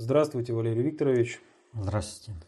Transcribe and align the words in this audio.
Здравствуйте, 0.00 0.52
Валерий 0.52 0.84
Викторович. 0.84 1.40
Здравствуйте. 1.74 2.40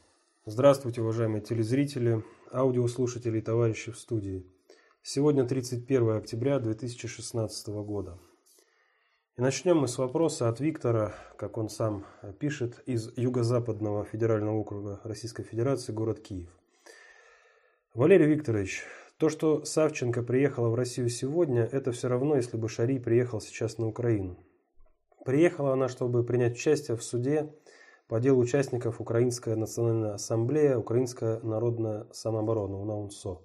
Здравствуйте, 0.47 1.03
уважаемые 1.03 1.43
телезрители, 1.43 2.23
аудиослушатели 2.53 3.39
и 3.39 3.43
товарищи 3.43 3.91
в 3.91 3.99
студии. 3.99 4.47
Сегодня 5.03 5.45
31 5.45 6.11
октября 6.11 6.61
2016 6.61 7.67
года. 7.83 8.21
И 9.37 9.41
начнем 9.43 9.79
мы 9.79 9.89
с 9.89 9.99
вопроса 9.99 10.49
от 10.49 10.61
Виктора, 10.61 11.13
как 11.37 11.59
он 11.59 11.69
сам 11.69 12.07
пишет, 12.39 12.85
из 12.87 13.13
Юго-Западного 13.19 14.05
федерального 14.05 14.55
округа 14.55 15.01
Российской 15.03 15.43
Федерации, 15.43 15.91
город 15.91 16.21
Киев. 16.21 16.57
Валерий 17.95 18.27
Викторович, 18.27 18.85
то, 19.17 19.29
что 19.29 19.65
Савченко 19.65 20.23
приехала 20.23 20.69
в 20.69 20.77
Россию 20.77 21.09
сегодня, 21.09 21.65
это 21.65 21.91
все 21.91 22.07
равно, 22.07 22.37
если 22.37 22.57
бы 22.57 22.69
Шари 22.69 23.01
приехал 23.01 23.41
сейчас 23.41 23.77
на 23.77 23.89
Украину. 23.89 24.39
Приехала 25.25 25.75
она, 25.75 25.89
чтобы 25.89 26.25
принять 26.25 26.55
участие 26.55 26.97
в 26.97 27.03
суде 27.03 27.53
по 28.09 28.21
делу 28.21 28.41
участников 28.41 29.01
Украинская 29.01 29.55
национальная 29.55 30.15
ассамблея, 30.15 30.79
Украинская 30.79 31.41
народная 31.41 32.07
самооборона, 32.13 32.77
УНАУНСО. 32.81 33.41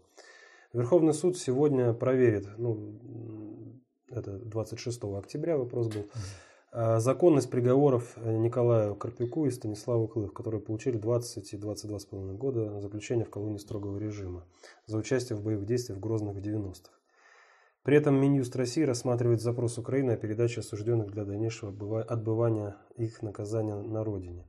Верховный 0.73 1.13
суд 1.13 1.37
сегодня 1.37 1.93
проверит, 1.93 2.47
ну, 2.57 2.99
это 4.09 4.37
26 4.39 5.03
октября 5.17 5.57
вопрос 5.57 5.87
был, 5.87 6.07
а, 6.71 6.99
законность 6.99 7.49
приговоров 7.49 8.17
Николаю 8.17 8.95
Карпюку 8.95 9.45
и 9.45 9.51
Станиславу 9.51 10.07
Клых, 10.07 10.33
которые 10.33 10.61
получили 10.61 10.97
20 10.97 11.53
и 11.53 11.57
22,5 11.57 12.35
года 12.35 12.81
заключения 12.81 13.23
в 13.23 13.29
колонии 13.29 13.57
строгого 13.57 13.97
режима 13.97 14.45
за 14.85 14.97
участие 14.97 15.37
в 15.37 15.43
боевых 15.43 15.65
действиях 15.65 15.99
в 15.99 16.01
Грозных 16.01 16.35
в 16.35 16.39
90-х. 16.39 16.91
При 17.85 17.97
этом 17.97 18.15
Минюст 18.15 18.55
России 18.55 18.81
рассматривает 18.81 19.41
запрос 19.41 19.77
Украины 19.77 20.13
о 20.13 20.17
передаче 20.17 20.61
осужденных 20.61 21.11
для 21.11 21.23
дальнейшего 21.23 22.01
отбывания 22.01 22.77
их 22.97 23.21
наказания 23.21 23.75
на 23.75 24.03
родине. 24.03 24.43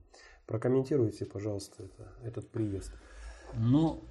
Прокомментируйте, 0.47 1.27
пожалуйста, 1.27 1.83
это, 1.83 2.09
этот 2.23 2.51
приезд. 2.51 2.93
Ну, 3.53 4.03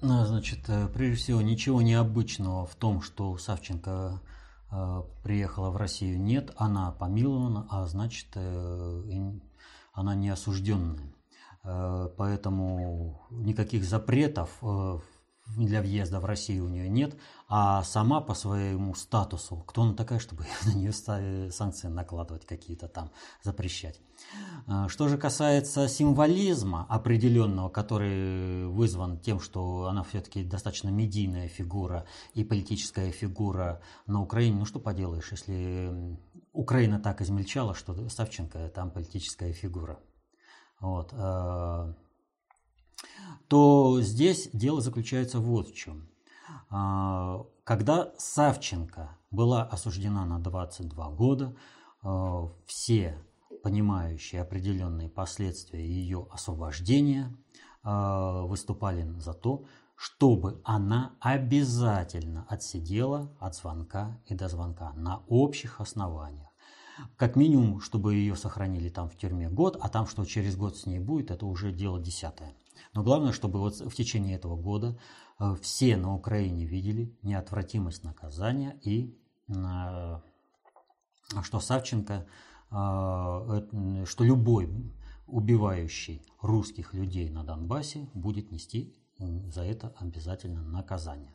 ну, 0.00 0.24
значит, 0.24 0.60
э, 0.68 0.88
прежде 0.88 1.16
всего, 1.16 1.42
ничего 1.42 1.82
необычного 1.82 2.64
в 2.64 2.74
том, 2.74 3.02
что 3.02 3.36
Савченко 3.36 4.22
э, 4.70 5.02
приехала 5.22 5.68
в 5.68 5.76
Россию, 5.76 6.18
нет. 6.18 6.52
Она 6.56 6.92
помилована, 6.92 7.66
а 7.68 7.86
значит, 7.86 8.28
э, 8.36 9.32
она 9.92 10.14
не 10.14 10.30
осужденная. 10.30 11.12
Э, 11.62 12.08
поэтому 12.16 13.20
никаких 13.30 13.84
запретов 13.84 14.48
э, 14.62 14.98
для 15.46 15.82
въезда 15.82 16.20
в 16.20 16.24
Россию 16.24 16.66
у 16.66 16.68
нее 16.68 16.88
нет, 16.88 17.16
а 17.48 17.82
сама 17.84 18.20
по 18.20 18.34
своему 18.34 18.94
статусу, 18.94 19.56
кто 19.66 19.82
она 19.82 19.94
такая, 19.94 20.18
чтобы 20.18 20.46
на 20.64 20.74
нее 20.74 20.92
санкции 20.92 21.88
накладывать 21.88 22.46
какие-то 22.46 22.88
там, 22.88 23.10
запрещать. 23.42 24.00
А, 24.66 24.88
что 24.88 25.08
же 25.08 25.18
касается 25.18 25.88
символизма 25.88 26.86
определенного, 26.88 27.68
который 27.68 28.66
вызван 28.66 29.18
тем, 29.18 29.40
что 29.40 29.86
она 29.86 30.02
все-таки 30.04 30.44
достаточно 30.44 30.88
медийная 30.88 31.48
фигура 31.48 32.06
и 32.34 32.44
политическая 32.44 33.10
фигура 33.10 33.80
на 34.06 34.22
Украине, 34.22 34.58
ну 34.58 34.64
что 34.64 34.80
поделаешь, 34.80 35.30
если 35.32 36.18
Украина 36.52 36.98
так 36.98 37.20
измельчала, 37.20 37.74
что 37.74 38.08
Савченко 38.08 38.68
там 38.68 38.90
политическая 38.90 39.52
фигура. 39.52 39.98
Вот. 40.80 41.12
То 43.48 44.00
здесь 44.00 44.48
дело 44.52 44.80
заключается 44.80 45.40
вот 45.40 45.68
в 45.68 45.74
чем. 45.74 46.08
А, 46.70 47.44
когда 47.64 48.12
Савченко 48.16 49.18
была 49.30 49.62
осуждена 49.64 50.24
на 50.24 50.38
22 50.38 51.10
года, 51.10 51.54
а, 52.02 52.50
все 52.66 53.18
понимающие 53.62 54.42
определенные 54.42 55.08
последствия 55.08 55.86
ее 55.86 56.26
освобождения 56.30 57.36
а, 57.82 58.42
выступали 58.42 59.08
за 59.18 59.34
то, 59.34 59.64
чтобы 59.96 60.60
она 60.64 61.14
обязательно 61.20 62.46
отсидела 62.48 63.32
от 63.38 63.54
звонка 63.54 64.18
и 64.26 64.34
до 64.34 64.48
звонка 64.48 64.92
на 64.94 65.22
общих 65.28 65.80
основаниях. 65.80 66.51
Как 67.16 67.36
минимум, 67.36 67.80
чтобы 67.80 68.14
ее 68.14 68.36
сохранили 68.36 68.88
там 68.88 69.08
в 69.08 69.16
тюрьме 69.16 69.48
год, 69.48 69.76
а 69.80 69.88
там, 69.88 70.06
что 70.06 70.24
через 70.24 70.56
год 70.56 70.76
с 70.76 70.86
ней 70.86 70.98
будет, 70.98 71.30
это 71.30 71.46
уже 71.46 71.72
дело 71.72 72.00
десятое. 72.00 72.54
Но 72.94 73.02
главное, 73.02 73.32
чтобы 73.32 73.58
вот 73.58 73.80
в 73.80 73.94
течение 73.94 74.36
этого 74.36 74.56
года 74.56 74.98
э, 75.38 75.54
все 75.60 75.96
на 75.96 76.14
Украине 76.14 76.66
видели 76.66 77.16
неотвратимость 77.22 78.04
наказания 78.04 78.78
и 78.82 79.18
э, 79.48 80.20
что 81.42 81.60
Савченко, 81.60 82.26
э, 82.70 84.04
что 84.06 84.24
любой 84.24 84.68
убивающий 85.26 86.22
русских 86.40 86.92
людей 86.92 87.30
на 87.30 87.44
Донбассе 87.44 88.08
будет 88.12 88.50
нести 88.50 88.94
за 89.18 89.62
это 89.62 89.94
обязательно 89.98 90.62
наказание. 90.62 91.34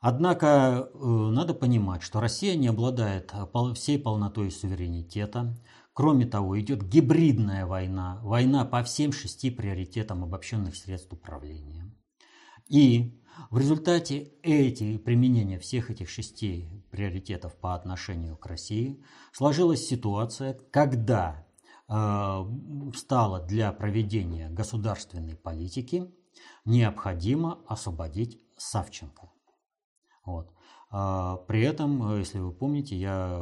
Однако 0.00 0.90
надо 0.94 1.54
понимать, 1.54 2.02
что 2.02 2.20
Россия 2.20 2.54
не 2.54 2.68
обладает 2.68 3.32
всей 3.74 3.98
полнотой 3.98 4.50
суверенитета, 4.50 5.56
Кроме 5.96 6.26
того, 6.26 6.60
идет 6.60 6.86
гибридная 6.86 7.64
война, 7.64 8.20
война 8.22 8.66
по 8.66 8.82
всем 8.82 9.12
шести 9.12 9.50
приоритетам 9.50 10.24
обобщенных 10.24 10.76
средств 10.76 11.10
управления. 11.14 11.90
И 12.68 13.18
в 13.50 13.56
результате 13.56 14.30
эти, 14.42 14.98
применения 14.98 15.58
всех 15.58 15.90
этих 15.90 16.10
шести 16.10 16.68
приоритетов 16.90 17.56
по 17.56 17.74
отношению 17.74 18.36
к 18.36 18.44
России 18.44 19.02
сложилась 19.32 19.86
ситуация, 19.86 20.52
когда 20.70 21.46
э, 21.88 22.44
стало 22.94 23.40
для 23.46 23.72
проведения 23.72 24.50
государственной 24.50 25.34
политики 25.34 26.12
необходимо 26.66 27.60
освободить 27.68 28.38
Савченко. 28.58 29.30
Вот. 30.26 30.52
А 30.90 31.36
при 31.48 31.62
этом, 31.62 32.18
если 32.18 32.38
вы 32.38 32.52
помните, 32.52 32.96
я 32.96 33.40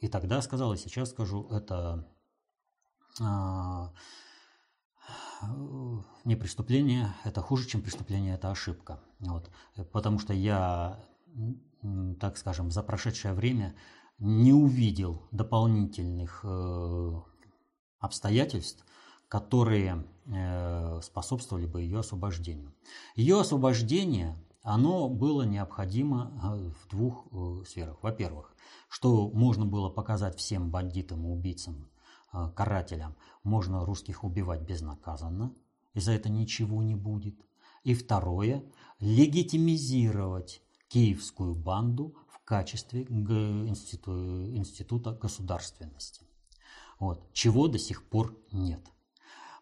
и 0.00 0.08
тогда 0.08 0.40
сказал, 0.42 0.72
и 0.72 0.78
сейчас 0.78 1.10
скажу, 1.10 1.46
это 1.50 2.08
а, 3.20 3.92
не 6.24 6.36
преступление, 6.36 7.14
это 7.24 7.40
хуже, 7.40 7.68
чем 7.68 7.82
преступление, 7.82 8.34
это 8.34 8.50
ошибка. 8.50 9.00
Вот. 9.20 9.50
Потому 9.92 10.18
что 10.18 10.32
я, 10.32 11.04
так 12.20 12.36
скажем, 12.36 12.70
за 12.70 12.82
прошедшее 12.82 13.34
время 13.34 13.74
не 14.18 14.52
увидел 14.52 15.26
дополнительных 15.32 16.40
э, 16.44 17.12
обстоятельств, 17.98 18.84
которые 19.28 20.06
э, 20.26 21.00
способствовали 21.02 21.66
бы 21.66 21.82
ее 21.82 22.00
освобождению. 22.00 22.72
Ее 23.16 23.40
освобождение, 23.40 24.36
оно 24.62 25.08
было 25.08 25.42
необходимо 25.42 26.32
э, 26.42 26.70
в 26.70 26.88
двух 26.88 27.26
сферах. 27.66 28.02
Во-первых, 28.02 28.54
что 28.88 29.30
можно 29.30 29.66
было 29.66 29.88
показать 29.88 30.36
всем 30.36 30.70
бандитам, 30.70 31.26
убийцам, 31.26 31.88
а, 32.32 32.50
карателям. 32.50 33.14
Можно 33.42 33.84
русских 33.84 34.24
убивать 34.24 34.62
безнаказанно, 34.62 35.54
и 35.92 36.00
за 36.00 36.12
это 36.12 36.30
ничего 36.30 36.82
не 36.82 36.94
будет. 36.94 37.38
И 37.84 37.94
второе, 37.94 38.64
легитимизировать 39.00 40.62
киевскую 40.88 41.54
банду 41.54 42.14
в 42.28 42.42
качестве 42.44 43.02
институ, 43.02 44.46
института 44.56 45.12
государственности. 45.12 46.26
Вот, 46.98 47.30
чего 47.32 47.68
до 47.68 47.78
сих 47.78 48.08
пор 48.08 48.38
нет. 48.50 48.80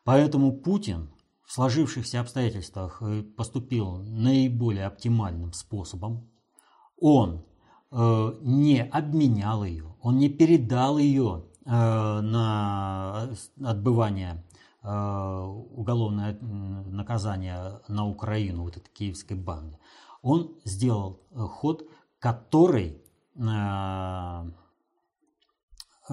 Поэтому 0.05 0.53
Путин 0.53 1.11
в 1.51 1.53
сложившихся 1.53 2.21
обстоятельствах 2.21 3.03
э, 3.03 3.23
поступил 3.23 3.97
наиболее 3.97 4.87
оптимальным 4.87 5.53
способом. 5.53 6.31
Он 6.97 7.45
Э, 7.93 8.35
не 8.41 8.83
обменял 8.85 9.65
ее, 9.65 9.97
он 10.01 10.19
не 10.19 10.29
передал 10.29 10.99
ее 10.99 11.45
э, 11.67 11.71
на 11.71 13.29
отбывание 13.65 14.45
э, 14.83 14.89
уголовное 14.89 16.39
наказание 16.41 17.81
на 17.89 18.07
Украину 18.07 18.63
вот 18.63 18.77
этой 18.77 18.91
киевской 18.91 19.35
банды. 19.35 19.77
Он 20.23 20.55
сделал 20.65 21.21
ход, 21.33 21.83
который 22.19 23.03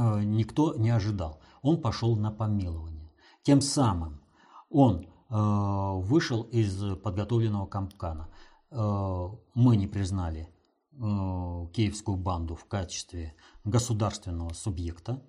никто 0.05 0.75
не 0.75 0.89
ожидал. 0.91 1.41
Он 1.61 1.81
пошел 1.81 2.15
на 2.15 2.31
помилование. 2.31 3.11
Тем 3.43 3.59
самым 3.59 4.21
он 4.69 5.07
вышел 5.29 6.43
из 6.43 6.97
подготовленного 6.97 7.65
капкана. 7.65 8.29
Мы 8.71 9.75
не 9.75 9.87
признали 9.87 10.49
Э, 10.99 11.67
киевскую 11.73 12.17
банду 12.17 12.55
в 12.55 12.65
качестве 12.65 13.35
государственного 13.65 14.53
субъекта. 14.53 15.23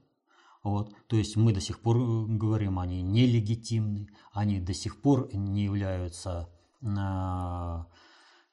Вот. 0.63 0.95
То 1.09 1.17
есть 1.17 1.37
мы 1.37 1.53
до 1.53 1.61
сих 1.61 1.81
пор 1.81 1.99
э, 1.99 2.25
говорим, 2.27 2.79
они 2.79 3.03
нелегитимны, 3.03 4.09
они 4.33 4.61
до 4.61 4.73
сих 4.73 5.03
пор 5.03 5.29
не 5.35 5.65
являются 5.65 6.49
э, 6.81 7.85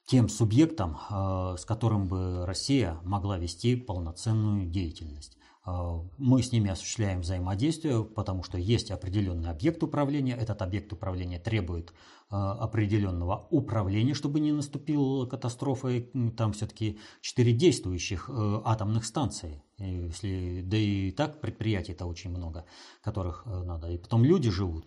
тем 0.06 0.28
субъектом, 0.28 0.98
с 1.58 1.66
которым 1.66 2.08
бы 2.08 2.46
Россия 2.46 3.00
могла 3.04 3.40
вести 3.40 3.76
полноценную 3.76 4.68
деятельность. 4.68 5.38
Э, 5.66 6.00
мы 6.18 6.44
с 6.44 6.52
ними 6.52 6.70
осуществляем 6.70 7.22
взаимодействие, 7.22 8.04
потому 8.04 8.44
что 8.44 8.58
есть 8.58 8.92
определенный 8.92 9.50
объект 9.50 9.82
управления. 9.84 10.36
Этот 10.36 10.62
объект 10.62 10.92
управления 10.94 11.40
требует 11.40 11.90
э, 11.90 12.36
определенного 12.36 13.48
управления, 13.50 14.14
чтобы 14.14 14.40
не 14.40 14.52
наступила 14.52 15.26
катастрофа. 15.26 16.02
Там 16.38 16.54
все-таки 16.54 17.00
четыре 17.22 17.54
действующих 17.54 18.30
э, 18.30 18.62
атомных 18.64 19.06
станции. 19.06 19.62
Если, 19.78 20.62
да 20.62 20.78
и 20.78 21.12
так 21.12 21.42
предприятий-то 21.42 22.06
очень 22.06 22.30
много, 22.30 22.66
которых 23.02 23.46
надо. 23.46 23.90
И 23.92 23.98
потом 23.98 24.24
люди 24.24 24.50
живут. 24.50 24.86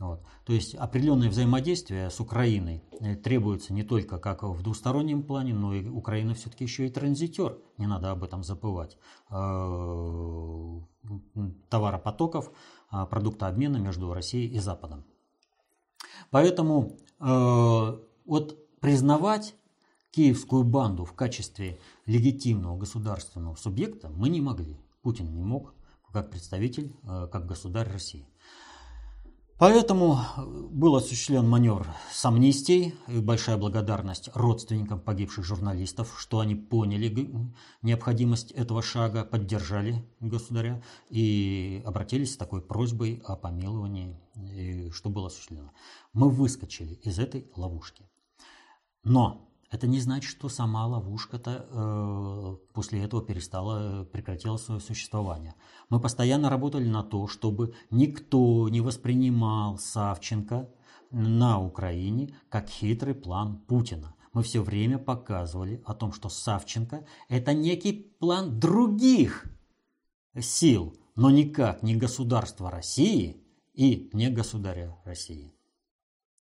Вот. 0.00 0.22
То 0.46 0.54
есть 0.54 0.74
определенное 0.74 1.28
взаимодействие 1.28 2.08
с 2.08 2.20
Украиной 2.20 2.82
э, 3.00 3.16
требуется 3.16 3.74
не 3.74 3.82
только 3.82 4.18
как 4.18 4.42
в 4.42 4.62
двустороннем 4.62 5.22
плане, 5.22 5.52
но 5.52 5.74
и 5.74 5.86
Украина 5.86 6.34
все-таки 6.34 6.64
еще 6.64 6.86
и 6.86 6.90
транзитер, 6.90 7.58
не 7.76 7.86
надо 7.86 8.10
об 8.10 8.24
этом 8.24 8.42
забывать, 8.42 8.96
э, 9.28 10.80
товаропотоков, 11.68 12.50
а, 12.88 13.04
продукта 13.06 13.46
обмена 13.46 13.76
между 13.76 14.12
Россией 14.14 14.48
и 14.48 14.58
Западом. 14.58 15.04
Поэтому 16.30 16.96
э, 17.20 17.98
вот 18.24 18.80
признавать 18.80 19.54
киевскую 20.12 20.64
банду 20.64 21.04
в 21.04 21.12
качестве 21.12 21.78
легитимного 22.06 22.78
государственного 22.78 23.54
субъекта 23.54 24.08
мы 24.08 24.30
не 24.30 24.40
могли. 24.40 24.80
Путин 25.02 25.34
не 25.34 25.44
мог, 25.44 25.74
как 26.10 26.30
представитель, 26.30 26.92
как 27.04 27.46
государь 27.46 27.88
России. 27.88 28.29
Поэтому 29.60 30.20
был 30.70 30.96
осуществлен 30.96 31.46
маневр 31.46 31.86
с 32.10 32.24
амнистией. 32.24 32.94
И 33.08 33.18
большая 33.20 33.58
благодарность 33.58 34.30
родственникам 34.32 34.98
погибших 35.00 35.44
журналистов, 35.44 36.16
что 36.18 36.40
они 36.40 36.54
поняли 36.54 37.30
необходимость 37.82 38.52
этого 38.52 38.80
шага, 38.80 39.22
поддержали 39.22 40.02
государя 40.18 40.82
и 41.10 41.82
обратились 41.84 42.32
с 42.32 42.36
такой 42.38 42.62
просьбой 42.62 43.22
о 43.26 43.36
помиловании, 43.36 44.16
что 44.94 45.10
было 45.10 45.26
осуществлено. 45.26 45.72
Мы 46.14 46.30
выскочили 46.30 46.94
из 46.94 47.18
этой 47.18 47.52
ловушки. 47.54 48.08
Но 49.04 49.49
это 49.70 49.86
не 49.86 50.00
значит, 50.00 50.28
что 50.30 50.48
сама 50.48 50.86
ловушка-то 50.86 51.66
э, 51.70 52.56
после 52.72 53.04
этого 53.04 53.22
перестала, 53.22 54.04
прекратила 54.04 54.56
свое 54.56 54.80
существование. 54.80 55.54
Мы 55.88 56.00
постоянно 56.00 56.50
работали 56.50 56.88
на 56.88 57.04
то, 57.04 57.28
чтобы 57.28 57.74
никто 57.90 58.68
не 58.68 58.80
воспринимал 58.80 59.78
Савченко 59.78 60.68
на 61.12 61.60
Украине 61.60 62.36
как 62.48 62.68
хитрый 62.68 63.14
план 63.14 63.58
Путина. 63.58 64.14
Мы 64.32 64.42
все 64.42 64.60
время 64.60 64.98
показывали 64.98 65.82
о 65.86 65.94
том, 65.94 66.12
что 66.12 66.28
Савченко– 66.28 67.06
это 67.28 67.52
некий 67.54 67.92
план 67.92 68.58
других 68.58 69.46
сил, 70.38 70.96
но 71.14 71.30
никак 71.30 71.84
не 71.84 71.94
государства 71.94 72.70
России 72.70 73.44
и 73.72 74.10
не 74.12 74.30
государя 74.30 74.96
России. 75.04 75.54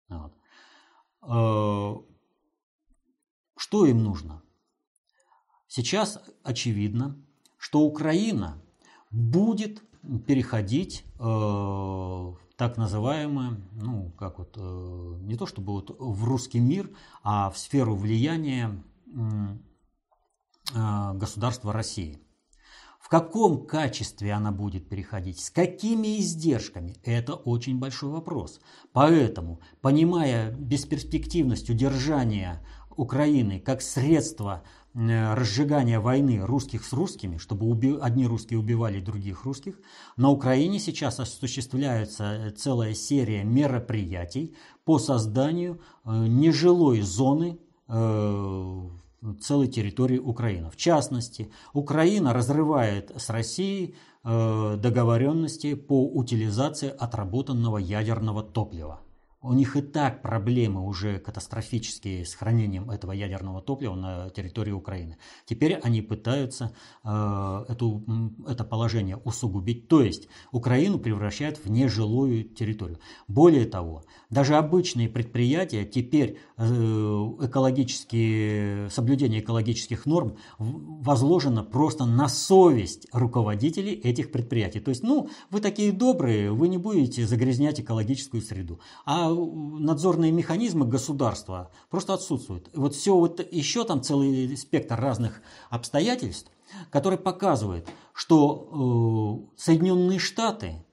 Вот. 0.08 0.34
Э, 3.54 3.58
что 3.58 3.86
им 3.86 4.02
нужно? 4.02 4.42
Сейчас 5.66 6.20
очевидно, 6.42 7.16
что 7.58 7.80
Украина 7.80 8.62
будет 9.10 9.82
переходить 10.26 11.04
э, 11.18 11.24
в 11.24 12.38
так 12.56 12.76
называемое, 12.76 13.60
ну, 13.72 14.12
как 14.18 14.38
вот, 14.38 14.54
э, 14.56 15.16
не 15.22 15.36
то 15.36 15.46
чтобы 15.46 15.72
вот 15.72 15.96
в 15.98 16.24
русский 16.24 16.60
мир, 16.60 16.90
а 17.22 17.50
в 17.50 17.58
сферу 17.58 17.96
влияния 17.96 18.82
э, 20.74 21.12
государства 21.14 21.72
России. 21.72 22.20
В 23.00 23.08
каком 23.10 23.66
качестве 23.66 24.32
она 24.32 24.50
будет 24.50 24.88
переходить, 24.88 25.38
с 25.38 25.50
какими 25.50 26.20
издержками, 26.20 26.96
это 27.02 27.34
очень 27.34 27.78
большой 27.78 28.10
вопрос. 28.10 28.60
Поэтому, 28.92 29.60
понимая 29.82 30.52
бесперспективность 30.52 31.68
удержания 31.68 32.64
Украины 32.96 33.60
как 33.60 33.82
средство 33.82 34.62
э, 34.94 35.34
разжигания 35.34 36.00
войны 36.00 36.40
русских 36.44 36.84
с 36.84 36.92
русскими, 36.92 37.36
чтобы 37.38 37.66
уби... 37.66 37.96
одни 38.00 38.26
русские 38.26 38.58
убивали 38.58 39.00
других 39.00 39.44
русских, 39.44 39.80
на 40.16 40.30
Украине 40.30 40.78
сейчас 40.78 41.20
осуществляется 41.20 42.24
э, 42.24 42.50
целая 42.50 42.94
серия 42.94 43.44
мероприятий 43.44 44.54
по 44.84 44.98
созданию 44.98 45.80
э, 46.04 46.10
нежилой 46.26 47.00
зоны 47.00 47.58
целой 49.42 49.68
территории 49.68 50.16
Украины. 50.16 50.70
В 50.70 50.76
частности, 50.76 51.50
Украина 51.74 52.32
разрывает 52.32 53.12
с 53.14 53.28
Россией 53.28 53.94
договоренности 54.22 55.74
по 55.74 56.02
утилизации 56.02 56.88
отработанного 56.88 57.76
ядерного 57.76 58.42
топлива. 58.42 59.03
У 59.44 59.52
них 59.52 59.76
и 59.76 59.82
так 59.82 60.22
проблемы 60.22 60.80
уже 60.80 61.18
катастрофические 61.18 62.24
с 62.24 62.34
хранением 62.34 62.90
этого 62.90 63.12
ядерного 63.12 63.60
топлива 63.60 63.94
на 63.94 64.30
территории 64.30 64.72
Украины. 64.72 65.18
Теперь 65.44 65.74
они 65.74 66.00
пытаются 66.00 66.72
э, 67.04 67.64
эту, 67.68 68.02
это 68.48 68.64
положение 68.64 69.18
усугубить, 69.18 69.86
то 69.86 70.00
есть 70.00 70.28
Украину 70.50 70.98
превращают 70.98 71.60
в 71.62 71.70
нежилую 71.70 72.44
территорию. 72.44 73.00
Более 73.28 73.66
того, 73.66 74.04
даже 74.30 74.56
обычные 74.56 75.10
предприятия 75.10 75.84
теперь 75.84 76.38
э, 76.56 76.64
экологические, 76.64 78.88
соблюдение 78.88 79.40
экологических 79.40 80.06
норм 80.06 80.38
возложено 80.58 81.62
просто 81.62 82.06
на 82.06 82.28
совесть 82.28 83.08
руководителей 83.12 83.92
этих 83.92 84.32
предприятий. 84.32 84.80
То 84.80 84.88
есть, 84.88 85.02
ну, 85.02 85.28
вы 85.50 85.60
такие 85.60 85.92
добрые, 85.92 86.50
вы 86.50 86.68
не 86.68 86.78
будете 86.78 87.26
загрязнять 87.26 87.78
экологическую 87.78 88.40
среду. 88.40 88.80
А 89.04 89.33
надзорные 89.34 90.32
механизмы 90.32 90.86
государства 90.86 91.70
просто 91.90 92.14
отсутствуют. 92.14 92.70
Вот 92.74 92.94
все 92.94 93.16
вот 93.16 93.40
еще 93.52 93.84
там 93.84 94.02
целый 94.02 94.56
спектр 94.56 94.96
разных 94.96 95.42
обстоятельств, 95.70 96.50
который 96.90 97.18
показывает, 97.18 97.88
что 98.12 99.50
э, 99.56 99.60
Соединенные 99.60 100.18
Штаты 100.18 100.84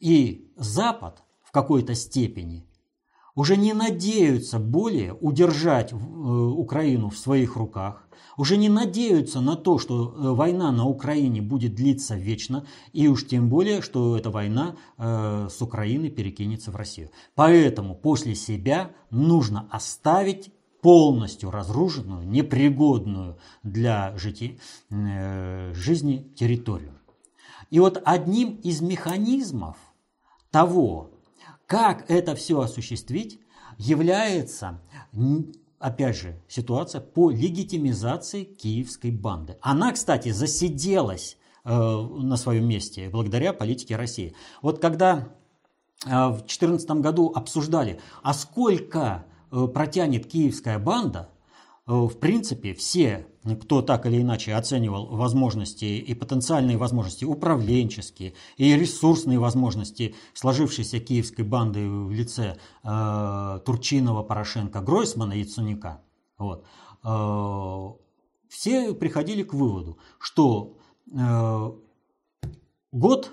и 0.00 0.52
Запад 0.56 1.22
в 1.42 1.50
какой-то 1.50 1.94
степени 1.94 2.67
уже 3.38 3.56
не 3.56 3.72
надеются 3.72 4.58
более 4.58 5.14
удержать 5.14 5.92
э, 5.92 5.96
Украину 5.96 7.08
в 7.08 7.16
своих 7.16 7.54
руках, 7.54 8.08
уже 8.36 8.56
не 8.56 8.68
надеются 8.68 9.40
на 9.40 9.54
то, 9.54 9.78
что 9.78 9.94
э, 10.08 10.34
война 10.34 10.72
на 10.72 10.86
Украине 10.86 11.40
будет 11.40 11.76
длиться 11.76 12.16
вечно, 12.16 12.66
и 12.92 13.06
уж 13.06 13.28
тем 13.28 13.48
более, 13.48 13.80
что 13.80 14.16
эта 14.16 14.30
война 14.30 14.74
э, 14.96 15.48
с 15.52 15.62
Украины 15.62 16.10
перекинется 16.10 16.72
в 16.72 16.76
Россию. 16.76 17.12
Поэтому 17.36 17.94
после 17.94 18.34
себя 18.34 18.90
нужно 19.10 19.68
оставить 19.70 20.50
полностью 20.82 21.52
разрушенную, 21.52 22.28
непригодную 22.28 23.38
для 23.62 24.16
жити, 24.16 24.58
жизни 24.90 26.32
территорию. 26.36 26.94
И 27.70 27.78
вот 27.78 28.00
одним 28.04 28.54
из 28.62 28.80
механизмов 28.80 29.76
того, 30.50 31.10
как 31.68 32.10
это 32.10 32.34
все 32.34 32.60
осуществить, 32.60 33.38
является 33.76 34.80
опять 35.78 36.16
же, 36.16 36.40
ситуация 36.48 37.00
по 37.00 37.30
легитимизации 37.30 38.44
киевской 38.44 39.10
банды. 39.10 39.56
Она, 39.60 39.92
кстати, 39.92 40.30
засиделась 40.30 41.36
э, 41.64 41.70
на 41.70 42.36
своем 42.36 42.66
месте 42.66 43.08
благодаря 43.10 43.52
политике 43.52 43.96
России. 43.96 44.34
Вот 44.62 44.80
когда 44.80 45.28
э, 46.04 46.08
в 46.08 46.38
2014 46.38 46.90
году 46.90 47.32
обсуждали, 47.34 48.00
а 48.22 48.34
сколько 48.34 49.26
э, 49.52 49.66
протянет 49.66 50.26
киевская 50.26 50.78
банда, 50.78 51.28
в 51.96 52.18
принципе, 52.18 52.74
все 52.74 53.26
кто 53.56 53.82
так 53.82 54.06
или 54.06 54.20
иначе 54.20 54.54
оценивал 54.54 55.06
возможности 55.06 55.84
и 55.84 56.14
потенциальные 56.14 56.76
возможности 56.76 57.24
управленческие 57.24 58.34
и 58.56 58.74
ресурсные 58.76 59.38
возможности 59.38 60.14
сложившейся 60.34 61.00
киевской 61.00 61.42
банды 61.42 61.88
в 61.88 62.10
лице 62.10 62.58
э, 62.84 63.60
Турчинова, 63.64 64.22
Порошенко, 64.22 64.80
Гройсмана 64.80 65.32
и 65.32 65.44
Цуника, 65.44 66.02
вот, 66.36 66.64
э, 67.04 67.88
все 68.48 68.94
приходили 68.94 69.42
к 69.42 69.54
выводу, 69.54 69.98
что 70.18 70.76
э, 71.10 71.72
год 72.92 73.32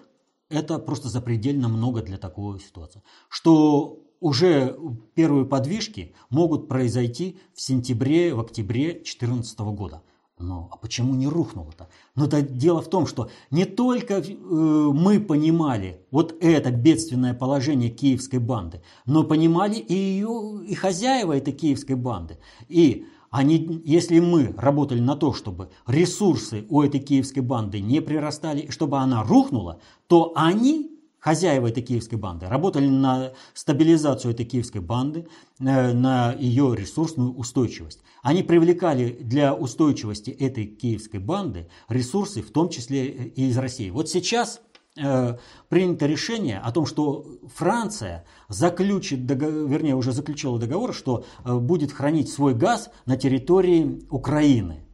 это 0.50 0.80
просто 0.80 1.10
запредельно 1.10 1.68
много 1.68 2.02
для 2.02 2.18
такой 2.18 2.60
ситуации, 2.60 3.04
что 3.30 4.05
уже 4.20 4.78
первые 5.14 5.46
подвижки 5.46 6.14
могут 6.30 6.68
произойти 6.68 7.38
в 7.54 7.62
сентябре, 7.62 8.34
в 8.34 8.40
октябре 8.40 8.94
2014 8.94 9.60
года. 9.60 10.02
Ну, 10.38 10.68
а 10.70 10.76
почему 10.76 11.16
не 11.16 11.28
рухнуло-то? 11.28 11.88
Но 12.16 12.26
это 12.26 12.42
дело 12.42 12.82
в 12.82 12.90
том, 12.90 13.08
что 13.08 13.30
не 13.52 13.64
только 13.64 14.16
э, 14.16 14.24
мы 14.28 15.22
понимали 15.22 16.02
вот 16.12 16.36
это 16.42 16.72
бедственное 16.72 17.34
положение 17.34 17.90
киевской 17.90 18.40
банды, 18.40 18.82
но 19.06 19.24
понимали 19.24 19.76
и 19.76 19.94
ее, 19.94 20.62
и 20.68 20.76
хозяева 20.76 21.38
этой 21.38 21.54
киевской 21.54 21.96
банды. 21.96 22.38
И 22.68 23.06
Они, 23.32 23.82
если 23.84 24.20
мы 24.20 24.54
работали 24.58 25.02
на 25.02 25.16
то, 25.16 25.34
чтобы 25.34 25.70
ресурсы 25.88 26.66
у 26.70 26.82
этой 26.82 27.02
киевской 27.02 27.42
банды 27.42 27.82
не 27.82 28.02
прирастали, 28.02 28.70
чтобы 28.70 29.00
она 29.00 29.24
рухнула, 29.24 29.80
то 30.08 30.32
они 30.36 30.95
хозяева 31.26 31.66
этой 31.66 31.82
киевской 31.82 32.18
банды, 32.18 32.48
работали 32.48 32.88
на 32.88 33.32
стабилизацию 33.56 34.32
этой 34.32 34.46
киевской 34.46 34.78
банды, 34.78 35.28
э, 35.60 35.92
на 35.92 36.34
ее 36.34 36.76
ресурсную 36.78 37.34
устойчивость. 37.34 38.02
Они 38.22 38.44
привлекали 38.44 39.18
для 39.20 39.56
устойчивости 39.56 40.30
этой 40.30 40.68
киевской 40.68 41.18
банды 41.18 41.68
ресурсы, 41.90 42.44
в 42.44 42.52
том 42.52 42.70
числе 42.70 43.08
и 43.08 43.48
из 43.48 43.58
России. 43.58 43.90
Вот 43.90 44.08
сейчас 44.08 44.62
э, 45.02 45.38
принято 45.68 46.06
решение 46.06 46.60
о 46.60 46.72
том, 46.72 46.86
что 46.86 47.26
Франция 47.56 48.24
заключит, 48.48 49.22
вернее 49.22 49.96
уже 49.96 50.12
заключила 50.12 50.60
договор, 50.60 50.94
что 50.94 51.26
э, 51.44 51.56
будет 51.58 51.92
хранить 51.92 52.30
свой 52.30 52.54
газ 52.54 52.92
на 53.08 53.18
территории 53.18 54.06
Украины. 54.12 54.86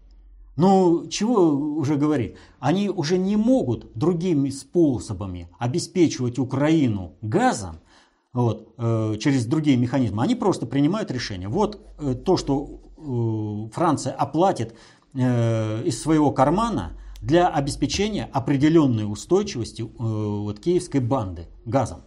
Ну, 0.57 1.07
чего 1.07 1.49
уже 1.77 1.95
говорить? 1.95 2.35
Они 2.59 2.89
уже 2.89 3.17
не 3.17 3.37
могут 3.37 3.91
другими 3.95 4.49
способами 4.49 5.49
обеспечивать 5.59 6.39
Украину 6.39 7.13
газом, 7.21 7.79
вот, 8.33 8.73
э, 8.77 9.15
через 9.19 9.45
другие 9.45 9.77
механизмы. 9.77 10.23
Они 10.23 10.35
просто 10.35 10.65
принимают 10.65 11.11
решение. 11.11 11.47
Вот 11.47 11.81
э, 11.99 12.15
то, 12.15 12.37
что 12.37 12.81
э, 12.97 13.73
Франция 13.73 14.13
оплатит 14.13 14.75
э, 15.13 15.83
из 15.83 16.01
своего 16.01 16.31
кармана 16.31 16.97
для 17.21 17.47
обеспечения 17.47 18.29
определенной 18.31 19.11
устойчивости 19.11 19.83
э, 19.83 19.85
вот, 19.87 20.59
киевской 20.59 20.99
банды 20.99 21.47
газом. 21.65 22.01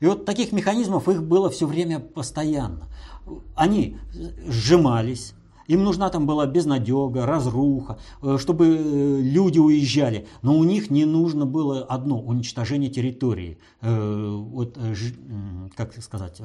И 0.00 0.06
вот 0.06 0.24
таких 0.24 0.52
механизмов 0.52 1.08
их 1.08 1.22
было 1.22 1.48
все 1.50 1.66
время 1.66 2.00
постоянно. 2.00 2.88
Они 3.54 3.96
сжимались, 4.46 5.34
им 5.66 5.84
нужна 5.84 6.08
там 6.10 6.26
была 6.26 6.46
безнадега, 6.46 7.26
разруха, 7.26 7.98
э, 8.22 8.38
чтобы 8.40 8.66
э, 8.66 9.20
люди 9.20 9.58
уезжали. 9.58 10.26
Но 10.42 10.56
у 10.56 10.64
них 10.64 10.90
не 10.90 11.04
нужно 11.04 11.46
было 11.46 11.82
одно– 11.82 12.20
уничтожение 12.26 12.90
территории. 12.90 13.58
Э, 13.80 14.30
вот, 14.30 14.78
как 15.76 16.02
сказать, 16.02 16.40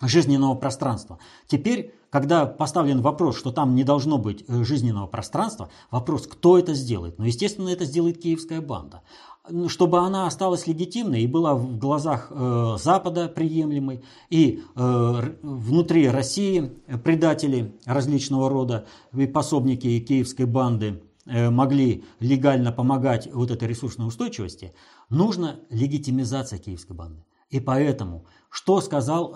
жизненного 0.00 0.54
пространства. 0.54 1.18
Теперь, 1.46 1.94
когда 2.10 2.46
поставлен 2.46 3.00
вопрос, 3.00 3.36
что 3.36 3.52
там 3.52 3.74
не 3.74 3.84
должно 3.84 4.18
быть 4.18 4.44
жизненного 4.48 5.06
пространства, 5.06 5.70
вопрос, 5.90 6.26
кто 6.26 6.58
это 6.58 6.74
сделает? 6.74 7.18
Ну, 7.18 7.24
естественно, 7.24 7.68
это 7.68 7.84
сделает 7.84 8.20
киевская 8.20 8.60
банда. 8.60 9.02
Ну, 9.50 9.68
чтобы 9.68 9.98
она 9.98 10.26
осталась 10.26 10.66
легитимной 10.66 11.20
и 11.22 11.26
была 11.26 11.54
в 11.54 11.76
глазах 11.76 12.28
э, 12.30 12.76
Запада 12.78 13.28
приемлемой, 13.28 14.02
и 14.30 14.62
э, 14.74 15.36
внутри 15.42 16.08
России 16.08 16.72
предатели 17.04 17.78
различного 17.84 18.48
рода 18.48 18.86
и 19.12 19.26
пособники 19.26 20.00
киевской 20.00 20.46
банды 20.46 21.02
э, 21.26 21.50
могли 21.50 22.04
легально 22.20 22.72
помогать 22.72 23.28
вот 23.30 23.50
этой 23.50 23.68
ресурсной 23.68 24.08
устойчивости, 24.08 24.72
нужна 25.10 25.56
легитимизация 25.68 26.58
киевской 26.58 26.94
банды. 26.94 27.22
И 27.50 27.60
поэтому, 27.60 28.24
что 28.48 28.80
сказал 28.80 29.34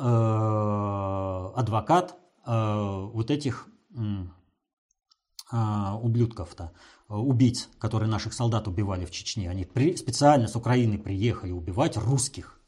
адвокат 1.55 2.17
вот 2.47 3.31
этих 3.31 3.69
э, 5.53 5.93
ублюдков-то? 6.03 6.73
Э, 7.09 7.15
убийц, 7.15 7.69
которые 7.79 8.09
наших 8.09 8.35
солдат 8.35 8.69
убивали 8.69 9.05
в 9.05 9.11
Чечне. 9.11 9.51
Они 9.51 9.65
при, 9.65 9.97
специально 9.97 10.47
с 10.47 10.57
Украины 10.57 10.99
приехали 10.99 11.53
убивать 11.53 11.97
русских. 11.97 12.61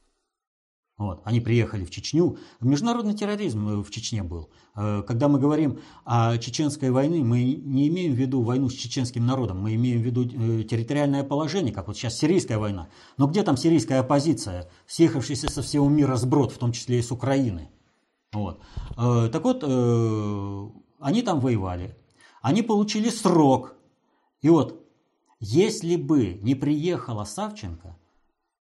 Вот. 0.96 1.22
Они 1.24 1.40
приехали 1.40 1.84
в 1.84 1.90
Чечню. 1.90 2.38
Международный 2.60 3.14
терроризм 3.14 3.68
э, 3.68 3.82
в 3.82 3.90
Чечне 3.90 4.22
был. 4.22 4.50
Э, 4.74 5.02
когда 5.06 5.28
мы 5.28 5.38
говорим 5.38 5.80
о 6.06 6.38
чеченской 6.38 6.90
войне, 6.90 7.22
мы 7.22 7.42
не 7.54 7.88
имеем 7.88 8.14
в 8.14 8.16
виду 8.16 8.40
войну 8.42 8.70
с 8.70 8.74
чеченским 8.74 9.26
народом, 9.26 9.60
мы 9.60 9.74
имеем 9.74 10.00
в 10.00 10.04
виду 10.04 10.24
территориальное 10.24 11.22
положение, 11.22 11.74
как 11.74 11.88
вот 11.88 11.98
сейчас 11.98 12.16
сирийская 12.16 12.58
война. 12.58 12.88
Но 13.18 13.26
где 13.26 13.42
там 13.42 13.58
сирийская 13.58 14.00
оппозиция, 14.00 14.70
съехавшаяся 14.86 15.50
со 15.50 15.60
всего 15.60 15.86
мира 15.88 16.16
сброд, 16.16 16.52
в 16.52 16.58
том 16.58 16.72
числе 16.72 16.98
и 16.98 17.02
с 17.02 17.10
Украины? 17.10 17.70
Вот. 18.32 18.62
Так 18.96 19.42
вот, 19.42 19.64
они 19.64 21.22
там 21.22 21.40
воевали. 21.40 21.96
Они 22.42 22.62
получили 22.62 23.08
срок 23.08 23.74
и 24.42 24.48
вот, 24.48 24.84
если 25.40 25.96
бы 25.96 26.34
не 26.42 26.54
приехала 26.54 27.24
Савченко, 27.24 27.96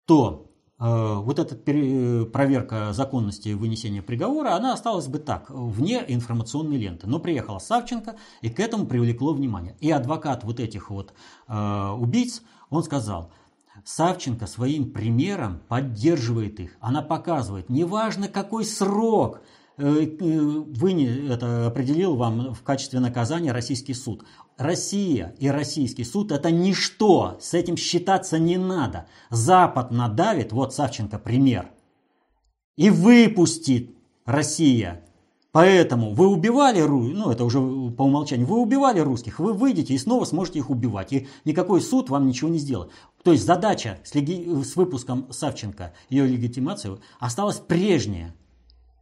то 0.05 0.49
э, 0.79 1.13
вот 1.15 1.39
эта 1.39 1.55
пере, 1.55 2.25
проверка 2.25 2.93
законности 2.93 3.53
вынесения 3.53 4.01
приговора, 4.01 4.55
она 4.55 4.73
осталась 4.73 5.07
бы 5.07 5.19
так, 5.19 5.49
вне 5.49 6.03
информационной 6.07 6.77
ленты. 6.77 7.07
Но 7.07 7.19
приехала 7.19 7.59
Савченко, 7.59 8.15
и 8.41 8.49
к 8.49 8.59
этому 8.59 8.87
привлекло 8.87 9.33
внимание. 9.33 9.75
И 9.79 9.91
адвокат 9.91 10.43
вот 10.43 10.59
этих 10.59 10.89
вот 10.89 11.13
э, 11.47 11.89
убийц, 11.97 12.41
он 12.69 12.83
сказал, 12.83 13.31
Савченко 13.85 14.47
своим 14.47 14.91
примером 14.91 15.61
поддерживает 15.67 16.59
их. 16.59 16.77
Она 16.79 17.01
показывает, 17.01 17.69
неважно 17.69 18.27
какой 18.27 18.65
срок, 18.65 19.41
э, 19.79 20.05
э, 20.19 20.39
вы 20.39 21.05
это 21.29 21.67
определил 21.67 22.15
вам 22.15 22.53
в 22.53 22.61
качестве 22.63 22.99
наказания 22.99 23.51
российский 23.51 23.93
суд. 23.93 24.25
Россия 24.57 25.35
и 25.39 25.47
российский 25.47 26.03
суд– 26.03 26.31
это 26.33 26.51
ничто, 26.51 27.37
с 27.41 27.53
этим 27.53 27.77
считаться 27.77 28.37
не 28.37 28.57
надо. 28.57 29.07
Запад 29.29 29.91
надавит, 29.91 30.51
вот 30.51 30.73
Савченко 30.73 31.17
пример, 31.17 31.71
и 32.75 32.89
выпустит 32.89 33.91
Россия. 34.25 35.03
Поэтому 35.51 36.13
вы 36.13 36.27
убивали, 36.27 36.81
ну 36.81 37.31
это 37.31 37.43
уже 37.43 37.59
по 37.59 38.03
умолчанию, 38.03 38.45
вы 38.45 38.61
убивали 38.61 38.99
русских, 38.99 39.39
вы 39.39 39.53
выйдете 39.53 39.95
и 39.95 39.97
снова 39.97 40.25
сможете 40.25 40.59
их 40.59 40.69
убивать. 40.69 41.11
И 41.11 41.27
никакой 41.43 41.81
суд 41.81 42.09
вам 42.09 42.27
ничего 42.27 42.49
не 42.49 42.59
сделает. 42.59 42.91
То 43.23 43.31
есть 43.31 43.45
задача 43.45 43.99
с, 44.03 44.13
леги... 44.13 44.61
с 44.61 44.75
выпуском 44.75 45.31
Савченко, 45.31 45.93
ее 46.09 46.27
легитимации, 46.27 46.99
осталась 47.19 47.57
прежняя. 47.57 48.35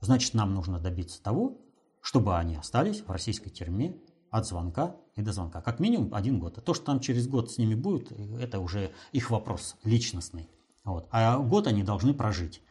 Значит, 0.01 0.33
нам 0.33 0.53
нужно 0.53 0.79
добиться 0.79 1.21
того, 1.21 1.57
чтобы 2.01 2.37
они 2.37 2.55
остались 2.55 3.01
в 3.01 3.09
российской 3.11 3.49
тюрьме 3.49 3.97
от 4.29 4.45
звонка 4.45 4.95
и 5.15 5.21
до 5.21 5.33
звонка. 5.33 5.61
Как 5.61 5.79
минимум 5.79 6.13
один 6.13 6.39
год. 6.39 6.57
А 6.57 6.61
то, 6.61 6.73
что 6.73 6.85
там 6.85 6.99
через 6.99 7.27
год 7.27 7.51
с 7.51 7.57
ними 7.57 7.75
будет, 7.75 8.11
это 8.11 8.59
уже 8.59 8.91
их 9.11 9.31
вопрос 9.31 9.75
личностный. 9.83 10.49
Вот. 10.83 11.07
А 11.11 11.37
год 11.37 11.67
они 11.67 11.83
должны 11.83 12.13
прожить. 12.13 12.61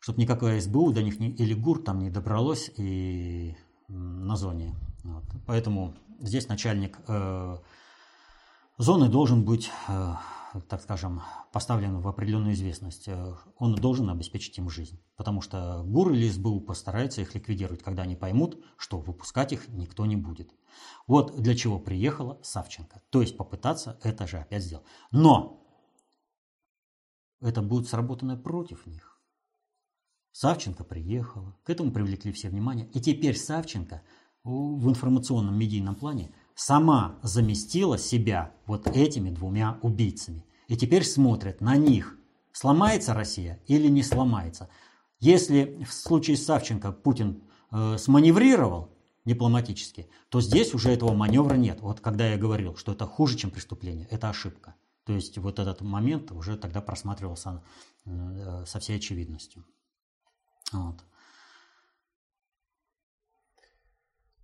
Чтобы 0.00 0.20
никакое 0.20 0.60
СБУ 0.60 0.92
до 0.92 1.02
них 1.02 1.18
не, 1.18 1.30
или 1.30 1.54
ГУР 1.54 1.82
там 1.82 2.00
не 2.00 2.10
добралось 2.10 2.70
и 2.76 3.56
на 3.88 4.36
зоне. 4.36 4.74
Вот. 5.02 5.24
Поэтому 5.46 5.94
здесь 6.20 6.48
начальник 6.48 6.98
э, 7.08 7.58
зоны 8.78 9.08
должен 9.08 9.44
быть 9.44 9.70
э, 9.88 10.14
так 10.62 10.80
скажем, 10.82 11.22
поставлен 11.52 12.00
в 12.00 12.08
определенную 12.08 12.54
известность, 12.54 13.08
э, 13.08 13.34
он 13.58 13.74
должен 13.74 14.08
обеспечить 14.10 14.56
им 14.58 14.68
жизнь. 14.68 15.02
Потому 15.16 15.40
что 15.40 15.82
ГУР 15.84 16.12
или 16.12 16.28
СБУ 16.28 16.60
постарается 16.60 17.20
их 17.20 17.34
ликвидировать, 17.34 17.82
когда 17.82 18.02
они 18.02 18.16
поймут, 18.16 18.64
что 18.76 18.98
выпускать 18.98 19.52
их 19.52 19.68
никто 19.68 20.06
не 20.06 20.16
будет. 20.16 20.54
Вот 21.06 21.40
для 21.40 21.56
чего 21.56 21.78
приехала 21.78 22.38
Савченко. 22.42 23.02
То 23.10 23.20
есть 23.20 23.36
попытаться 23.36 23.98
это 24.02 24.26
же 24.26 24.38
опять 24.38 24.62
сделать. 24.62 24.86
Но 25.10 25.62
это 27.40 27.62
будет 27.62 27.88
сработано 27.88 28.36
против 28.36 28.86
них. 28.86 29.20
Савченко 30.32 30.84
приехала, 30.84 31.56
к 31.62 31.70
этому 31.70 31.92
привлекли 31.92 32.32
все 32.32 32.48
внимание. 32.48 32.88
И 32.90 33.00
теперь 33.00 33.36
Савченко 33.36 34.02
в 34.42 34.88
информационном 34.88 35.58
медийном 35.58 35.94
плане– 35.94 36.32
сама 36.54 37.18
заместила 37.22 37.98
себя 37.98 38.52
вот 38.66 38.86
этими 38.86 39.30
двумя 39.30 39.78
убийцами. 39.82 40.44
И 40.68 40.76
теперь 40.76 41.04
смотрят 41.04 41.60
на 41.60 41.76
них, 41.76 42.16
сломается 42.52 43.14
Россия 43.14 43.60
или 43.66 43.88
не 43.88 44.02
сломается. 44.02 44.68
Если 45.20 45.84
в 45.84 45.92
случае 45.92 46.36
с 46.36 46.44
Савченко 46.44 46.92
Путин 46.92 47.42
э, 47.70 47.96
сманеврировал 47.98 48.90
дипломатически, 49.24 50.08
то 50.28 50.40
здесь 50.40 50.74
уже 50.74 50.90
этого 50.90 51.14
маневра 51.14 51.54
нет. 51.54 51.80
Вот 51.80 52.00
когда 52.00 52.28
я 52.28 52.36
говорил, 52.36 52.76
что 52.76 52.92
это 52.92 53.06
хуже, 53.06 53.36
чем 53.36 53.50
преступление, 53.50 54.06
это 54.10 54.28
ошибка. 54.28 54.74
То 55.04 55.12
есть 55.12 55.36
вот 55.38 55.58
этот 55.58 55.82
момент 55.82 56.32
уже 56.32 56.56
тогда 56.56 56.80
просматривался 56.80 57.62
э, 58.04 58.64
со 58.66 58.80
всей 58.80 58.96
очевидностью. 58.96 59.64
Вот. 60.72 61.04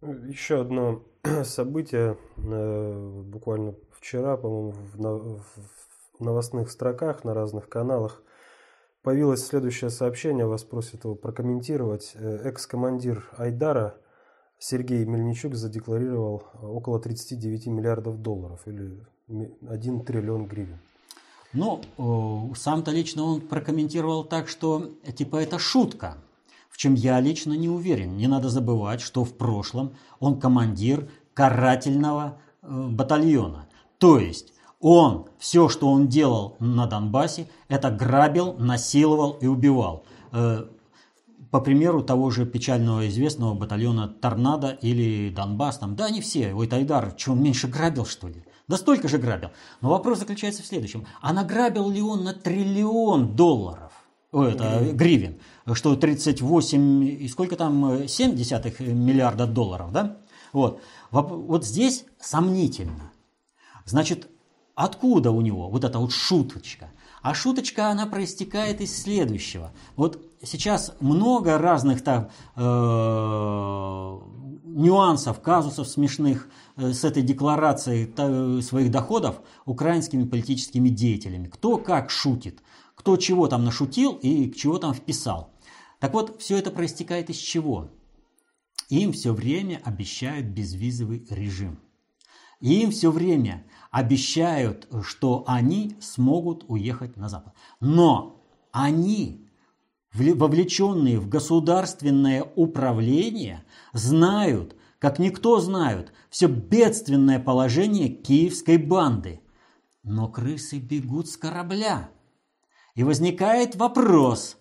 Еще 0.02 0.62
одно 0.62 1.02
событие 1.44 2.16
э, 2.36 3.22
буквально 3.24 3.74
вчера, 3.92 4.36
по-моему, 4.38 4.72
в 4.94 6.22
новостных 6.22 6.70
строках 6.70 7.24
на 7.24 7.34
разных 7.34 7.68
каналах 7.68 8.22
появилось 9.02 9.44
следующее 9.44 9.90
сообщение, 9.90 10.46
вас 10.46 10.64
просят 10.64 11.04
его 11.04 11.14
прокомментировать. 11.14 12.12
Э, 12.14 12.48
экс-командир 12.48 13.28
Айдара 13.36 13.96
Сергей 14.58 15.04
Мельничук 15.04 15.54
задекларировал 15.54 16.44
около 16.62 16.98
39 16.98 17.66
миллиардов 17.66 18.22
долларов 18.22 18.60
или 18.66 19.06
1 19.28 20.04
триллион 20.04 20.46
гривен. 20.46 20.78
Ну, 21.52 21.82
сам-то 22.56 22.90
лично 22.92 23.24
он 23.24 23.40
прокомментировал 23.40 24.24
так, 24.24 24.48
что 24.48 24.92
типа 25.16 25.36
это 25.36 25.58
шутка. 25.58 26.18
В 26.70 26.78
чем 26.78 26.94
я 26.94 27.20
лично 27.20 27.52
не 27.52 27.68
уверен. 27.68 28.16
Не 28.16 28.26
надо 28.26 28.48
забывать, 28.48 29.00
что 29.00 29.24
в 29.24 29.36
прошлом 29.36 29.92
он 30.18 30.40
командир 30.40 31.10
карательного 31.34 32.38
э, 32.62 32.86
батальона. 32.88 33.66
То 33.98 34.18
есть 34.18 34.52
он, 34.80 35.26
все, 35.38 35.68
что 35.68 35.90
он 35.90 36.08
делал 36.08 36.56
на 36.58 36.86
Донбассе, 36.86 37.48
это 37.68 37.90
грабил, 37.90 38.54
насиловал 38.54 39.32
и 39.32 39.46
убивал. 39.46 40.04
Э, 40.32 40.64
по 41.50 41.60
примеру 41.60 42.02
того 42.02 42.30
же 42.30 42.46
печального 42.46 43.08
известного 43.08 43.54
батальона 43.54 44.08
«Торнадо» 44.08 44.70
или 44.70 45.30
«Донбасс», 45.30 45.78
там, 45.78 45.96
да, 45.96 46.06
они 46.06 46.20
все, 46.20 46.54
Ой, 46.54 46.66
Тайдар, 46.68 47.14
что 47.16 47.32
он 47.32 47.42
меньше 47.42 47.66
грабил, 47.66 48.06
что 48.06 48.28
ли? 48.28 48.44
Да 48.68 48.76
столько 48.76 49.08
же 49.08 49.18
грабил. 49.18 49.50
Но 49.80 49.90
вопрос 49.90 50.20
заключается 50.20 50.62
в 50.62 50.66
следующем. 50.66 51.04
А 51.20 51.32
награбил 51.32 51.90
ли 51.90 52.00
он 52.00 52.22
на 52.22 52.32
триллион 52.32 53.34
долларов? 53.34 53.89
О, 54.32 54.44
это 54.44 54.92
гривен. 54.92 55.40
Что 55.72 55.96
38, 55.96 57.04
и 57.04 57.28
сколько 57.28 57.56
там, 57.56 58.06
7 58.06 58.34
десятых 58.34 58.80
миллиарда 58.80 59.46
долларов, 59.46 59.92
да? 59.92 60.18
Вот. 60.52 60.80
Вот 61.10 61.64
здесь 61.64 62.04
сомнительно. 62.20 63.12
Значит, 63.84 64.28
откуда 64.74 65.30
у 65.30 65.40
него 65.40 65.68
вот 65.68 65.84
эта 65.84 65.98
вот 65.98 66.12
шуточка? 66.12 66.90
А 67.22 67.34
шуточка, 67.34 67.88
она 67.88 68.06
проистекает 68.06 68.80
из 68.80 69.02
следующего. 69.02 69.72
Вот 69.96 70.24
сейчас 70.42 70.94
много 71.00 71.58
разных 71.58 72.02
там 72.02 72.30
э, 72.56 72.60
нюансов, 74.64 75.40
казусов 75.40 75.86
смешных 75.88 76.48
э, 76.76 76.92
с 76.92 77.04
этой 77.04 77.22
декларацией 77.22 78.62
своих 78.62 78.90
доходов 78.90 79.40
украинскими 79.66 80.24
политическими 80.24 80.88
деятелями. 80.88 81.48
Кто 81.48 81.76
как 81.76 82.10
шутит, 82.10 82.62
кто 83.00 83.16
чего 83.16 83.48
там 83.48 83.64
нашутил 83.64 84.18
и 84.20 84.52
чего 84.52 84.76
там 84.76 84.92
вписал. 84.92 85.54
Так 86.00 86.12
вот, 86.12 86.38
все 86.38 86.58
это 86.58 86.70
проистекает 86.70 87.30
из 87.30 87.38
чего? 87.38 87.88
Им 88.90 89.14
все 89.14 89.32
время 89.32 89.80
обещают 89.84 90.48
безвизовый 90.48 91.26
режим. 91.30 91.80
им 92.60 92.90
все 92.90 93.10
время 93.10 93.64
обещают, 93.90 94.86
что 95.02 95.44
они 95.46 95.96
смогут 95.98 96.66
уехать 96.68 97.16
на 97.16 97.30
Запад. 97.30 97.54
Но 97.80 98.44
они, 98.70 99.48
вовлеченные 100.12 101.18
в 101.18 101.26
государственное 101.26 102.42
управление, 102.54 103.64
знают, 103.94 104.76
как 104.98 105.18
никто 105.18 105.58
знают, 105.58 106.12
все 106.28 106.48
бедственное 106.48 107.40
положение 107.40 108.10
киевской 108.10 108.76
банды. 108.76 109.40
Но 110.02 110.28
крысы 110.28 110.78
бегут 110.78 111.30
с 111.30 111.38
корабля. 111.38 112.10
И 112.94 113.04
возникает 113.04 113.76
вопрос. 113.76 114.56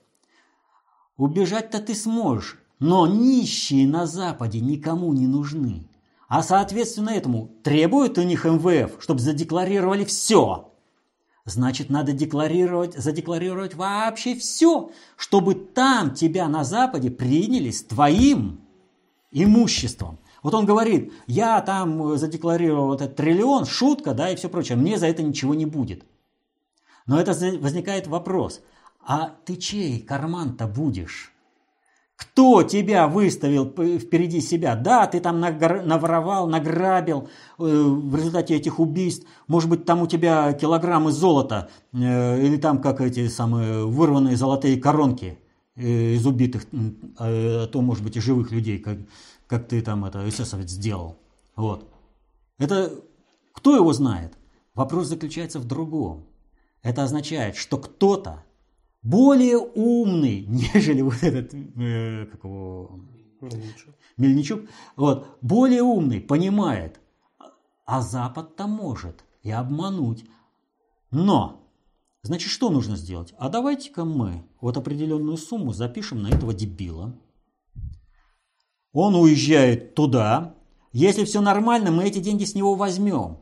Убежать-то 1.18 1.80
ты 1.80 1.96
сможешь, 1.96 2.58
но 2.80 3.08
нищие 3.08 3.88
на 3.88 4.06
Западе 4.06 4.60
никому 4.60 5.12
не 5.14 5.28
нужны. 5.28 5.86
А 6.28 6.44
соответственно 6.44 7.10
этому 7.10 7.50
требует 7.64 8.18
у 8.18 8.22
них 8.22 8.46
МВФ, 8.46 9.02
чтобы 9.02 9.20
задекларировали 9.20 10.06
все. 10.06 10.72
Значит, 11.46 11.90
надо 11.90 12.14
декларировать, 12.14 12.96
задекларировать 12.96 13.74
вообще 13.74 14.36
все, 14.36 14.92
чтобы 15.18 15.56
там 15.56 16.14
тебя 16.14 16.48
на 16.48 16.64
Западе 16.64 17.10
приняли 17.10 17.72
с 17.72 17.84
твоим 17.84 18.62
имуществом. 19.32 20.20
Вот 20.44 20.54
он 20.54 20.66
говорит, 20.66 21.12
я 21.28 21.60
там 21.62 22.18
задекларировал 22.18 22.94
этот 22.94 23.16
триллион, 23.16 23.66
шутка, 23.66 24.14
да, 24.14 24.30
и 24.30 24.36
все 24.36 24.48
прочее, 24.48 24.78
мне 24.78 24.98
за 24.98 25.08
это 25.08 25.24
ничего 25.24 25.56
не 25.56 25.66
будет. 25.66 26.04
Но 27.10 27.20
это 27.20 27.32
возникает 27.58 28.06
вопрос, 28.06 28.62
а 29.04 29.32
ты 29.44 29.56
чей 29.56 30.00
карман-то 30.00 30.68
будешь? 30.68 31.34
Кто 32.16 32.62
тебя 32.62 33.08
выставил 33.08 33.66
впереди 33.66 34.42
себя? 34.42 34.76
Да, 34.76 35.08
ты 35.08 35.20
там 35.20 35.40
наворовал, 35.40 36.48
награбил 36.48 37.28
э, 37.58 37.64
в 37.64 38.16
результате 38.16 38.56
этих 38.56 38.80
убийств. 38.80 39.26
Может 39.48 39.72
быть, 39.72 39.86
там 39.86 40.04
у 40.04 40.08
тебя 40.08 40.54
килограммы 40.54 41.12
золота 41.12 41.72
э, 41.94 42.46
или 42.46 42.58
там 42.58 42.80
как 42.80 43.02
эти 43.02 43.28
самые 43.28 43.88
вырванные 43.88 44.38
золотые 44.38 44.80
коронки 44.80 45.40
э, 45.78 46.14
из 46.14 46.28
убитых, 46.28 46.68
а 47.18 47.66
то, 47.66 47.82
может 47.82 48.04
быть, 48.04 48.18
и 48.18 48.20
живых 48.20 48.52
людей, 48.52 48.78
как, 48.78 49.00
как 49.48 49.68
ты 49.68 49.82
там 49.82 50.06
это 50.06 50.30
эсэсовец 50.30 50.70
сделал. 50.70 51.18
Вот. 51.56 51.90
Это 52.60 52.92
кто 53.54 53.76
его 53.76 53.94
знает? 53.94 54.38
Вопрос 54.76 55.08
заключается 55.08 55.58
в 55.58 55.66
другом. 55.66 56.29
Это 56.82 57.04
означает, 57.04 57.56
что 57.56 57.78
кто-то 57.78 58.44
более 59.02 59.58
умный, 59.58 60.46
нежели 60.48 61.02
вот 61.02 61.22
этот, 61.24 61.54
э, 61.54 62.26
как 62.26 62.44
его, 62.44 63.00
Мельничук. 63.42 63.96
Мельничук, 64.18 64.62
вот, 64.96 65.38
более 65.42 65.82
умный, 65.82 66.20
понимает, 66.20 67.00
а 67.86 68.02
Запад-то 68.02 68.68
может 68.68 69.24
и 69.44 69.52
обмануть. 69.52 70.26
Но, 71.10 71.66
значит, 72.22 72.52
что 72.52 72.70
нужно 72.70 72.98
сделать? 72.98 73.34
А 73.38 73.50
давайте-ка 73.50 74.04
мы 74.04 74.46
вот 74.60 74.78
определенную 74.78 75.38
сумму 75.38 75.72
запишем 75.74 76.22
на 76.22 76.28
этого 76.28 76.54
дебила. 76.54 77.18
Он 78.92 79.16
уезжает 79.16 79.96
туда. 79.96 80.56
Если 80.92 81.24
все 81.24 81.42
нормально, 81.42 81.92
мы 81.92 82.06
эти 82.06 82.20
деньги 82.20 82.44
с 82.44 82.56
него 82.56 82.76
возьмем. 82.76 83.38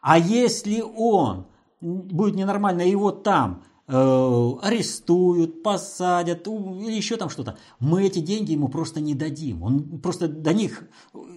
А 0.00 0.18
если 0.18 0.80
он 0.80 1.46
будет 1.84 2.34
ненормально, 2.34 2.82
его 2.82 3.10
там 3.10 3.62
Э, 3.86 4.52
арестуют, 4.62 5.62
посадят 5.62 6.46
или 6.46 6.96
еще 6.96 7.18
там 7.18 7.28
что-то. 7.28 7.58
Мы 7.80 8.06
эти 8.06 8.20
деньги 8.20 8.52
ему 8.52 8.68
просто 8.68 9.02
не 9.02 9.14
дадим. 9.14 9.62
Он 9.62 10.00
просто 10.00 10.26
до 10.26 10.54
них, 10.54 10.84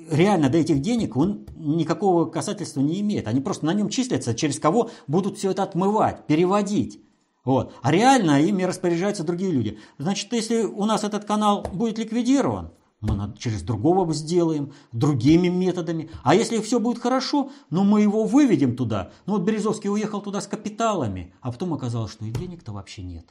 реально 0.10 0.49
до 0.49 0.57
этих 0.57 0.79
денег 0.79 1.17
он 1.17 1.45
никакого 1.57 2.23
касательства 2.23 2.79
не 2.79 3.01
имеет. 3.01 3.27
Они 3.27 3.41
просто 3.41 3.65
на 3.65 3.73
нем 3.73 3.89
числятся, 3.89 4.33
через 4.33 4.60
кого 4.62 4.91
будут 5.07 5.38
все 5.38 5.51
это 5.51 5.63
отмывать, 5.63 6.25
переводить. 6.25 7.01
Вот. 7.43 7.73
А 7.81 7.91
реально 7.91 8.41
ими 8.41 8.63
распоряжаются 8.63 9.25
другие 9.25 9.51
люди. 9.51 9.77
Значит, 9.97 10.31
если 10.31 10.63
у 10.63 10.86
нас 10.86 11.03
этот 11.03 11.25
канал 11.25 11.67
будет 11.73 11.97
ликвидирован, 11.97 12.71
мы 12.99 13.33
через 13.38 13.62
другого 13.62 14.12
сделаем, 14.13 14.73
другими 14.91 15.49
методами. 15.49 16.10
А 16.23 16.33
если 16.33 16.60
все 16.62 16.79
будет 16.79 16.99
хорошо, 16.99 17.51
ну 17.69 17.83
мы 17.83 18.01
его 18.01 18.23
выведем 18.23 18.75
туда. 18.75 19.12
Ну 19.25 19.33
вот 19.33 19.43
Березовский 19.43 19.89
уехал 19.89 20.21
туда 20.21 20.41
с 20.41 20.47
капиталами, 20.47 21.33
а 21.41 21.51
потом 21.51 21.73
оказалось, 21.73 22.12
что 22.12 22.25
и 22.25 22.31
денег-то 22.31 22.71
вообще 22.71 23.03
нет. 23.03 23.27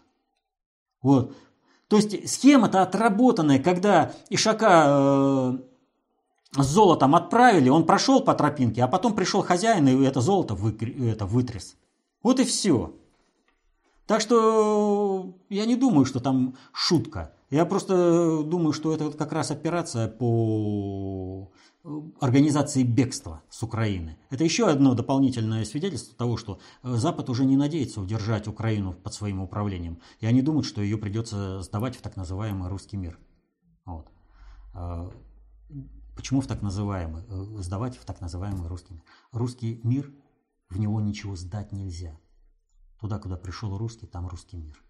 Вот. 1.02 1.36
То 1.88 1.96
есть 1.96 2.28
схема-то 2.28 2.82
отработанная, 2.82 3.60
когда 3.60 4.12
Ишака 4.28 5.58
э, 6.56 6.62
с 6.62 6.66
золотом 6.66 7.14
отправили, 7.14 7.68
он 7.68 7.86
прошел 7.86 8.20
по 8.20 8.34
тропинке, 8.34 8.82
а 8.82 8.88
потом 8.88 9.14
пришел 9.14 9.42
хозяин 9.42 9.86
и 9.86 10.04
это 10.04 10.20
золото 10.20 10.54
вы, 10.54 10.76
это 11.08 11.26
вытряс. 11.26 11.76
Вот 12.22 12.40
и 12.40 12.44
все. 12.44 12.94
Так 14.06 14.20
что 14.20 15.34
я 15.48 15.66
не 15.66 15.76
думаю, 15.76 16.06
что 16.06 16.20
там 16.20 16.56
шутка. 16.72 17.35
Я 17.50 17.64
просто 17.64 18.42
думаю, 18.42 18.72
что 18.72 18.92
это 18.92 19.12
как 19.12 19.32
раз 19.32 19.50
операция 19.50 20.08
по 20.08 21.52
организации 22.20 22.82
бегства 22.82 23.42
с 23.48 23.62
Украины. 23.62 24.18
Это 24.30 24.42
еще 24.42 24.68
одно 24.68 24.94
дополнительное 24.94 25.64
свидетельство 25.64 26.16
того, 26.16 26.36
что 26.36 26.58
Запад 26.82 27.30
уже 27.30 27.44
не 27.44 27.56
надеется 27.56 28.00
удержать 28.00 28.48
Украину 28.48 28.94
под 28.94 29.14
своим 29.14 29.40
управлением. 29.40 30.00
И 30.18 30.26
они 30.26 30.42
думают, 30.42 30.66
что 30.66 30.82
ее 30.82 30.98
придется 30.98 31.62
сдавать 31.62 31.94
в 31.94 32.02
так 32.02 32.16
называемый 32.16 32.68
русский 32.68 32.96
мир. 32.96 33.16
Вот. 33.84 34.10
А, 34.74 35.12
почему 36.16 36.40
в 36.40 36.48
так 36.48 36.62
называемый? 36.62 37.22
Э, 37.28 37.62
сдавать 37.62 37.96
в 37.96 38.04
так 38.04 38.20
называемый 38.20 38.66
русский 38.66 38.94
мир. 38.94 39.04
Русский 39.30 39.80
мир, 39.84 40.12
в 40.68 40.80
него 40.80 41.00
ничего 41.00 41.36
сдать 41.36 41.70
нельзя. 41.70 42.18
Туда, 43.00 43.20
куда 43.20 43.36
пришел 43.36 43.78
русский, 43.78 44.06
там 44.06 44.26
русский 44.26 44.56
мир. 44.56 44.82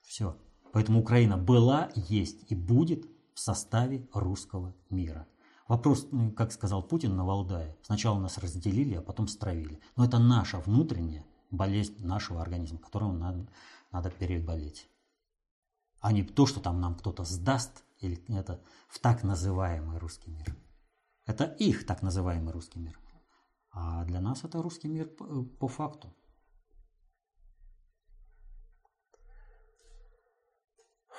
Все. 0.00 0.38
Поэтому 0.74 0.98
Украина 0.98 1.38
была, 1.38 1.92
есть 1.94 2.50
и 2.50 2.56
будет 2.56 3.06
в 3.32 3.38
составе 3.38 4.08
русского 4.12 4.74
мира. 4.90 5.28
Вопрос, 5.68 6.08
ну, 6.10 6.32
как 6.32 6.50
сказал 6.50 6.82
Путин 6.82 7.14
на 7.14 7.24
Валдае, 7.24 7.78
сначала 7.82 8.18
нас 8.18 8.38
разделили, 8.38 8.96
а 8.96 9.00
потом 9.00 9.28
стравили. 9.28 9.78
Но 9.94 10.04
это 10.04 10.18
наша 10.18 10.58
внутренняя 10.58 11.24
болезнь 11.52 12.04
нашего 12.04 12.42
организма, 12.42 12.80
которую 12.80 13.12
надо, 13.12 13.48
надо 13.92 14.10
переболеть. 14.10 14.90
А 16.00 16.10
не 16.10 16.24
то, 16.24 16.44
что 16.44 16.58
там 16.58 16.80
нам 16.80 16.96
кто-то 16.96 17.22
сдаст, 17.22 17.84
или 18.00 18.20
это 18.36 18.60
в 18.88 18.98
так 18.98 19.22
называемый 19.22 19.98
русский 19.98 20.32
мир. 20.32 20.56
Это 21.24 21.44
их 21.44 21.86
так 21.86 22.02
называемый 22.02 22.52
русский 22.52 22.80
мир. 22.80 22.98
А 23.70 24.04
для 24.06 24.20
нас 24.20 24.42
это 24.42 24.60
русский 24.60 24.88
мир 24.88 25.06
по, 25.06 25.44
по 25.44 25.68
факту. 25.68 26.12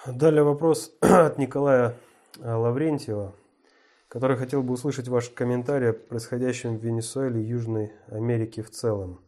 Далее 0.06 0.44
вопрос 0.44 0.96
от 1.02 1.39
Николая 1.39 1.96
э, 2.39 2.54
Лаврентьева, 2.54 3.34
который 4.08 4.38
хотел 4.38 4.62
бы 4.62 4.74
услышать 4.74 5.08
ваши 5.08 5.34
комментарии 5.34 5.89
о 5.89 5.94
происходящем 5.94 6.78
в 6.78 6.84
Венесуэле 6.84 7.41
и 7.41 7.48
Южной 7.48 7.91
Америке 8.10 8.62
в 8.62 8.70
целом. 8.70 9.22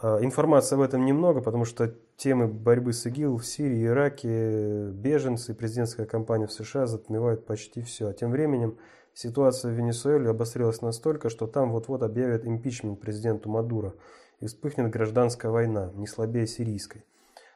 А, 0.00 0.24
информации 0.24 0.74
об 0.74 0.80
этом 0.80 1.04
немного, 1.04 1.42
потому 1.42 1.66
что 1.66 1.94
темы 2.16 2.48
борьбы 2.48 2.94
с 2.94 3.04
ИГИЛ 3.04 3.36
в 3.36 3.44
Сирии, 3.44 3.84
Ираке, 3.84 4.88
беженцы, 4.90 5.52
президентская 5.52 6.06
кампания 6.06 6.46
в 6.46 6.52
США 6.52 6.86
затмевают 6.86 7.44
почти 7.44 7.82
все. 7.82 8.08
А 8.08 8.14
тем 8.14 8.30
временем 8.30 8.78
ситуация 9.12 9.70
в 9.70 9.74
Венесуэле 9.74 10.30
обострилась 10.30 10.80
настолько, 10.80 11.28
что 11.28 11.46
там 11.46 11.72
вот-вот 11.72 12.02
объявят 12.02 12.46
импичмент 12.46 13.00
президенту 13.00 13.50
Мадуро 13.50 13.92
и 14.40 14.46
вспыхнет 14.46 14.88
гражданская 14.88 15.52
война, 15.52 15.90
не 15.92 16.06
слабее 16.06 16.46
сирийской. 16.46 17.04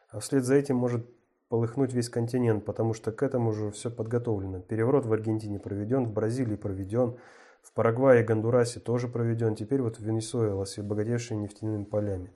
А 0.09 0.19
вслед 0.19 0.43
за 0.43 0.53
этим 0.53 0.75
может 0.75 1.07
полыхнуть 1.53 1.93
весь 1.93 2.09
континент, 2.09 2.65
потому 2.65 2.95
что 2.95 3.11
к 3.11 3.21
этому 3.21 3.51
уже 3.51 3.69
все 3.69 3.91
подготовлено. 3.91 4.59
Переворот 4.59 5.05
в 5.05 5.13
Аргентине 5.13 5.59
проведен, 5.59 6.05
в 6.05 6.11
Бразилии 6.11 6.55
проведен, 6.55 7.15
в 7.61 7.71
Парагвае 7.73 8.23
и 8.23 8.25
Гондурасе 8.25 8.79
тоже 8.79 9.07
проведен, 9.07 9.53
теперь 9.53 9.83
вот 9.83 9.97
в 9.97 9.99
Венесуэла 9.99 10.65
с 10.65 10.79
обогатевшими 10.79 11.43
нефтяными 11.43 11.83
полями. 11.83 12.31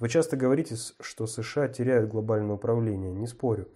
Вы 0.00 0.08
часто 0.08 0.36
говорите, 0.36 0.74
что 0.98 1.28
США 1.28 1.68
теряют 1.68 2.10
глобальное 2.10 2.56
управление, 2.56 3.12
не 3.12 3.28
спорю. 3.28 3.68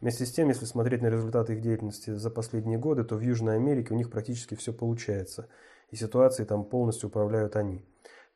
Вместе 0.00 0.24
с 0.24 0.30
тем, 0.30 0.50
если 0.50 0.66
смотреть 0.66 1.02
на 1.02 1.08
результаты 1.08 1.54
их 1.54 1.60
деятельности 1.60 2.14
за 2.14 2.30
последние 2.30 2.78
годы, 2.78 3.02
то 3.02 3.16
в 3.16 3.20
Южной 3.20 3.56
Америке 3.56 3.92
у 3.92 3.96
них 3.96 4.08
практически 4.08 4.54
все 4.54 4.72
получается, 4.72 5.48
и 5.90 5.96
ситуацией 5.96 6.46
там 6.46 6.62
полностью 6.62 7.08
управляют 7.08 7.56
они. 7.56 7.84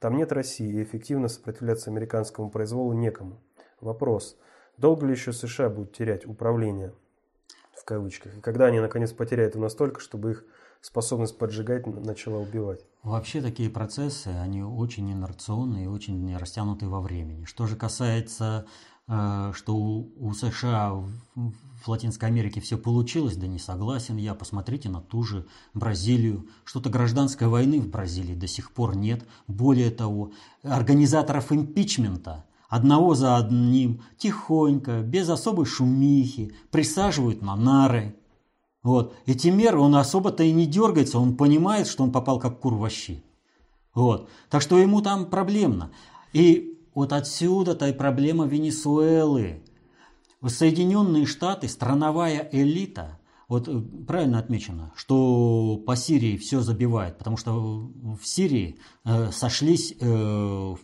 Там 0.01 0.17
нет 0.17 0.33
России, 0.33 0.81
и 0.81 0.83
эффективно 0.83 1.29
сопротивляться 1.29 1.91
американскому 1.91 2.51
произволу 2.51 2.93
некому. 2.93 3.41
Вопрос, 3.81 4.37
долго 4.83 5.07
ли 5.07 5.13
еще 5.13 5.33
США 5.33 5.71
будут 5.71 5.97
терять 5.97 6.27
управление, 6.27 6.93
в 7.75 7.85
кавычках, 7.85 8.37
и 8.37 8.41
когда 8.41 8.67
они 8.67 8.81
наконец 8.81 9.13
потеряют 9.13 9.55
его 9.55 9.63
настолько, 9.63 10.01
чтобы 10.01 10.33
их 10.33 10.45
способность 10.81 11.39
поджигать 11.39 11.87
начала 11.87 12.39
убивать. 12.39 12.85
Вообще 13.05 13.41
такие 13.41 13.71
процессы, 13.71 14.27
они 14.27 14.63
очень 14.65 15.11
инерционные 15.13 15.85
и 15.85 15.89
очень 15.89 16.37
растянутые 16.37 16.89
во 16.89 17.01
времени. 17.01 17.45
Что 17.45 17.69
же 17.69 17.77
касается, 17.77 18.67
э, 19.07 19.53
что 19.55 19.77
у 19.77 20.33
США 20.35 20.93
в 20.93 21.89
Латинской 21.89 22.29
Америке 22.29 22.61
все 22.61 22.77
получилось, 22.77 23.37
да 23.37 23.47
не 23.47 23.61
согласен 23.61 24.17
я. 24.17 24.35
Посмотрите 24.35 24.89
на 24.89 25.01
ту 25.01 25.23
же 25.23 25.47
Бразилию. 25.73 26.49
Что-то 26.65 26.91
гражданской 26.91 27.47
войны 27.47 27.81
в 27.81 27.89
Бразилии 27.89 28.35
до 28.35 28.49
сих 28.49 28.73
пор 28.73 28.97
нет. 28.97 29.25
Более 29.47 29.91
того, 29.91 30.33
организаторов 30.65 31.53
импичмента 31.53 32.45
одного 32.73 33.15
за 33.15 33.37
одним, 33.37 34.03
тихонько, 34.19 35.03
без 35.03 35.29
особой 35.29 35.67
шумихи, 35.67 36.53
присаживают 36.71 37.43
на 37.43 37.55
нары– 37.57 38.17
вот. 38.83 39.15
И 39.27 39.35
Тимер, 39.35 39.79
он 39.79 39.95
особо-то 39.95 40.43
и 40.43 40.53
не 40.53 40.67
дергается, 40.67 41.19
он 41.19 41.37
понимает, 41.37 41.87
что 41.87 42.03
он 42.03 42.11
попал 42.11 42.39
как 42.39 42.61
кур 42.61 42.75
в 42.75 42.89
щи. 42.91 43.23
Вот. 43.95 44.29
Так 44.51 44.63
что 44.63 44.79
ему 44.79 45.03
там 45.03 45.27
проблемно. 45.27 45.93
И 46.33 46.81
вот 46.95 47.13
отсюда-то 47.13 47.89
и 47.89 47.93
проблема 47.93 48.47
Венесуэлы. 48.47 49.63
Соединенные 50.45 51.27
Штаты, 51.27 51.69
страновая 51.69 52.49
элита, 52.51 53.21
вот 53.47 53.69
э, 53.69 53.81
правильно 54.09 54.41
отмечено, 54.41 54.93
что 54.97 55.81
по 55.87 55.95
Сирии 55.95 56.37
все 56.37 56.61
забивает, 56.61 57.17
потому 57.19 57.37
что 57.37 57.53
в 57.53 58.19
Сирии 58.25 58.81
э, 59.05 59.31
сошлись 59.31 59.95
э, 60.01 60.75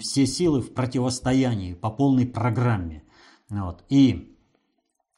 все 0.00 0.26
силы 0.26 0.60
в 0.60 0.74
противостоянии 0.74 1.74
по 1.74 1.90
полной 1.90 2.26
программе. 2.26 3.02
Вот. 3.48 3.84
И 3.88 4.36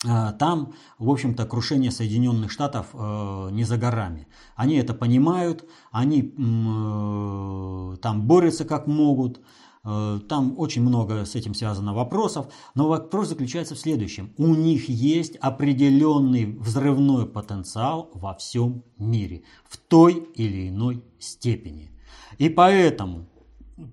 а, 0.07 0.33
там, 0.33 0.75
в 0.99 1.11
общем-то, 1.11 1.45
крушение 1.47 1.91
Соединенных 1.91 2.53
Штатов 2.53 2.87
э, 2.95 3.49
не 3.51 3.65
за 3.65 3.77
горами. 3.79 4.29
Они 4.55 4.77
это 4.77 4.95
понимают, 4.95 5.65
они 5.91 6.21
э, 6.21 7.97
там 8.01 8.23
борются 8.29 8.65
как 8.65 8.87
могут, 8.87 9.41
э, 9.85 10.21
там 10.29 10.55
очень 10.57 10.83
много 10.83 11.25
с 11.25 11.35
этим 11.35 11.53
связано 11.53 11.95
вопросов, 11.95 12.47
но 12.77 12.87
вопрос 12.87 13.31
заключается 13.31 13.75
в 13.75 13.79
следующем. 13.81 14.33
У 14.37 14.55
них 14.55 14.89
есть 14.89 15.35
определенный 15.41 16.45
взрывной 16.45 17.27
потенциал 17.27 18.09
во 18.15 18.35
всем 18.35 18.85
мире, 18.99 19.43
в 19.69 19.79
той 19.79 20.15
или 20.37 20.69
иной 20.69 21.03
степени. 21.19 21.91
И 22.39 22.49
поэтому, 22.49 23.28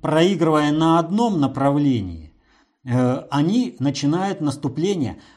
проигрывая 0.02 0.72
на 0.72 1.00
одном 1.00 1.40
направлении, 1.40 2.34
они 2.84 3.76
начинают 3.80 4.42
наступление– 4.42 5.20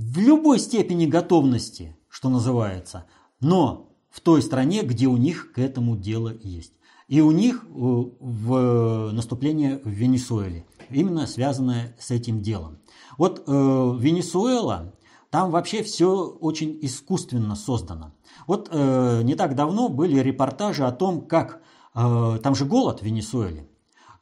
в 0.00 0.18
любой 0.18 0.58
степени 0.58 1.06
готовности, 1.06 1.96
что 2.08 2.30
называется, 2.30 3.04
но 3.40 3.92
в 4.08 4.20
той 4.20 4.40
стране, 4.40 4.82
где 4.82 5.06
у 5.06 5.16
них 5.16 5.52
к 5.52 5.58
этому 5.58 5.96
дело 5.96 6.32
есть. 6.42 6.72
И 7.08 7.20
у 7.20 7.32
них 7.32 7.64
э, 7.64 7.68
в 7.68 9.10
наступление 9.12 9.80
в 9.84 9.88
Венесуэле, 9.88 10.64
именно 10.90 11.26
связанное 11.26 11.96
с 11.98 12.10
этим 12.10 12.40
делом. 12.40 12.78
Вот 13.18 13.42
э, 13.46 13.52
Венесуэла, 13.98 14.94
там 15.28 15.50
вообще 15.50 15.82
все 15.82 16.24
очень 16.24 16.78
искусственно 16.82 17.56
создано. 17.56 18.14
Вот 18.46 18.68
э, 18.70 19.22
не 19.22 19.34
так 19.34 19.54
давно 19.54 19.88
были 19.88 20.20
репортажи 20.20 20.86
о 20.86 20.92
том, 20.92 21.26
как 21.26 21.56
э, 21.56 21.58
там 21.92 22.54
же 22.54 22.64
голод 22.64 23.00
в 23.00 23.04
Венесуэле. 23.04 23.68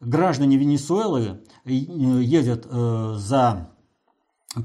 Граждане 0.01 0.57
Венесуэлы 0.57 1.43
э, 1.65 1.71
ездят 1.71 2.67
э, 2.71 3.15
за 3.17 3.71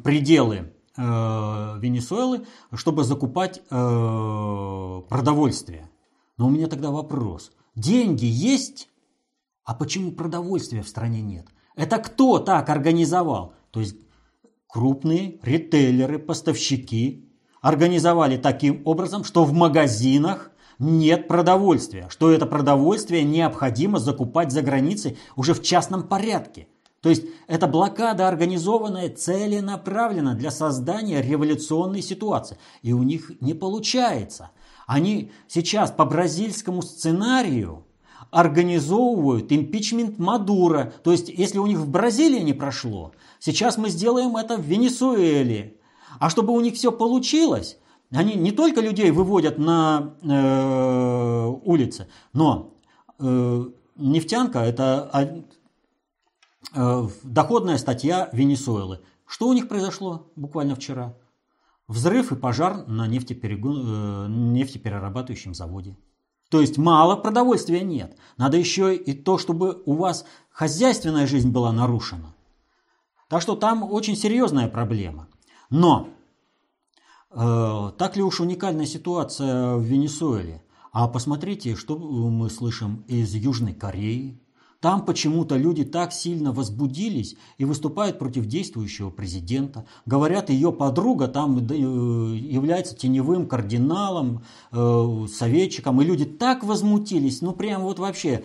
пределы 0.03 0.73
Э, 0.95 1.79
Венесуэлы, 1.79 2.45
чтобы 2.75 3.03
закупать 3.03 3.63
э, 3.67 5.01
продовольствие. 5.09 5.89
Но 6.37 6.45
у 6.45 6.49
меня 6.51 6.67
тогда 6.67 6.91
вопрос. 6.91 7.51
Деньги 7.73 8.25
есть, 8.25 8.89
а 9.63 9.73
почему 9.73 10.11
продовольствия 10.11 10.83
в 10.83 10.87
стране 10.87 11.23
нет? 11.23 11.47
Это 11.75 11.97
кто 11.97 12.37
так 12.37 12.69
организовал? 12.69 13.55
То 13.71 13.79
есть 13.79 13.95
крупные 14.67 15.39
ритейлеры, 15.41 16.19
поставщики 16.19 17.27
организовали 17.59 18.37
таким 18.37 18.83
образом, 18.85 19.23
что 19.23 19.45
в 19.45 19.53
магазинах 19.53 20.51
нет 20.79 21.27
продовольствия, 21.27 22.07
что 22.09 22.31
это 22.31 22.45
продовольствие 22.45 23.23
необходимо 23.23 23.99
закупать 23.99 24.51
за 24.51 24.61
границей 24.61 25.17
уже 25.35 25.53
в 25.53 25.61
частном 25.61 26.03
порядке. 26.03 26.67
То 27.01 27.09
есть 27.09 27.25
эта 27.47 27.67
блокада 27.67 28.29
организованная 28.29 29.09
целенаправленно 29.09 30.35
для 30.35 30.51
создания 30.51 31.21
революционной 31.21 32.01
ситуации. 32.01 32.57
И 32.81 32.93
у 32.93 33.03
них 33.03 33.31
не 33.41 33.53
получается. 33.53 34.51
Они 34.87 35.31
сейчас 35.49 35.91
по 35.91 36.05
бразильскому 36.05 36.81
сценарию 36.81 37.85
организовывают 38.31 39.51
импичмент 39.51 40.17
Мадура. 40.17 40.93
То 41.03 41.11
есть 41.11 41.27
если 41.27 41.59
у 41.59 41.67
них 41.67 41.79
в 41.79 41.89
Бразилии 41.89 42.39
не 42.39 42.53
прошло, 42.53 43.11
сейчас 43.37 43.77
мы 43.77 43.89
сделаем 43.89 44.37
это 44.37 44.55
в 44.55 44.61
Венесуэле. 44.61 45.75
А 46.19 46.29
чтобы 46.29 46.53
у 46.53 46.59
них 46.61 46.75
все 46.75 46.91
получилось, 46.91 47.77
они 48.13 48.35
не 48.35 48.51
только 48.51 48.81
людей 48.81 49.11
выводят 49.11 49.57
на 49.57 50.15
э, 50.21 51.47
улицы, 51.63 52.07
но 52.33 52.73
э, 53.19 53.65
нефтянка 53.95 54.59
это 54.59 55.45
Э, 56.75 57.07
доходная 57.23 57.77
статья 57.77 58.29
Венесуэлы. 58.31 59.01
Что 59.25 59.47
у 59.47 59.53
них 59.53 59.67
произошло 59.67 60.31
буквально 60.35 60.75
вчера? 60.75 61.15
Взрыв 61.87 62.31
и 62.31 62.35
пожар 62.35 62.87
на 62.87 63.07
нефтеперегон, 63.07 63.83
э, 63.85 64.27
нефтеперерабатывающем 64.29 65.53
заводе. 65.53 65.95
То 66.49 66.61
есть 66.61 66.77
мало 66.77 67.15
продовольствия 67.15 67.81
нет. 67.81 68.17
Надо 68.37 68.57
еще 68.57 68.95
и 68.95 69.13
то, 69.13 69.37
чтобы 69.37 69.81
у 69.85 69.93
вас 69.93 70.25
хозяйственная 70.49 71.27
жизнь 71.27 71.51
была 71.51 71.71
нарушена. 71.71 72.33
Так 73.27 73.41
что 73.41 73.55
там 73.55 73.83
очень 73.83 74.15
серьезная 74.15 74.67
проблема. 74.67 75.27
Но 75.69 76.09
э, 77.33 77.91
так 77.97 78.15
ли 78.15 78.23
уж 78.23 78.39
уникальная 78.39 78.85
ситуация 78.85 79.75
в 79.75 79.81
Венесуэле? 79.81 80.61
А 80.91 81.07
посмотрите, 81.07 81.75
что 81.75 81.97
мы 81.97 82.49
слышим 82.49 83.03
из 83.07 83.33
Южной 83.33 83.73
Кореи, 83.73 84.39
там 84.83 85.05
почему-то 85.05 85.55
люди 85.55 85.85
так 85.85 86.11
сильно 86.11 86.51
возбудились 86.51 87.37
и 87.57 87.63
выступают 87.63 88.19
против 88.19 88.47
действующего 88.47 89.11
президента. 89.11 89.85
Говорят, 90.05 90.49
ее 90.49 90.73
подруга 90.73 91.29
там 91.29 91.57
э, 91.57 91.73
является 91.73 92.93
теневым 92.93 93.47
кардиналом, 93.47 94.43
э, 94.73 95.25
советчиком. 95.33 96.01
И 96.01 96.05
люди 96.05 96.25
так 96.25 96.65
возмутились, 96.65 97.41
ну 97.41 97.53
прям 97.53 97.83
вот 97.83 97.97
вообще, 97.97 98.43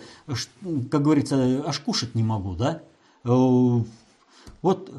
как 0.89 1.01
говорится, 1.01 1.61
аж 1.67 1.77
кушать 1.81 2.15
не 2.15 2.23
могу, 2.23 2.55
да? 2.55 2.83
Вот 4.61 4.91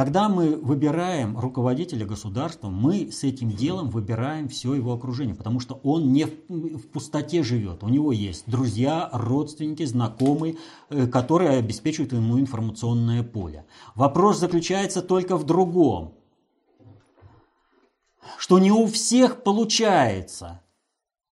когда 0.00 0.30
мы 0.30 0.56
выбираем 0.56 1.38
руководителя 1.38 2.06
государства, 2.06 2.70
мы 2.70 3.12
с 3.12 3.22
этим 3.22 3.50
делом 3.50 3.90
выбираем 3.90 4.48
все 4.48 4.72
его 4.72 4.94
окружение, 4.94 5.34
потому 5.34 5.60
что 5.60 5.78
он 5.82 6.14
не 6.14 6.24
в 6.24 6.88
пустоте 6.88 7.42
живет. 7.42 7.82
У 7.82 7.90
него 7.90 8.10
есть 8.10 8.44
друзья, 8.46 9.10
родственники, 9.12 9.84
знакомые, 9.84 10.56
э, 10.88 11.06
которые 11.06 11.58
обеспечивают 11.58 12.14
ему 12.14 12.40
информационное 12.40 13.22
поле. 13.22 13.66
Вопрос 13.94 14.38
заключается 14.38 15.02
только 15.02 15.36
в 15.36 15.44
другом, 15.44 16.14
что 18.38 18.58
не 18.58 18.72
у 18.72 18.86
всех 18.86 19.42
получается, 19.42 20.62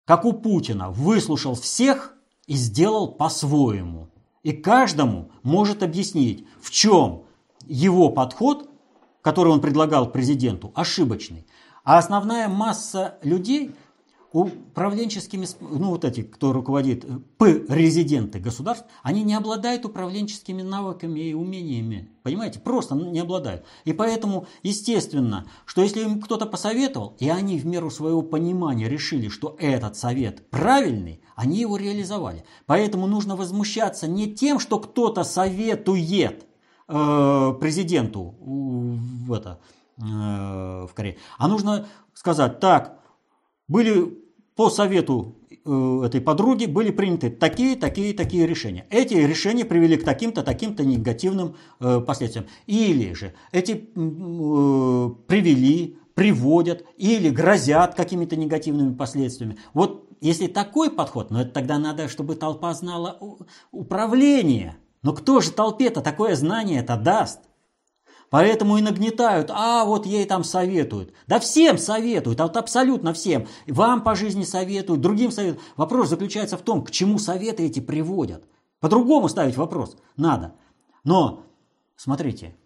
как 0.05 0.25
у 0.25 0.33
Путина, 0.33 0.91
выслушал 0.91 1.55
всех 1.55 2.15
и 2.49 2.57
сделал 2.57 3.13
по-своему. 3.13 4.09
И 4.43 4.51
каждому 4.51 5.31
может 5.45 5.85
объяснить, 5.85 6.49
в 6.61 6.73
чем 6.73 7.26
его 7.67 8.11
подход, 8.11 8.69
который 9.23 9.53
он 9.53 9.61
предлагал 9.61 10.11
президенту, 10.11 10.73
ошибочный. 10.75 11.47
А 11.85 11.99
основная 11.99 12.49
масса 12.49 13.19
людей– 13.23 13.75
управленческими, 14.33 15.47
ну 15.61 15.91
вот 15.91 16.05
эти, 16.05 16.23
кто 16.23 16.53
руководит, 16.53 17.05
э, 17.05 17.19
П-резиденты 17.39 18.39
государств, 18.39 18.87
они 19.03 19.23
не 19.23 19.35
обладают 19.35 19.87
управленческими 19.87 20.63
навыками 20.63 21.21
и 21.21 21.35
умениями. 21.35 22.11
Понимаете? 22.23 22.61
Просто 22.61 22.95
не 22.95 23.21
обладают. 23.21 23.65
И 23.85 23.93
поэтому, 23.93 24.47
естественно, 24.63 25.47
что 25.65 25.83
если 25.83 26.03
им 26.03 26.21
кто-то 26.21 26.47
посоветовал, 26.47 27.17
и 27.19 27.29
они 27.29 27.59
в 27.59 27.67
меру 27.67 27.91
своего 27.91 28.23
понимания 28.23 28.89
решили, 28.89 29.29
что 29.29 29.57
этот 29.59 29.97
совет 29.97 30.51
правильный, 30.51 31.23
они 31.35 31.61
его 31.61 31.77
реализовали. 31.77 32.45
Поэтому 32.67 33.07
нужно 33.07 33.37
возмущаться 33.37 34.07
не 34.07 34.35
тем, 34.35 34.59
что 34.59 34.79
кто-то 34.81 35.25
советует 35.25 36.47
президенту 36.87 38.35
в, 38.41 39.33
это, 39.33 39.61
э, 39.99 40.03
в 40.03 40.91
Корее, 40.95 41.17
а 41.39 41.49
нужно 41.49 41.87
сказать, 42.15 42.61
так, 42.61 43.01
были 43.69 44.27
по 44.57 44.71
совету 44.71 45.37
э, 45.51 46.03
этой 46.07 46.21
подруги 46.21 46.65
были 46.65 46.91
приняты 46.91 47.31
такие, 47.31 47.77
такие, 47.77 48.15
такие 48.15 48.47
решения. 48.47 48.87
Эти 48.91 49.15
решения 49.15 49.65
привели 49.65 49.97
к 49.99 50.05
таким-то, 50.05 50.43
таким-то 50.43 50.85
негативным 50.85 51.57
э, 51.79 52.01
последствиям. 52.01 52.47
Или 52.67 53.13
же 53.13 53.35
эти 53.53 53.73
э, 53.73 55.11
привели, 55.27 55.99
приводят 56.15 56.85
или 56.97 57.29
грозят 57.29 57.95
какими-то 57.95 58.37
негативными 58.37 58.95
последствиями. 58.95 59.59
Вот 59.75 60.09
если 60.23 60.47
такой 60.47 60.91
подход, 60.91 61.31
но 61.31 61.43
это 61.43 61.51
тогда 61.51 61.79
надо, 61.79 62.09
чтобы 62.09 62.37
толпа 62.37 62.73
знала 62.73 63.19
управление. 63.71 64.79
Но 65.03 65.13
кто 65.13 65.41
же 65.41 65.51
толпе-то 65.53 66.01
такое 66.01 66.35
знание 66.37 66.81
это 66.81 66.97
даст? 66.97 67.41
Поэтому 68.29 68.77
и 68.77 68.83
нагнетают, 68.83 69.51
а 69.53 69.85
вот 69.85 70.05
ей 70.05 70.25
там 70.25 70.43
советуют. 70.43 71.13
Да 71.27 71.39
всем 71.39 71.79
советуют, 71.79 72.41
а 72.41 72.45
вот 72.45 72.57
абсолютно 72.57 73.13
всем. 73.13 73.47
Вам 73.69 74.03
по 74.03 74.17
жизни 74.17 74.43
советуют, 74.43 75.01
другим 75.01 75.31
советуют. 75.31 75.63
Вопрос 75.77 76.09
заключается 76.09 76.57
в 76.57 76.63
том, 76.63 76.85
к 76.85 76.91
чему 76.91 77.19
советы 77.19 77.65
эти 77.65 77.81
приводят. 77.81 78.45
По-другому 78.81 79.29
ставить 79.29 79.57
вопрос 79.57 79.97
надо. 80.17 80.55
Но, 81.05 81.45
смотрите, 81.95 82.57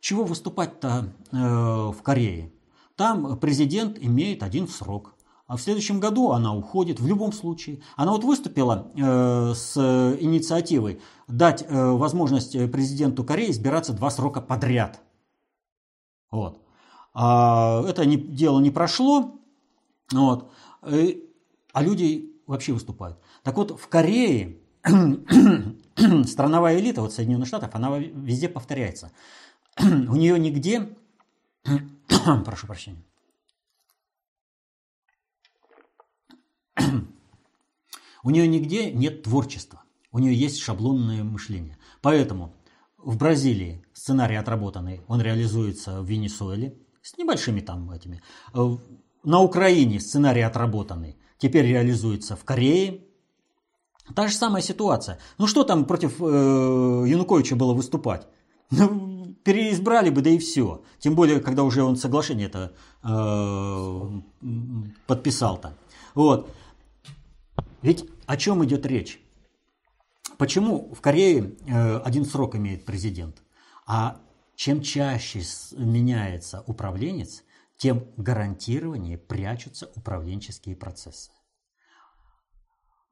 чего 0.00 0.24
выступать-то 0.24 1.12
э, 1.32 1.36
в 1.36 1.96
Корее? 2.02 2.52
Там 2.94 3.38
президент 3.38 3.98
имеет 4.00 4.42
один 4.42 4.68
срок. 4.68 5.14
А 5.48 5.56
в 5.56 5.60
следующем 5.60 5.98
году 5.98 6.30
она 6.30 6.54
уходит 6.54 7.00
в 7.00 7.06
любом 7.06 7.32
случае. 7.32 7.80
Она 7.96 8.12
вот 8.12 8.22
выступила 8.22 8.92
э, 8.94 9.54
с 9.54 9.76
инициативой 10.20 11.00
дать 11.26 11.64
э, 11.66 11.90
возможность 11.90 12.52
президенту 12.70 13.24
Кореи 13.24 13.50
избираться 13.50 13.92
два 13.92 14.10
срока 14.10 14.40
подряд– 14.40 15.00
вот. 16.30 16.60
А 17.14 17.82
это 17.88 18.04
не, 18.04 18.16
дело 18.16 18.60
не 18.60 18.70
прошло, 18.70 19.40
вот, 20.12 20.50
и, 20.86 21.28
а 21.72 21.82
люди 21.82 22.32
вообще 22.46 22.72
выступают. 22.72 23.18
Так 23.42 23.56
вот, 23.56 23.78
в 23.78 23.88
Корее 23.88 24.58
страновая 26.26 26.78
элита, 26.78 27.00
вот 27.00 27.12
Соединенных 27.12 27.48
Штатов, 27.48 27.74
она 27.74 27.98
везде 27.98 28.48
повторяется. 28.48 29.10
У 29.80 29.84
нее 30.14 30.38
нигде, 30.38 30.96
прошу 32.44 32.66
прощения, 32.66 33.02
у 38.22 38.30
нее 38.30 38.46
нигде 38.46 38.90
нет 38.90 39.22
творчества, 39.22 39.82
у 40.12 40.18
нее 40.18 40.34
есть 40.34 40.58
шаблонное 40.58 41.24
мышление. 41.24 41.78
Поэтому 42.00 42.54
в 42.98 43.16
Бразилии 43.16 43.84
сценарий 43.92 44.36
отработанный, 44.36 45.02
он 45.06 45.20
реализуется 45.20 46.02
в 46.02 46.06
Венесуэле 46.06 46.76
с 47.02 47.16
небольшими 47.16 47.60
там 47.60 47.90
этими. 47.90 48.22
Э, 48.54 48.76
на 49.24 49.40
Украине 49.40 50.00
сценарий 50.00 50.42
отработанный, 50.42 51.16
теперь 51.38 51.66
реализуется 51.66 52.36
в 52.36 52.44
Корее. 52.44 53.04
Та 54.14 54.28
же 54.28 54.34
самая 54.34 54.62
ситуация. 54.62 55.18
Ну 55.38 55.46
что 55.46 55.64
там 55.64 55.84
против 55.84 56.20
э, 56.20 56.24
Януковича 57.06 57.56
было 57.56 57.74
выступать? 57.74 58.26
Ну, 58.70 59.34
переизбрали 59.44 60.10
бы, 60.10 60.20
да 60.20 60.28
и 60.28 60.38
все. 60.38 60.82
Тем 60.98 61.14
более, 61.14 61.40
когда 61.40 61.62
уже 61.62 61.82
он 61.82 61.96
соглашение 61.96 62.48
это 62.48 62.74
э, 63.02 64.20
подписал-то. 65.06 65.74
Вот. 66.14 66.50
Ведь 67.82 68.08
о 68.26 68.36
чем 68.36 68.64
идет 68.64 68.86
речь? 68.86 69.20
Почему 70.36 70.92
в 70.94 71.00
Корее 71.00 71.56
э, 71.66 71.98
один 71.98 72.24
срок 72.24 72.56
имеет 72.56 72.84
президент? 72.84 73.42
А 73.86 74.20
чем 74.54 74.82
чаще 74.82 75.42
меняется 75.76 76.62
управленец, 76.66 77.42
тем 77.76 78.06
гарантированнее 78.16 79.16
прячутся 79.16 79.90
управленческие 79.94 80.76
процессы. 80.76 81.30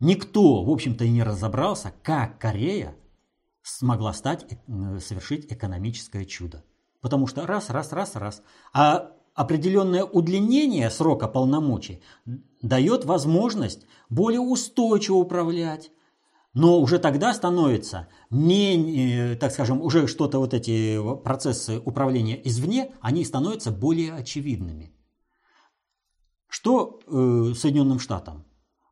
Никто, 0.00 0.64
в 0.64 0.70
общем-то, 0.70 1.04
и 1.04 1.10
не 1.10 1.22
разобрался, 1.22 1.94
как 2.02 2.38
Корея 2.38 2.96
смогла 3.62 4.12
стать, 4.12 4.44
э, 4.50 4.98
совершить 5.00 5.50
экономическое 5.50 6.24
чудо. 6.24 6.64
Потому 7.00 7.26
что 7.26 7.46
раз, 7.46 7.70
раз, 7.70 7.92
раз, 7.92 8.16
раз. 8.16 8.42
А 8.72 9.15
определенное 9.36 10.02
удлинение 10.02 10.90
срока 10.90 11.28
полномочий 11.28 12.02
дает 12.62 13.04
возможность 13.04 13.86
более 14.08 14.40
устойчиво 14.40 15.16
управлять, 15.16 15.92
но 16.54 16.80
уже 16.80 16.98
тогда 16.98 17.34
становится 17.34 18.08
менее, 18.30 19.36
так 19.36 19.52
скажем, 19.52 19.82
уже 19.82 20.06
что-то 20.06 20.38
вот 20.38 20.54
эти 20.54 20.98
процессы 21.22 21.78
управления 21.84 22.40
извне, 22.48 22.92
они 23.00 23.24
становятся 23.24 23.70
более 23.70 24.14
очевидными. 24.14 24.92
Что 26.48 27.00
э, 27.06 27.52
Соединенным 27.54 27.98
Штатам, 27.98 28.46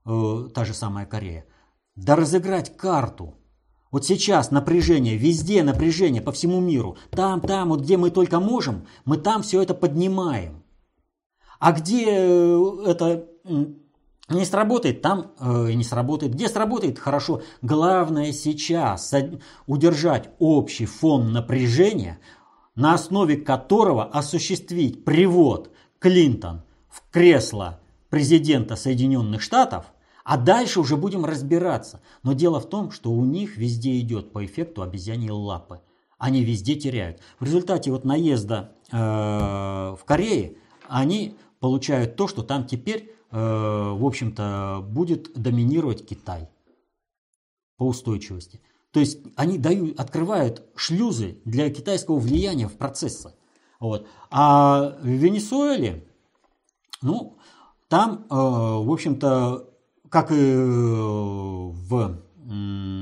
э, 0.05 0.49
та 0.55 0.65
же 0.67 0.75
самая 0.75 1.07
Корея? 1.07 1.47
Да 1.97 2.17
разыграть 2.17 2.77
карту. 2.77 3.35
Вот 3.95 4.05
сейчас 4.05 4.51
напряжение, 4.51 5.17
везде 5.17 5.63
напряжение 5.63 6.21
по 6.21 6.33
всему 6.33 6.61
миру. 6.61 6.97
Там, 7.11 7.41
там, 7.41 7.69
вот 7.69 7.83
где 7.83 7.97
мы 7.97 8.11
только 8.11 8.41
можем, 8.41 8.89
мы 9.05 9.19
там 9.19 9.45
все 9.45 9.63
это 9.63 9.73
поднимаем. 9.73 10.65
А 11.61 11.71
где 11.71 12.05
э, 12.09 12.61
это 12.87 13.29
не 14.29 14.45
сработает, 14.47 15.01
там 15.01 15.31
э, 15.39 15.71
не 15.75 15.85
сработает. 15.85 16.35
Где 16.35 16.49
сработает, 16.49 16.99
хорошо. 16.99 17.43
Главное 17.63 18.33
сейчас 18.33 19.15
удержать 19.69 20.29
общий 20.41 20.87
фон 20.87 21.33
напряжения, 21.33 22.19
на 22.75 22.95
основе 22.95 23.37
которого 23.37 24.07
осуществить 24.07 25.05
привод 25.05 25.71
Клинтон 26.01 26.65
в 26.89 27.01
кресло 27.13 27.79
президента 28.11 28.75
Соединенных 28.75 29.41
Штатов, 29.41 29.94
а 30.25 30.37
дальше 30.37 30.81
уже 30.81 30.97
будем 30.97 31.25
разбираться. 31.25 32.01
Но 32.23 32.33
дело 32.33 32.59
в 32.61 32.69
том, 32.69 32.91
что 32.91 33.13
у 33.13 33.25
них 33.25 33.57
везде 33.57 33.99
идет 34.01 34.33
по 34.33 34.45
эффекту 34.45 34.83
обезьяньей 34.83 35.31
лапы. 35.31 35.81
Они 36.19 36.43
везде 36.43 36.75
теряют. 36.75 37.21
В 37.39 37.45
результате 37.45 37.91
вот 37.91 38.05
наезда 38.05 38.73
э, 38.91 38.97
в 38.97 40.01
Корее 40.05 40.57
они 40.89 41.37
получают 41.61 42.17
то, 42.17 42.27
что 42.27 42.43
там 42.43 42.67
теперь 42.67 43.15
Э, 43.37 43.95
в 43.97 44.07
общем-то, 44.07 44.87
будет 44.89 45.33
доминировать 45.35 46.07
Китай 46.07 46.49
по 47.77 47.89
устойчивости. 47.89 48.61
То 48.93 49.01
есть 49.01 49.19
они 49.35 49.59
дают, 49.59 49.99
открывают 49.99 50.63
шлюзы 50.77 51.41
для 51.45 51.69
китайского 51.69 52.21
влияния 52.21 52.69
в 52.69 52.75
процессы. 52.75 53.35
Вот. 53.81 54.07
А 54.31 54.97
в 55.01 55.05
Венесуэле, 55.05 56.07
ну, 57.03 57.37
там, 57.89 58.25
э, 58.31 58.35
в 58.37 58.93
общем-то, 58.93 59.69
как 60.15 60.31
и 60.31 60.35
в 60.35 62.21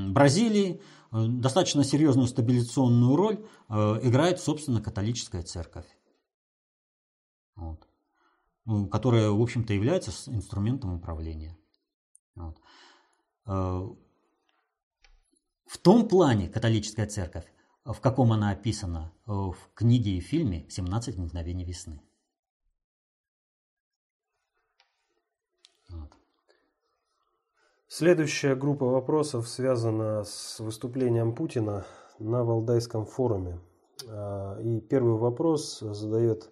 Бразилии, 0.09 0.81
э, 1.11 1.25
достаточно 1.27 1.83
серьезную 1.83 2.27
стабилизационную 2.27 3.15
роль 3.15 3.45
играет, 3.69 4.39
собственно, 4.39 4.81
католическая 4.81 5.43
церковь. 5.43 5.85
Вот. 7.55 7.87
Ну, 8.65 8.87
которая, 8.87 9.29
в 9.29 9.39
общем-то, 9.39 9.73
является 9.73 10.11
инструментом 10.31 10.95
управления. 10.95 11.55
Вот. 12.33 12.57
Э, 13.45 13.87
в 15.65 15.77
том 15.77 16.07
плане 16.07 16.49
католическая 16.49 17.05
церковь, 17.05 17.45
в 17.85 17.99
каком 17.99 18.31
она 18.31 18.49
описана 18.49 19.13
э, 19.27 19.31
в 19.31 19.57
книге 19.75 20.17
и 20.17 20.19
фильме 20.19 20.65
«17 20.67 21.19
мгновений 21.19 21.63
весны». 21.63 22.01
Следующая 27.95 28.55
группа 28.55 28.87
вопросов 28.87 29.47
связана 29.47 30.23
с 30.23 30.59
выступлением 30.59 31.35
Путина 31.35 31.85
на 32.17 32.43
Валдайском 32.43 33.05
форуме. 33.05 33.59
А, 34.09 34.59
и 34.59 34.81
первый 34.81 35.13
вопрос 35.13 35.77
задает 35.79 36.49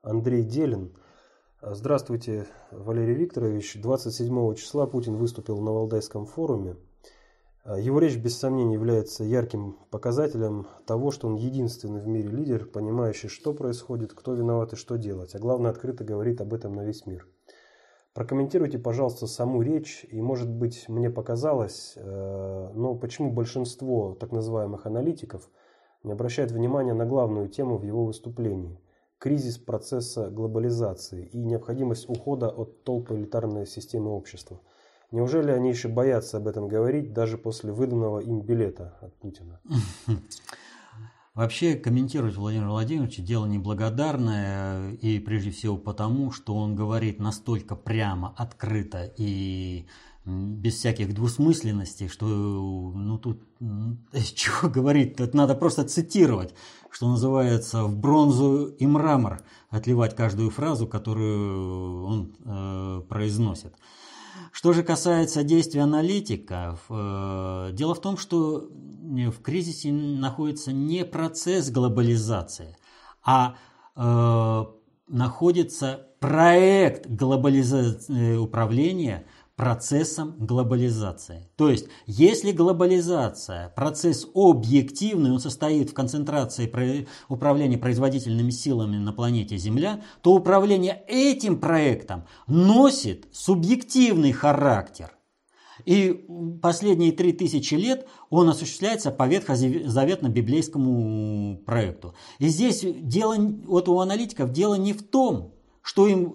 Андрей 0.00 0.44
Делин– 0.44 0.96
Здравствуйте, 1.60 2.46
Валерий 2.70 3.16
Викторович. 3.16 3.82
27 3.82 4.54
числа 4.54 4.86
Путин 4.86 5.16
выступил 5.16 5.60
на 5.60 5.72
Валдайском 5.72 6.24
форуме. 6.24 6.76
Его 7.66 7.98
речь, 7.98 8.16
без 8.16 8.38
сомнения, 8.38 8.72
является 8.72 9.24
ярким 9.24 9.76
показателем 9.90 10.68
того, 10.86 11.10
что 11.10 11.28
он 11.28 11.34
единственный 11.34 12.00
в 12.00 12.06
мире 12.06 12.30
лидер, 12.30 12.64
понимающий, 12.64 13.28
что 13.28 13.52
происходит, 13.52 14.14
кто 14.14 14.32
виноват 14.32 14.72
и 14.72 14.76
что 14.76 14.96
делать, 14.96 15.34
а 15.34 15.38
главное, 15.38 15.70
открыто 15.70 16.02
говорит 16.02 16.40
об 16.40 16.54
этом 16.54 16.72
на 16.72 16.86
весь 16.86 17.04
мир. 17.04 17.28
Прокомментируйте, 18.18 18.80
пожалуйста, 18.80 19.28
саму 19.28 19.62
речь, 19.62 20.04
и, 20.10 20.20
может 20.20 20.50
быть, 20.50 20.88
мне 20.88 21.08
показалось, 21.08 21.92
э, 21.94 22.70
но 22.74 22.96
почему 22.96 23.30
большинство 23.30 24.16
так 24.18 24.32
называемых 24.32 24.86
аналитиков 24.86 25.48
не 26.02 26.10
обращает 26.10 26.50
внимания 26.50 26.94
на 26.94 27.06
главную 27.06 27.48
тему 27.48 27.78
в 27.78 27.84
его 27.84 28.04
выступлении– 28.04 28.80
кризис 29.18 29.58
процесса 29.58 30.30
глобализации 30.30 31.26
и 31.26 31.38
необходимость 31.38 32.08
ухода 32.08 32.48
от 32.48 32.82
толпы 32.82 33.14
элитарной 33.14 33.68
системы 33.68 34.10
общества– 34.10 34.60
Неужели 35.10 35.50
они 35.50 35.70
еще 35.70 35.88
боятся 35.88 36.36
об 36.36 36.48
этом 36.48 36.68
говорить 36.68 37.14
даже 37.14 37.38
после 37.38 37.72
выданного 37.72 38.18
им 38.18 38.42
билета 38.42 38.98
от 39.00 39.14
Путина? 39.14 39.58
Вообще 41.38 41.76
комментировать 41.76 42.34
Владимира 42.34 42.70
Владимировича 42.70 43.22
дело 43.22 43.46
неблагодарное 43.46 44.94
и 44.94 45.20
прежде 45.20 45.52
всего 45.52 45.76
потому, 45.76 46.32
что 46.32 46.56
он 46.56 46.74
говорит 46.74 47.20
настолько 47.20 47.76
прямо, 47.76 48.34
открыто 48.36 49.04
и 49.16 49.86
без 50.24 50.74
всяких 50.74 51.14
двусмысленностей, 51.14 52.08
что 52.08 52.26
ну 52.26 53.18
тут 53.18 53.40
чего 54.34 54.68
говорить, 54.68 55.20
это 55.20 55.36
надо 55.36 55.54
просто 55.54 55.84
цитировать, 55.84 56.54
что 56.90 57.08
называется 57.08 57.84
в 57.84 57.96
бронзу 57.96 58.74
и 58.76 58.84
мрамор 58.88 59.40
отливать 59.70 60.16
каждую 60.16 60.50
фразу, 60.50 60.88
которую 60.88 62.04
он 62.04 62.34
э, 62.44 63.02
произносит. 63.08 63.76
Что 64.52 64.72
же 64.72 64.82
касается 64.82 65.42
действий 65.42 65.80
аналитиков, 65.80 66.84
э, 66.88 67.70
дело 67.72 67.94
в 67.94 68.00
том, 68.00 68.16
что 68.16 68.68
в 68.70 69.42
кризисе 69.42 69.92
находится 69.92 70.72
не 70.72 71.04
процесс 71.04 71.70
глобализации, 71.70 72.76
а 73.24 73.56
э, 73.96 74.64
находится 75.08 76.06
проект 76.20 77.06
глобализации 77.06 78.36
управления– 78.36 79.24
процессом 79.58 80.34
глобализации. 80.38 81.50
То 81.56 81.68
есть, 81.68 81.88
если 82.06 82.52
глобализация, 82.52 83.70
процесс 83.70 84.28
объективный, 84.32 85.32
он 85.32 85.40
состоит 85.40 85.90
в 85.90 85.94
концентрации 85.94 87.08
управления 87.28 87.76
производительными 87.76 88.50
силами 88.50 88.98
на 88.98 89.12
планете 89.12 89.56
Земля, 89.56 90.00
то 90.22 90.34
управление 90.34 91.02
этим 91.08 91.58
проектом 91.58 92.24
носит 92.46 93.26
субъективный 93.32 94.30
характер. 94.30 95.10
И 95.84 96.24
последние 96.62 97.10
три 97.10 97.32
тысячи 97.32 97.74
лет 97.74 98.06
он 98.30 98.48
осуществляется 98.48 99.10
по 99.10 99.26
ветхозаветно-библейскому 99.26 101.64
проекту. 101.66 102.14
И 102.38 102.46
здесь 102.46 102.84
дело, 102.84 103.34
вот 103.66 103.88
у 103.88 103.98
аналитиков 103.98 104.52
дело 104.52 104.76
не 104.76 104.92
в 104.92 105.02
том, 105.02 105.57
что 105.82 106.06
им 106.06 106.34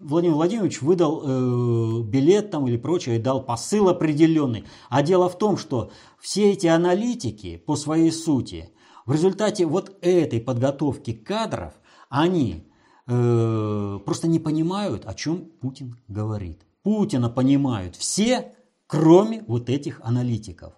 Владимир 0.00 0.34
Владимирович 0.34 0.82
выдал 0.82 1.22
э, 1.24 2.02
билет 2.02 2.50
там 2.50 2.66
или 2.66 2.76
прочее, 2.76 3.16
и 3.16 3.22
дал 3.22 3.42
посыл 3.42 3.88
определенный. 3.88 4.64
А 4.88 5.02
дело 5.02 5.28
в 5.28 5.38
том, 5.38 5.56
что 5.56 5.90
все 6.18 6.50
эти 6.52 6.66
аналитики 6.66 7.62
по 7.64 7.76
своей 7.76 8.10
сути, 8.10 8.70
в 9.06 9.12
результате 9.12 9.66
вот 9.66 9.96
этой 10.02 10.40
подготовки 10.40 11.12
кадров, 11.12 11.74
они 12.08 12.64
э, 13.06 13.98
просто 14.04 14.28
не 14.28 14.38
понимают, 14.38 15.06
о 15.06 15.14
чем 15.14 15.46
Путин 15.60 15.96
говорит. 16.08 16.62
Путина 16.82 17.30
понимают 17.30 17.96
все, 17.96 18.52
кроме 18.86 19.42
вот 19.46 19.70
этих 19.70 20.00
аналитиков. 20.02 20.74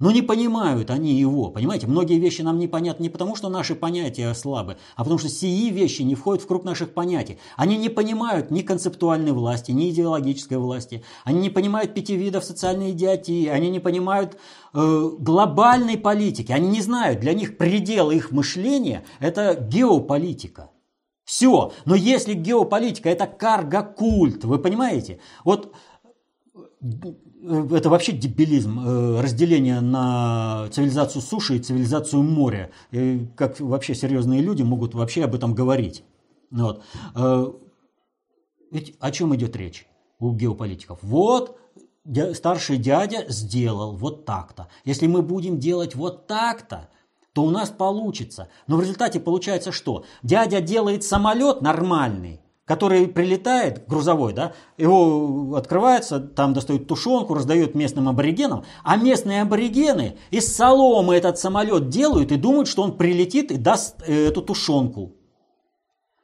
Но 0.00 0.10
не 0.10 0.22
понимают 0.22 0.90
они 0.90 1.12
его, 1.12 1.50
понимаете? 1.50 1.86
Многие 1.86 2.18
вещи 2.18 2.42
нам 2.42 2.58
непонятны 2.58 3.04
не 3.04 3.08
потому, 3.08 3.36
что 3.36 3.48
наши 3.48 3.76
понятия 3.76 4.34
слабы, 4.34 4.76
а 4.96 5.04
потому 5.04 5.18
что 5.18 5.28
сии 5.28 5.70
вещи 5.70 6.02
не 6.02 6.16
входят 6.16 6.42
в 6.42 6.46
круг 6.48 6.64
наших 6.64 6.94
понятий. 6.94 7.38
Они 7.56 7.76
не 7.76 7.88
понимают 7.88 8.50
ни 8.50 8.62
концептуальной 8.62 9.32
власти, 9.32 9.70
ни 9.70 9.90
идеологической 9.90 10.58
власти. 10.58 11.04
Они 11.22 11.40
не 11.40 11.50
понимают 11.50 11.94
пяти 11.94 12.16
видов 12.16 12.44
социальной 12.44 12.90
идиотии, 12.90 13.46
они 13.46 13.70
не 13.70 13.78
понимают 13.78 14.36
э, 14.72 15.10
глобальной 15.18 15.96
политики. 15.96 16.50
Они 16.50 16.68
не 16.68 16.80
знают, 16.80 17.20
для 17.20 17.32
них 17.32 17.56
предел 17.56 18.10
их 18.10 18.32
мышления– 18.32 19.04
это 19.20 19.54
геополитика. 19.54 20.70
Все. 21.24 21.72
Но 21.84 21.94
если 21.94 22.34
геополитика– 22.34 23.08
это 23.10 23.26
карго-культ, 23.26 24.44
вы 24.44 24.58
понимаете? 24.58 25.20
Вот 25.44 25.72
это 26.84 27.88
вообще 27.88 28.12
дебилизм, 28.12 28.80
э, 28.80 29.20
разделение 29.20 29.80
на 29.80 30.68
цивилизацию 30.70 31.22
суши 31.22 31.56
и 31.56 31.58
цивилизацию 31.58 32.22
моря. 32.22 32.70
И 32.90 33.26
как 33.36 33.60
вообще 33.60 33.94
серьезные 33.94 34.40
люди 34.40 34.62
могут 34.62 34.94
вообще 34.94 35.24
об 35.24 35.34
этом 35.34 35.54
говорить. 35.54 36.04
Вот. 36.50 36.82
Э, 37.14 37.52
ведь 38.70 38.96
о 39.00 39.10
чем 39.10 39.34
идет 39.34 39.56
речь 39.56 39.86
у 40.18 40.32
геополитиков? 40.32 40.98
Вот 41.02 41.58
старший 42.34 42.76
дядя 42.76 43.24
сделал 43.28 43.96
вот 43.96 44.24
так-то. 44.26 44.68
Если 44.84 45.06
мы 45.06 45.22
будем 45.22 45.58
делать 45.58 45.94
вот 45.94 46.26
так-то, 46.26 46.90
то 47.32 47.42
у 47.42 47.50
нас 47.50 47.70
получится. 47.70 48.48
Но 48.66 48.76
в 48.76 48.80
результате 48.80 49.20
получается 49.20 49.72
что? 49.72 50.04
Дядя 50.22 50.60
делает 50.60 51.02
самолет 51.02 51.62
нормальный, 51.62 52.40
который 52.64 53.06
прилетает, 53.08 53.86
грузовой, 53.86 54.32
да, 54.32 54.52
его 54.78 55.54
открывается, 55.56 56.18
там 56.18 56.54
достают 56.54 56.88
тушенку, 56.88 57.34
раздают 57.34 57.74
местным 57.74 58.08
аборигенам, 58.08 58.64
а 58.82 58.96
местные 58.96 59.42
аборигены 59.42 60.16
из 60.30 60.54
соломы 60.54 61.14
этот 61.14 61.38
самолет 61.38 61.88
делают 61.88 62.32
и 62.32 62.36
думают, 62.36 62.68
что 62.68 62.82
он 62.82 62.96
прилетит 62.96 63.50
и 63.50 63.58
даст 63.58 64.02
э, 64.06 64.28
эту 64.28 64.40
тушенку. 64.40 65.14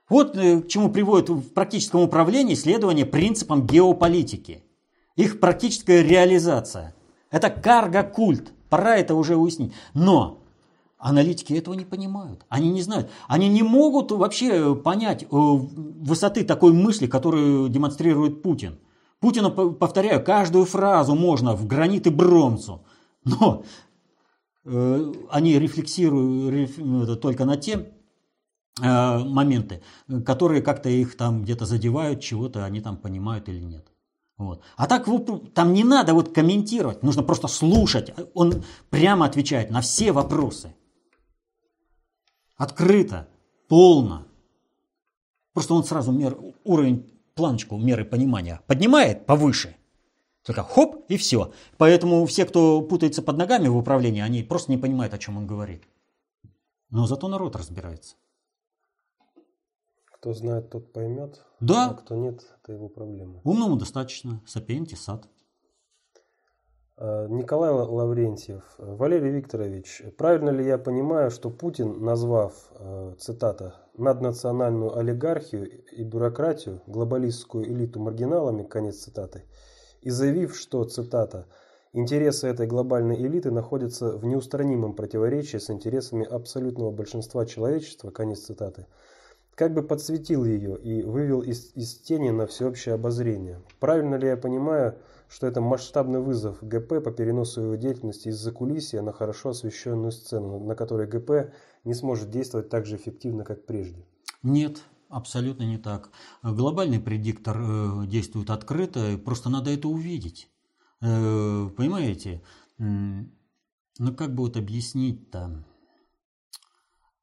Вот 0.09 0.35
э, 0.37 0.63
к 0.63 0.69
чему 0.69 0.91
приводит 0.91 1.29
в 1.29 1.53
практическом 1.53 2.01
управлении 2.01 2.55
исследование 2.55 3.05
принципам 3.05 3.67
геополитики. 3.67 4.65
Их 5.17 5.41
практическая 5.41 6.03
реализация. 6.03 6.95
Это 7.31 7.51
карго-культ. 7.51 8.53
Пора 8.71 8.97
это 8.97 9.15
уже 9.15 9.37
уяснить. 9.37 9.73
Но 9.93 10.40
Аналитики 11.01 11.55
этого 11.55 11.73
не 11.75 11.87
понимают. 11.87 12.45
Они 12.51 12.71
не 12.71 12.83
знают. 12.83 13.11
Они 13.27 13.49
не 13.49 13.63
могут 13.63 14.13
вообще 14.13 14.75
понять 14.75 15.23
э, 15.23 15.27
высоты 15.31 16.45
такой 16.45 16.75
мысли, 16.75 17.07
которую 17.07 17.71
демонстрирует 17.71 18.43
Путин. 18.43 18.79
Путину, 19.19 19.51
повторяю, 19.51 20.23
каждую 20.23 20.67
фразу 20.67 21.15
можно 21.15 21.57
в 21.57 21.67
гранит 21.67 22.07
и 22.07 22.11
бронзу. 22.11 22.85
Но 23.25 23.65
э, 24.67 25.13
они 25.31 25.59
рефлексируют 25.59 27.23
только 27.23 27.47
на 27.47 27.57
те 27.57 27.93
э, 28.83 29.19
моменты, 29.19 29.83
которые 30.27 30.61
как-то 30.61 30.91
их 30.91 31.17
там 31.17 31.45
где-то 31.45 31.65
задевают, 31.65 32.21
чего-то 32.21 32.67
они 32.67 32.83
там 32.83 32.99
понимают 32.99 33.49
или 33.49 33.61
нет. 33.61 33.87
Вот. 34.37 34.63
А 34.77 34.87
так 34.87 35.07
там 35.55 35.73
не 35.73 35.85
надо 35.85 36.13
вот 36.13 36.35
комментировать, 36.35 37.03
нужно 37.03 37.23
просто 37.23 37.49
слушать. 37.49 38.13
Он 38.35 38.63
прямо 38.91 39.25
отвечает 39.25 39.71
на 39.71 39.81
все 39.81 40.13
вопросы. 40.13 40.75
Открыто, 42.61 43.27
полно. 43.69 44.27
Просто 45.55 45.73
он 45.73 45.83
сразу 45.83 46.13
мер, 46.13 46.39
уровень, 46.63 47.11
планочку 47.35 47.79
меры 47.79 48.05
понимания 48.05 48.61
поднимает 48.67 49.25
повыше. 49.25 49.75
Только 50.43 50.63
хоп, 50.63 51.07
и 51.09 51.17
все. 51.17 51.55
Поэтому 51.79 52.27
все, 52.27 52.45
кто 52.45 52.83
путается 52.83 53.23
под 53.23 53.39
ногами 53.39 53.69
в 53.69 53.79
управлении, 53.79 54.21
они 54.21 54.43
просто 54.43 54.71
не 54.71 54.77
понимают, 54.77 55.15
о 55.15 55.19
чем 55.19 55.39
он 55.39 55.47
говорит. 55.47 55.85
Но 56.91 57.07
зато 57.07 57.29
народ 57.29 57.57
разбирается. 57.57 58.17
Кто 60.05 60.35
знает, 60.35 60.69
тот 60.69 60.93
поймет. 60.93 61.43
Да. 61.61 61.93
А 61.93 61.95
кто 61.95 62.15
нет, 62.15 62.45
это 62.63 62.73
его 62.73 62.91
проблема. 62.91 63.41
Умному 63.43 63.77
достаточно. 63.77 64.43
Сапиенти 64.45 64.97
сад. 64.97 65.27
Э, 67.03 67.29
Николай 67.31 67.71
Лаврентьев. 67.71 68.63
Валерий 68.77 69.31
Викторович, 69.31 70.03
правильно 70.19 70.51
ли 70.51 70.67
я 70.67 70.77
понимаю, 70.77 71.31
что 71.31 71.49
Путин, 71.49 72.05
назвав, 72.05 72.53
э, 72.79 73.15
цитата, 73.19 73.75
наднациональную 73.97 74.95
олигархию 74.99 75.67
и 75.93 76.05
бюрократию, 76.05 76.83
глобалистскую 76.87 77.65
элиту 77.65 78.01
маргиналами, 78.01 78.65
конец 78.65 78.97
цитаты, 78.97 79.45
и 80.03 80.11
заявив, 80.11 80.55
что, 80.55 80.85
цитата, 80.85 81.47
интересы 81.95 82.49
этой 82.49 82.67
глобальной 82.67 83.17
элиты 83.17 83.51
находятся 83.51 84.19
в 84.19 84.27
неустранимом 84.27 84.93
противоречии 84.93 85.57
с 85.57 85.71
интересами 85.71 86.27
абсолютного 86.27 86.91
большинства 86.91 87.47
человечества, 87.47 88.11
конец 88.11 88.41
цитаты, 88.41 88.87
как 89.55 89.73
бы 89.73 89.83
подсветил 89.83 90.45
ее 90.45 90.77
и 90.79 91.03
вывел 91.03 91.41
из, 91.41 91.73
из 91.75 91.95
тени 91.99 92.29
на 92.29 92.47
всеобщее 92.47 92.95
обозрение. 92.95 93.63
Правильно 93.79 94.17
ли 94.17 94.29
я 94.29 94.37
понимаю, 94.37 94.93
что 94.93 95.01
это 95.47 95.61
масштабный 95.61 96.21
вызов 96.21 96.59
ГП 96.61 97.03
по 97.05 97.13
переносу 97.13 97.63
его 97.63 97.75
деятельности 97.77 98.29
из-за 98.29 98.51
кулисья 98.51 99.01
на 99.01 99.13
хорошо 99.13 99.51
освещенную 99.51 100.11
сцену, 100.11 100.59
на 100.59 100.75
которой 100.75 101.07
ГП 101.07 101.55
не 101.85 101.95
сможет 101.95 102.31
действовать 102.31 102.69
так 102.69 102.85
же 102.85 102.97
эффективно, 102.97 103.45
как 103.45 103.65
прежде? 103.65 104.05
Нет, 104.43 104.83
абсолютно 105.09 105.63
не 105.63 105.79
так. 105.79 106.11
Глобальный 106.43 106.99
предиктор 106.99 107.61
э, 107.61 108.07
действует 108.07 108.51
открыто, 108.51 109.17
просто 109.25 109.51
надо 109.51 109.71
это 109.71 109.87
увидеть. 109.87 110.51
Э, 111.01 111.69
понимаете? 111.77 112.43
ну 112.79 114.15
как 114.17 114.35
бы 114.35 114.45
вот 114.45 114.57
объяснить-то? 114.57 115.65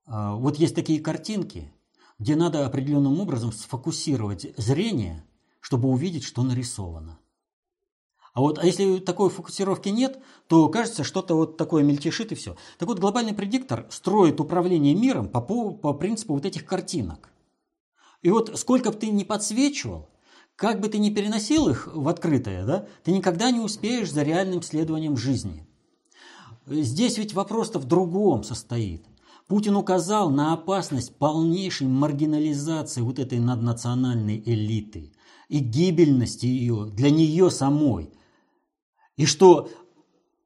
А, 0.06 0.36
вот 0.36 0.58
есть 0.58 0.76
такие 0.76 1.02
картинки, 1.02 1.74
где 2.20 2.36
надо 2.36 2.66
определенным 2.66 3.20
образом 3.20 3.52
сфокусировать 3.52 4.48
зрение, 4.58 5.26
чтобы 5.60 5.90
увидеть, 5.90 6.24
что 6.24 6.44
нарисовано. 6.44 7.20
А 8.38 8.42
вот 8.42 8.60
а 8.60 8.68
если 8.68 9.00
такой 9.00 9.32
фокусировки 9.32 9.90
нет, 9.90 10.20
то 10.46 10.70
кажется, 10.70 11.04
что-то 11.04 11.34
вот 11.34 11.58
такое 11.58 11.82
мельтешит 11.82 12.32
и 12.32 12.36
все. 12.36 12.56
Так 12.78 12.88
вот, 12.88 13.00
глобальный 13.00 13.34
предиктор 13.34 13.88
строит 13.90 14.40
управление 14.40 14.94
миром 14.94 15.28
по, 15.28 15.42
по, 15.42 15.94
принципу 15.96 16.36
вот 16.36 16.46
этих 16.46 16.64
картинок. 16.64 17.32
И 18.22 18.30
вот 18.30 18.52
сколько 18.60 18.92
бы 18.92 18.96
ты 18.96 19.10
ни 19.10 19.24
подсвечивал, 19.24 20.10
как 20.56 20.82
бы 20.82 20.88
ты 20.88 21.00
ни 21.00 21.10
переносил 21.10 21.68
их 21.68 21.90
в 21.92 22.08
открытое, 22.08 22.64
да, 22.64 22.86
ты 23.04 23.12
никогда 23.12 23.50
не 23.50 23.60
успеешь 23.60 24.12
за 24.12 24.22
реальным 24.22 24.62
следованием 24.62 25.18
жизни. 25.18 25.66
Здесь 26.68 27.18
ведь 27.18 27.34
вопрос-то 27.34 27.80
в 27.80 27.86
другом 27.86 28.44
состоит. 28.44 29.04
Путин 29.48 29.76
указал 29.76 30.30
на 30.30 30.54
опасность 30.54 31.16
полнейшей 31.16 31.88
маргинализации 31.88 33.02
вот 33.02 33.18
этой 33.18 33.40
наднациональной 33.40 34.44
элиты 34.46 35.12
и 35.50 35.58
гибельности 35.58 36.46
ее 36.46 36.86
для 36.86 37.10
нее 37.10 37.50
самой. 37.50 38.12
И 39.18 39.26
что 39.26 39.70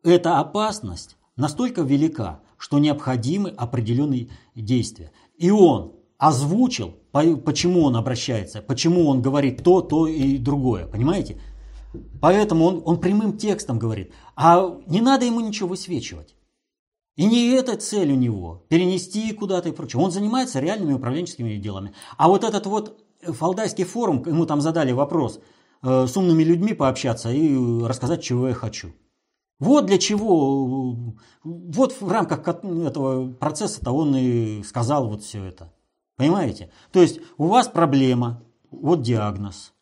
эта 0.04 0.40
опасность 0.40 1.18
настолько 1.36 1.82
велика, 1.82 2.40
что 2.58 2.80
необходимы 2.80 3.50
определенные 3.50 4.30
действия. 4.56 5.12
И 5.38 5.52
он 5.52 5.94
озвучил, 6.18 6.96
почему 7.12 7.84
он 7.84 7.96
обращается, 7.96 8.62
почему 8.62 9.08
он 9.08 9.22
говорит 9.22 9.64
то, 9.64 9.82
то 9.82 10.08
и 10.08 10.38
другое. 10.38 10.88
Понимаете? 10.88 11.40
Поэтому 12.22 12.66
он, 12.66 12.82
он 12.86 13.00
прямым 13.00 13.38
текстом 13.38 13.78
говорит. 13.78 14.14
А 14.36 14.80
не 14.88 15.02
надо 15.02 15.26
ему 15.26 15.42
ничего 15.42 15.70
высвечивать. 15.70 16.36
И 17.18 17.26
не 17.26 17.50
эта 17.50 17.76
цель 17.76 18.12
у 18.14 18.16
него, 18.16 18.64
перенести 18.70 19.34
куда-то 19.34 19.70
и 19.70 19.74
прочее. 19.74 20.02
Он 20.02 20.12
занимается 20.12 20.60
реальными 20.60 20.94
управленческими 20.94 21.58
делами. 21.58 21.94
А 22.18 22.30
вот 22.30 22.44
этот 22.44 22.66
вот 22.66 23.04
Фалдайский 23.22 23.84
форум, 23.84 24.24
ему 24.26 24.46
там 24.46 24.62
задали 24.62 24.94
вопрос, 24.94 25.40
с 25.84 26.16
умными 26.16 26.44
людьми 26.44 26.74
пообщаться 26.74 27.32
и 27.32 27.84
рассказать, 27.84 28.24
чего 28.24 28.48
я 28.48 28.54
хочу. 28.54 28.94
Вот 29.60 29.86
для 29.86 30.00
чего, 30.00 31.16
вот 31.44 32.02
в 32.02 32.12
рамках 32.12 32.48
этого 32.48 33.32
процесса-то 33.32 33.92
он 33.92 34.16
и 34.16 34.64
сказал 34.64 35.08
вот 35.08 35.22
все 35.22 35.44
это. 35.44 35.72
Понимаете? 36.18 36.72
То 36.92 37.02
есть 37.02 37.20
у 37.38 37.46
вас 37.46 37.68
проблема, 37.68 38.44
вот 38.72 39.04
диагноз. 39.04 39.74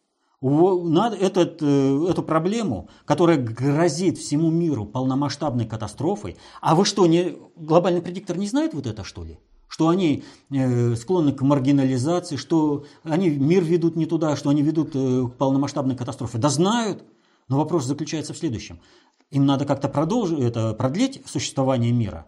Надо 0.41 1.15
этот, 1.17 1.61
э, 1.61 2.07
эту 2.09 2.23
проблему, 2.23 2.89
которая 3.05 3.37
грозит 3.37 4.17
всему 4.17 4.49
миру 4.49 4.85
полномасштабной 4.85 5.65
катастрофой, 5.65 6.37
а 6.61 6.75
вы 6.75 6.85
что, 6.85 7.05
не, 7.07 7.37
глобальный 7.55 8.01
предиктор 8.01 8.37
не 8.37 8.47
знает 8.47 8.73
вот 8.73 8.85
это, 8.85 9.03
что 9.03 9.23
ли? 9.23 9.37
Что 9.69 9.87
они 9.87 10.25
э, 10.49 10.95
склонны 10.95 11.31
к 11.31 11.41
маргинализации, 11.41 12.35
что 12.35 12.85
они 13.03 13.29
мир 13.29 13.63
ведут 13.63 13.95
не 13.95 14.05
туда, 14.05 14.35
что 14.35 14.49
они 14.49 14.61
ведут 14.61 14.91
э, 14.95 15.27
к 15.27 15.37
полномасштабной 15.37 15.95
катастрофе. 15.95 16.39
Да 16.39 16.49
знают, 16.49 17.03
но 17.47 17.57
вопрос 17.57 17.85
заключается 17.85 18.33
в 18.33 18.37
следующем. 18.37 18.81
Им 19.29 19.45
надо 19.45 19.65
как-то 19.65 19.87
продолжить, 19.87 20.39
это, 20.39 20.73
продлить 20.73 21.21
существование 21.25 21.91
мира. 21.91 22.25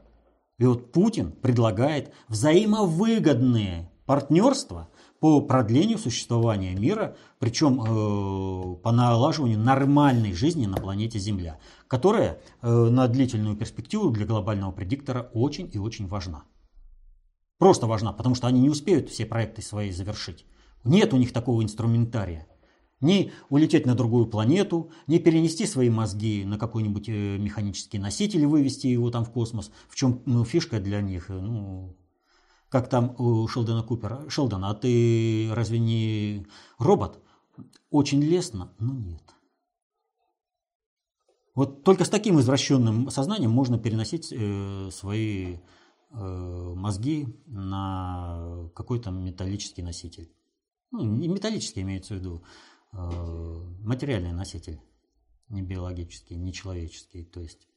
И 0.60 0.66
вот 0.66 0.92
Путин 0.92 1.32
предлагает 1.32 2.14
взаимовыгодные 2.28 3.92
партнерства 4.06 4.90
по 5.20 5.42
продлению 5.42 5.98
существования 5.98 6.76
мира, 6.76 7.16
причем 7.40 7.82
э, 7.82 8.76
по 8.84 8.92
налаживанию 8.92 9.58
нормальной 9.58 10.34
жизни 10.34 10.68
на 10.68 10.78
планете 10.78 11.18
Земля, 11.18 11.60
которая 11.88 12.40
э, 12.62 12.70
на 12.70 13.08
длительную 13.08 13.56
перспективу 13.56 14.12
для 14.12 14.26
глобального 14.26 14.72
предиктора 14.72 15.30
очень 15.34 15.70
и 15.74 15.80
очень 15.80 16.08
важна. 16.08 16.44
Просто 17.62 17.86
важна, 17.86 18.12
потому 18.12 18.34
что 18.34 18.48
они 18.48 18.60
не 18.60 18.72
успеют 18.72 19.12
все 19.12 19.24
проекты 19.24 19.62
свои 19.62 19.92
завершить. 19.92 20.48
Нет 20.84 21.14
у 21.14 21.18
них 21.18 21.32
такого 21.32 21.62
инструментария. 21.62 22.48
Ни 23.02 23.32
улететь 23.50 23.86
на 23.86 23.94
другую 23.94 24.26
планету, 24.26 24.90
ни 25.06 25.20
перенести 25.20 25.68
свои 25.68 25.92
мозги 25.92 26.44
на 26.44 26.58
какой-нибудь 26.58 27.08
э, 27.08 27.38
механический 27.38 28.00
носитель 28.00 28.42
и 28.42 28.46
вывести 28.48 28.88
его 28.88 29.12
там 29.12 29.26
в 29.26 29.32
космос. 29.32 29.72
В 29.90 29.96
чем 29.96 30.24
ну, 30.26 30.44
фишка 30.44 30.80
для 30.80 31.02
них? 31.02 31.30
Ну, 31.30 31.96
как 32.68 32.90
там 32.90 33.16
у 33.20 33.48
Шелдона 33.48 33.84
Купера. 33.84 34.28
Шелдон, 34.28 34.66
а 34.66 34.74
ты 34.74 35.52
разве 35.54 35.78
не 35.78 36.48
робот? 36.80 37.20
Очень 37.92 38.24
лестно, 38.24 38.74
но 38.80 38.96
нет. 38.96 39.22
Вот 41.54 41.84
только 41.84 42.06
с 42.06 42.10
таким 42.10 42.40
извращенным 42.40 43.12
сознанием 43.12 43.52
можно 43.52 43.78
переносить 43.78 44.30
э, 44.32 44.90
свои 44.92 45.58
э, 45.58 45.60
мозги 46.14 47.28
на 47.46 48.70
какой-то 48.76 49.12
металлический 49.12 49.82
носитель. 49.82 50.32
Ну, 50.92 51.04
не 51.04 51.28
металлический 51.30 51.82
имеется 51.82 52.16
в 52.16 52.18
виду, 52.18 52.44
э, 52.92 52.98
материальный 53.80 54.34
носитель, 54.34 54.82
не 55.48 55.62
биологический, 55.62 56.36
не 56.36 56.52
человеческий. 56.54 57.24
То 57.24 57.40
есть. 57.40 57.68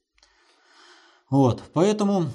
Вот, 1.31 1.63
поэтому 1.73 2.27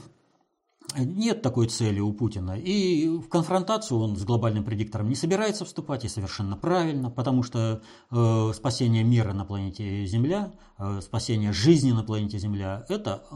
нет 0.97 1.41
такой 1.41 1.67
цели 1.67 1.99
у 1.99 2.13
Путина. 2.13 2.57
И 2.57 3.07
в 3.09 3.27
конфронтацию 3.27 3.99
он 3.99 4.15
с 4.15 4.23
глобальным 4.23 4.63
предиктором 4.63 5.09
не 5.09 5.15
собирается 5.15 5.65
вступать, 5.65 6.05
и 6.05 6.09
совершенно 6.09 6.55
правильно, 6.55 7.11
потому 7.11 7.43
что 7.43 7.81
э, 8.09 8.51
спасение 8.55 9.03
мира 9.03 9.33
на 9.33 9.45
планете 9.45 10.05
Земля, 10.05 10.53
э, 10.77 11.01
спасение 11.01 11.51
жизни 11.51 11.91
на 11.91 12.03
планете 12.03 12.39
Земля– 12.39 12.85
это 12.89 13.27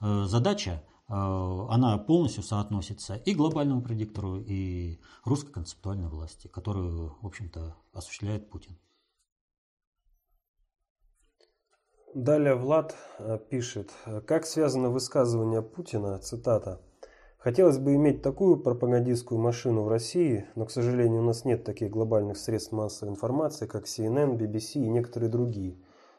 э, 0.00 0.24
задача, 0.26 0.70
э, 0.70 0.91
она 1.14 1.98
полностью 1.98 2.42
соотносится 2.42 3.16
и 3.16 3.34
глобальному 3.34 3.82
предиктору, 3.82 4.38
и 4.40 4.98
русской 5.24 5.52
концептуальной 5.52 6.08
власти, 6.08 6.48
которую, 6.48 7.16
в 7.20 7.26
общем-то, 7.26 7.76
осуществляет 7.92 8.48
Путин. 8.50 8.78
Далее 12.14 12.54
Влад 12.54 12.94
э, 13.18 13.38
пишет, 13.50 13.90
как 14.26 14.44
связано 14.44 14.90
высказывание 14.90 15.62
Путина, 15.62 16.18
цитата, 16.18 16.80
Хотелось 17.42 17.78
бы 17.78 17.96
иметь 17.96 18.22
такую 18.22 18.56
пропагандистскую 18.56 19.40
машину 19.40 19.82
в 19.82 19.88
России, 19.88 20.46
но, 20.54 20.64
к 20.64 20.70
сожалению, 20.70 21.22
у 21.22 21.24
нас 21.24 21.44
нет 21.44 21.64
таких 21.64 21.90
глобальных 21.90 22.38
средств 22.38 22.70
массовой 22.70 23.10
информации, 23.10 23.66
как 23.66 23.86
CNN, 23.86 24.36
BBC 24.36 24.74
и 24.74 24.88
некоторые 24.88 25.28
другие. 25.28 25.76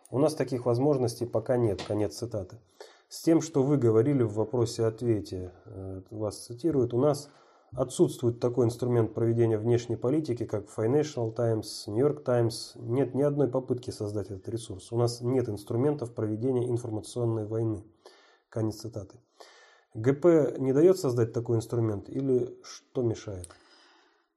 У 0.10 0.20
нас 0.20 0.36
таких 0.36 0.66
возможностей 0.66 1.26
пока 1.26 1.56
нет. 1.56 1.82
Конец 1.82 2.18
цитаты. 2.18 2.58
С 3.14 3.22
тем, 3.22 3.42
что 3.42 3.62
вы 3.62 3.78
говорили 3.78 4.24
в 4.24 4.34
вопросе-ответе, 4.34 5.52
э, 5.66 6.02
вас 6.10 6.46
цитируют, 6.46 6.96
у 6.96 6.98
нас 7.00 7.30
отсутствует 7.72 8.40
такой 8.40 8.66
инструмент 8.66 9.14
проведения 9.14 9.60
внешней 9.60 9.98
политики, 9.98 10.46
как 10.46 10.66
Financial 10.76 11.32
Times, 11.32 11.84
New 11.86 12.00
York 12.00 12.24
Times. 12.24 12.74
Нет 12.76 13.14
ни 13.14 13.22
одной 13.22 13.50
попытки 13.50 13.92
создать 13.92 14.32
этот 14.32 14.50
ресурс. 14.50 14.92
У 14.92 14.98
нас 14.98 15.22
нет 15.22 15.48
инструментов 15.48 16.16
проведения 16.16 16.68
информационной 16.68 17.46
войны. 17.46 17.84
Конец 18.50 18.78
цитаты. 18.78 19.20
ГП 19.94 20.58
не 20.58 20.74
дает 20.74 20.98
создать 20.98 21.34
такой 21.34 21.58
инструмент 21.58 22.10
или 22.10 22.58
что 22.64 23.04
мешает? 23.04 23.48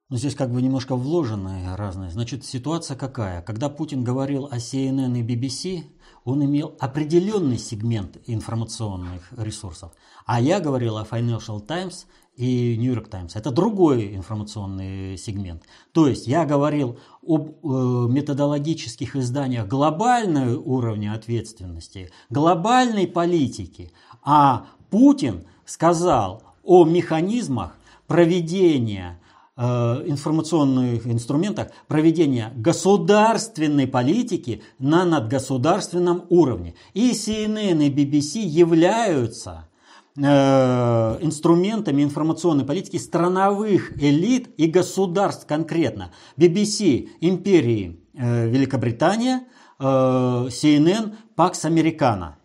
Ну, 0.09 0.16
здесь 0.18 0.36
как 0.36 0.52
бы 0.52 0.62
немножко 0.62 0.94
вложенные 0.94 1.74
разные. 1.74 2.11
Значит, 2.11 2.44
ситуация 2.44 2.96
какая? 2.96 3.42
Когда 3.42 3.68
Путин 3.68 4.04
говорил 4.04 4.46
о 4.46 4.59
CNN 4.59 5.18
и 5.18 5.22
BBC, 5.24 5.82
он 6.24 6.44
имел 6.44 6.76
определенный 6.78 7.59
сегмент 7.59 8.16
информационных 8.26 9.32
ресурсов. 9.36 9.90
А 10.24 10.40
я 10.40 10.61
говорил 10.61 10.96
о 10.96 11.02
Financial 11.02 11.61
Times 11.61 12.07
и 12.36 12.76
New 12.76 12.92
York 12.92 13.09
Times. 13.09 13.34
Это 13.34 13.50
другой 13.50 14.14
информационный 14.14 15.18
сегмент. 15.18 15.64
То 15.90 16.07
есть 16.07 16.28
я 16.28 16.44
говорил 16.44 17.00
об 17.26 17.48
э, 17.48 18.09
методологических 18.09 19.16
изданиях 19.16 19.66
глобального 19.66 20.57
уровня 20.57 21.14
ответственности, 21.14 22.12
глобальной 22.30 23.09
политики, 23.09 23.90
а 24.22 24.66
Путин 24.90 25.46
сказал 25.64 26.44
о 26.62 26.84
механизмах 26.84 27.76
проведения 28.07 29.18
информационных 29.57 31.07
инструментах 31.07 31.68
проведения 31.88 32.52
государственной 32.57 33.86
политики 33.86 34.62
на 34.78 35.04
надгосударственном 35.04 36.24
уровне. 36.28 36.74
И 36.92 37.12
CNN 37.12 37.82
и 37.86 37.90
BBC 37.90 38.40
являются 38.40 39.68
э, 40.16 40.22
инструментами 40.22 42.02
информационной 42.02 42.64
политики 42.64 42.98
страновых 42.98 43.96
элит 44.02 44.48
и 44.59 44.66
государств 44.66 45.46
конкретно. 45.46 46.12
BBC– 46.36 47.09
империи 47.20 48.00
э, 48.14 48.48
Великобритания, 48.48 49.46
CNN– 49.78 51.14
Пакс 51.36 51.66
Американо. 51.66 52.38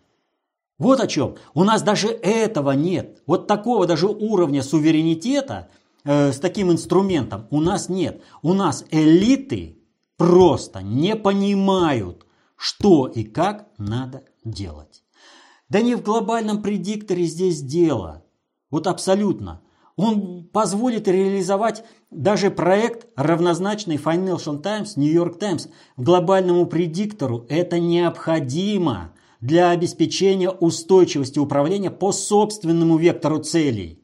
Вот 0.78 1.00
о 1.00 1.06
чем. 1.06 1.36
У 1.54 1.64
нас 1.64 1.82
даже 1.82 2.08
этого 2.08 2.72
нет. 2.72 3.22
Вот 3.26 3.46
такого 3.46 3.86
даже 3.86 4.06
уровня 4.06 4.62
суверенитета 4.62 5.68
э, 6.04 6.32
с 6.32 6.38
таким 6.38 6.70
инструментом 6.70 7.46
у 7.50 7.60
нас 7.60 7.88
нет. 7.88 8.22
У 8.42 8.54
нас 8.54 8.84
элиты 8.90 9.78
просто 10.16 10.82
не 10.82 11.16
понимают, 11.16 12.26
что 12.56 13.06
и 13.06 13.24
как 13.24 13.68
надо 13.78 14.24
делать. 14.44 15.02
Да 15.68 15.80
не 15.80 15.94
в 15.94 16.02
глобальном 16.02 16.62
предикторе 16.62 17.24
здесь 17.24 17.62
дело. 17.62 18.24
Вот 18.70 18.86
абсолютно. 18.86 19.62
Он 19.96 20.44
позволит 20.44 21.06
реализовать 21.06 21.84
даже 22.10 22.50
проект, 22.50 23.06
равнозначный 23.16 23.96
Financial 23.96 24.60
Times, 24.60 24.96
New 24.96 25.12
York 25.12 25.38
Times, 25.38 25.68
глобальному 25.96 26.66
предиктору. 26.66 27.46
Это 27.48 27.78
необходимо 27.78 29.12
для 29.40 29.70
обеспечения 29.70 30.50
устойчивости 30.50 31.38
управления 31.38 31.90
по 31.90 32.12
собственному 32.12 32.96
вектору 32.96 33.38
целей. 33.38 34.01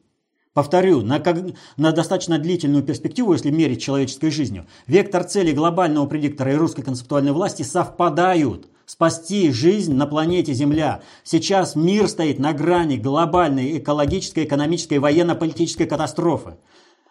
Повторю, 0.53 1.01
на, 1.01 1.19
как, 1.19 1.37
на 1.77 1.91
достаточно 1.91 2.39
длительную 2.39 2.83
перспективу, 2.83 3.33
если 3.33 3.51
мерить 3.51 3.81
человеческой 3.81 4.31
жизнью, 4.31 4.65
вектор 4.87 5.23
цели 5.23 5.51
глобального 5.51 6.07
предиктора 6.07 6.53
и 6.53 6.55
русской 6.55 6.81
концептуальной 6.81 7.33
власти 7.33 7.61
совпадают. 7.61 8.67
Спасти 8.87 9.51
жизнь 9.51 9.93
на 9.93 10.07
планете 10.07 10.53
Земля. 10.53 11.01
Сейчас 11.23 11.75
мир 11.75 12.07
стоит 12.07 12.39
на 12.39 12.53
грани 12.53 12.97
глобальной 12.97 13.77
экологической, 13.77 14.45
экономической, 14.45 14.97
военно-политической 14.97 15.85
катастрофы. 15.85 16.57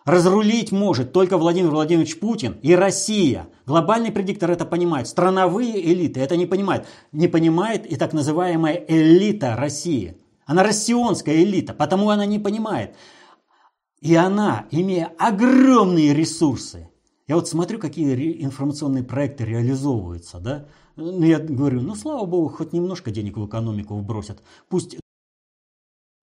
Разрулить 0.04 0.72
может 0.72 1.12
только 1.12 1.38
Владимир 1.38 1.70
Владимирович 1.70 2.18
Путин 2.18 2.56
и 2.62 2.74
Россия. 2.74 3.46
Глобальный 3.66 4.10
предиктор 4.10 4.50
это 4.50 4.64
понимает. 4.64 5.06
Страновые 5.06 5.80
элиты 5.92 6.18
это 6.18 6.36
не 6.36 6.46
понимают. 6.46 6.86
Не 7.12 7.28
понимает 7.28 7.86
и 7.86 7.94
так 7.94 8.12
называемая 8.12 8.84
элита 8.88 9.54
России. 9.54 10.16
Она 10.46 10.64
россионская 10.64 11.36
элита, 11.44 11.74
потому 11.74 12.10
она 12.10 12.26
не 12.26 12.40
понимает. 12.40 12.96
И 14.00 14.14
она, 14.14 14.66
имея 14.70 15.12
огромные 15.18 16.14
ресурсы, 16.14 16.88
я 17.26 17.34
вот 17.34 17.48
смотрю, 17.48 17.78
какие 17.78 18.42
информационные 18.42 19.04
проекты 19.04 19.44
реализовываются, 19.44 20.38
да, 20.38 20.66
ну, 20.96 21.22
я 21.22 21.38
говорю, 21.38 21.80
ну, 21.80 21.94
слава 21.94 22.24
богу, 22.24 22.48
хоть 22.48 22.72
немножко 22.72 23.10
денег 23.10 23.36
в 23.36 23.46
экономику 23.46 23.96
вбросят. 23.96 24.42
Пусть 24.68 24.96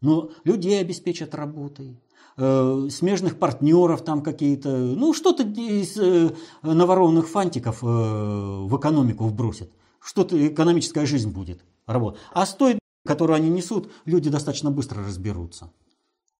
но 0.01 0.29
людей 0.43 0.79
обеспечат 0.79 1.33
работой, 1.33 1.99
э, 2.37 2.87
смежных 2.91 3.39
партнеров 3.39 4.03
там 4.03 4.21
какие-то, 4.21 4.69
ну, 4.69 5.13
что-то 5.13 5.43
из 5.43 5.97
э, 5.97 6.35
наворованных 6.61 7.27
фантиков 7.27 7.83
э, 7.83 7.87
в 7.87 8.77
экономику 8.77 9.25
вбросят. 9.25 9.71
Что-то 9.99 10.47
экономическая 10.47 11.05
жизнь 11.05 11.31
будет 11.31 11.61
работать. 11.87 12.21
А 12.33 12.45
с 12.45 12.53
той, 12.53 12.77
которую 13.03 13.35
они 13.35 13.49
несут, 13.49 13.89
люди 14.05 14.29
достаточно 14.29 14.69
быстро 14.69 15.03
разберутся. 15.03 15.71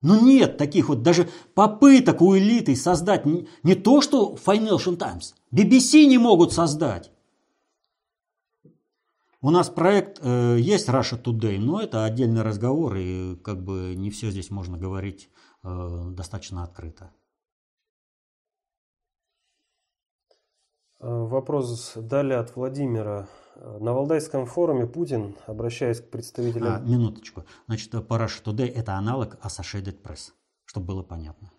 Но 0.02 0.20
нет 0.20 0.58
таких 0.58 0.90
вот 0.90 1.02
даже 1.02 1.30
попыток 1.54 2.22
у 2.22 2.38
элиты 2.38 2.76
создать 2.76 3.26
не, 3.26 3.48
не 3.64 3.76
то, 3.76 4.02
что 4.02 4.36
Financial 4.36 4.96
Times, 4.96 5.36
BBC 5.52 6.06
не 6.06 6.18
могут 6.18 6.54
создать. 6.54 7.12
У 9.42 9.52
нас 9.52 9.70
проект 9.70 10.20
э, 10.22 10.58
есть 10.60 10.90
Russia 10.90 11.22
Today, 11.22 11.60
но 11.60 11.80
это 11.80 12.04
отдельный 12.04 12.42
разговор, 12.42 12.96
и 12.98 13.36
как 13.36 13.64
бы 13.64 13.94
не 13.96 14.10
все 14.10 14.32
здесь 14.32 14.50
можно 14.50 14.78
говорить 14.78 15.30
э, 15.64 16.02
достаточно 16.12 16.64
открыто. 16.64 17.12
Э, 21.00 21.08
вопрос 21.08 21.94
далее 21.96 22.40
от 22.40 22.56
Владимира. 22.56 23.28
На 23.56 23.94
Валдайском 23.94 24.46
форуме 24.46 24.86
Путин, 24.86 25.36
обращаясь 25.46 26.02
к 26.02 26.10
представителям... 26.10 26.76
А, 26.76 26.80
минуточку. 26.80 27.44
Значит, 27.68 27.94
Parasha 27.94 28.44
Today– 28.44 28.72
это 28.76 28.96
аналог 28.96 29.38
Associated 29.44 30.02
Press, 30.02 30.32
чтобы 30.66 30.88
было 30.88 31.04
понятно. 31.04 31.52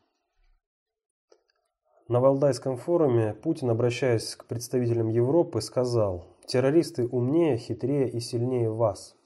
На 2.08 2.20
Валдайском 2.20 2.76
форуме 2.76 3.34
Путин, 3.34 3.70
обращаясь 3.70 4.36
к 4.36 4.44
представителям 4.44 5.08
Европы, 5.08 5.60
сказал, 5.60 6.26
«Террористы 6.46 7.06
умнее, 7.06 7.56
хитрее 7.56 8.10
и 8.10 8.20
сильнее 8.20 8.70
вас». 8.70 9.16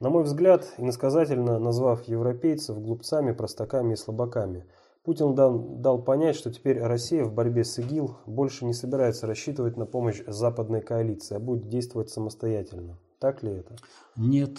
На 0.00 0.08
мой 0.08 0.24
взгляд, 0.24 0.66
иносказательно 0.78 1.58
назвав 1.58 2.08
европейцев 2.08 2.80
глупцами, 2.80 3.32
простаками 3.32 3.92
и 3.92 3.96
слабаками– 3.96 4.66
Путин 5.04 5.34
дал, 5.34 5.58
дал 5.58 6.00
понять, 6.00 6.36
что 6.36 6.52
теперь 6.52 6.80
Россия 6.80 7.24
в 7.24 7.34
борьбе 7.34 7.64
с 7.64 7.76
ИГИЛ 7.78 8.18
больше 8.26 8.64
не 8.64 8.72
собирается 8.72 9.26
рассчитывать 9.26 9.76
на 9.76 9.84
помощь 9.84 10.22
западной 10.26 10.80
коалиции, 10.80 11.34
а 11.34 11.40
будет 11.40 11.68
действовать 11.68 12.10
самостоятельно. 12.10 12.98
Так 13.18 13.42
ли 13.42 13.50
это? 13.50 13.76
Нет, 14.16 14.58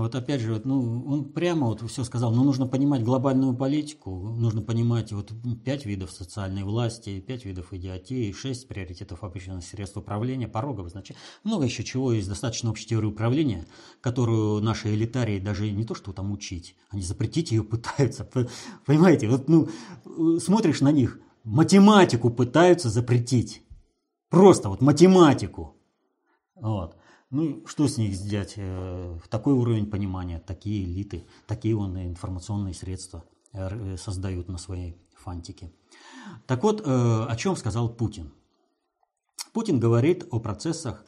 вот 0.00 0.14
опять 0.14 0.40
же, 0.40 0.54
вот, 0.54 0.64
ну, 0.64 1.04
он 1.06 1.32
прямо 1.32 1.66
вот 1.66 1.82
все 1.90 2.02
сказал, 2.04 2.32
но 2.32 2.42
нужно 2.42 2.66
понимать 2.66 3.04
глобальную 3.04 3.54
политику, 3.54 4.10
нужно 4.10 4.62
понимать 4.62 5.12
вот 5.12 5.32
пять 5.66 5.84
видов 5.84 6.10
социальной 6.10 6.62
власти, 6.62 7.20
пять 7.20 7.44
видов 7.44 7.74
идиотии, 7.74 8.32
шесть 8.32 8.68
приоритетов 8.68 9.22
общественных 9.22 9.64
средств 9.64 9.98
управления, 9.98 10.48
пороговых 10.48 10.92
значит, 10.92 11.18
много 11.44 11.64
еще 11.64 11.84
чего 11.84 12.10
есть, 12.10 12.26
достаточно 12.26 12.70
общей 12.70 12.86
теории 12.86 13.08
управления, 13.08 13.66
которую 14.00 14.62
наши 14.62 14.94
элитарии 14.94 15.38
даже 15.38 15.70
не 15.70 15.84
то 15.84 15.94
что 15.94 16.14
там 16.14 16.32
учить, 16.32 16.74
они 16.88 17.02
запретить 17.02 17.50
ее 17.50 17.62
пытаются, 17.62 18.26
понимаете, 18.86 19.28
вот 19.28 19.48
ну, 19.48 19.68
смотришь 20.38 20.80
на 20.80 20.90
них, 20.90 21.20
математику 21.44 22.30
пытаются 22.30 22.88
запретить, 22.88 23.62
просто 24.30 24.70
вот 24.70 24.80
математику, 24.80 25.76
вот. 26.54 26.96
Ну, 27.32 27.66
что 27.66 27.88
с 27.88 27.96
них 27.96 28.14
сделать? 28.14 28.54
Э, 28.58 29.18
такой 29.30 29.54
уровень 29.54 29.86
понимания, 29.86 30.38
такие 30.38 30.84
элиты, 30.84 31.26
такие 31.46 31.74
вон 31.74 31.96
информационные 31.96 32.74
средства 32.74 33.24
э, 33.54 33.96
создают 33.96 34.48
на 34.48 34.58
своей 34.58 34.98
фантике. 35.16 35.72
Так 36.46 36.62
вот, 36.62 36.82
э, 36.84 36.84
о 36.84 37.34
чем 37.36 37.56
сказал 37.56 37.88
Путин? 37.88 38.34
Путин 39.54 39.80
говорит 39.80 40.26
о 40.30 40.40
процессах 40.40 41.04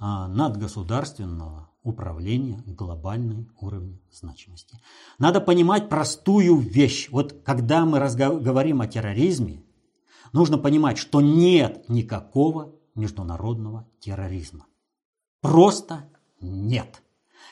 надгосударственного 0.00 1.70
управления 1.82 2.62
глобальной 2.66 3.48
уровня 3.60 4.00
значимости. 4.12 4.80
Надо 5.18 5.40
понимать 5.40 5.88
простую 5.88 6.58
вещь. 6.58 7.08
Вот 7.10 7.42
когда 7.44 7.84
мы 7.84 7.98
говорим 7.98 8.80
о 8.80 8.86
терроризме, 8.86 9.64
нужно 10.32 10.56
понимать, 10.58 10.98
что 10.98 11.20
нет 11.20 11.88
никакого 11.88 12.76
международного 12.94 13.88
терроризма. 13.98 14.66
Просто 15.40 16.08
нет. 16.40 17.02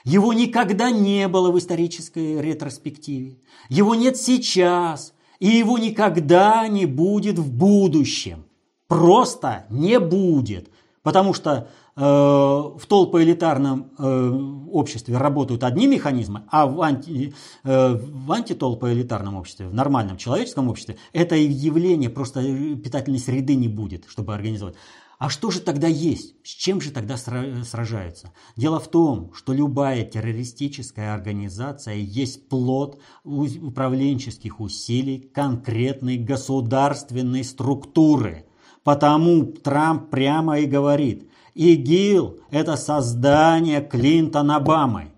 Его 0.05 0.33
никогда 0.33 0.91
не 0.91 1.27
было 1.29 1.51
в 1.51 1.59
исторической 1.59 2.41
ретроспективе. 2.41 3.39
Его 3.69 3.95
нет 3.95 4.17
сейчас. 4.17 5.13
И 5.39 5.49
его 5.49 5.79
никогда 5.79 6.67
не 6.69 6.87
будет 6.87 7.39
в 7.39 7.53
будущем. 7.53 8.47
Просто 8.89 9.67
не 9.69 9.99
будет. 9.99 10.71
Потому 11.03 11.35
что 11.35 11.69
э, 11.97 12.01
в 12.01 12.81
толпоэлитарном 12.89 13.93
э, 13.99 14.41
обществе 14.73 15.17
работают 15.17 15.63
одни 15.63 15.87
механизмы, 15.87 16.43
а 16.51 16.67
в, 16.67 16.81
анти, 16.81 17.35
э, 17.65 17.95
в 17.95 18.33
антитолпоэлитарном 18.33 19.37
обществе, 19.37 19.69
в 19.69 19.75
нормальном 19.75 20.17
человеческом 20.17 20.69
обществе, 20.69 20.97
это 21.13 21.37
явление 21.37 22.11
просто 22.11 22.43
питательной 22.77 23.21
среды 23.21 23.55
не 23.55 23.69
будет, 23.69 24.05
чтобы 24.09 24.35
организовать. 24.35 24.75
А 25.19 25.31
что 25.31 25.51
же 25.51 25.61
тогда 25.61 25.89
есть? 25.89 26.35
С 26.45 26.51
чем 26.51 26.81
же 26.81 26.91
тогда 26.91 27.17
сражаются? 27.17 28.33
Дело 28.55 28.79
в 28.81 28.89
том, 28.89 29.33
что 29.35 29.55
любая 29.55 30.05
террористическая 30.05 31.15
организация 31.15 31.95
есть 31.95 32.51
плод 32.51 33.01
управленческих 33.25 34.61
усилий 34.61 35.21
конкретной 35.35 36.19
государственной 36.19 37.45
структуры. 37.45 38.45
Потому 38.85 39.47
Трамп 39.47 40.11
прямо 40.11 40.59
и 40.61 40.67
говорит, 40.67 41.31
ИГИЛ– 41.55 42.41
это 42.51 42.77
создание 42.77 43.81
Клинтон-Обамы. 43.81 45.13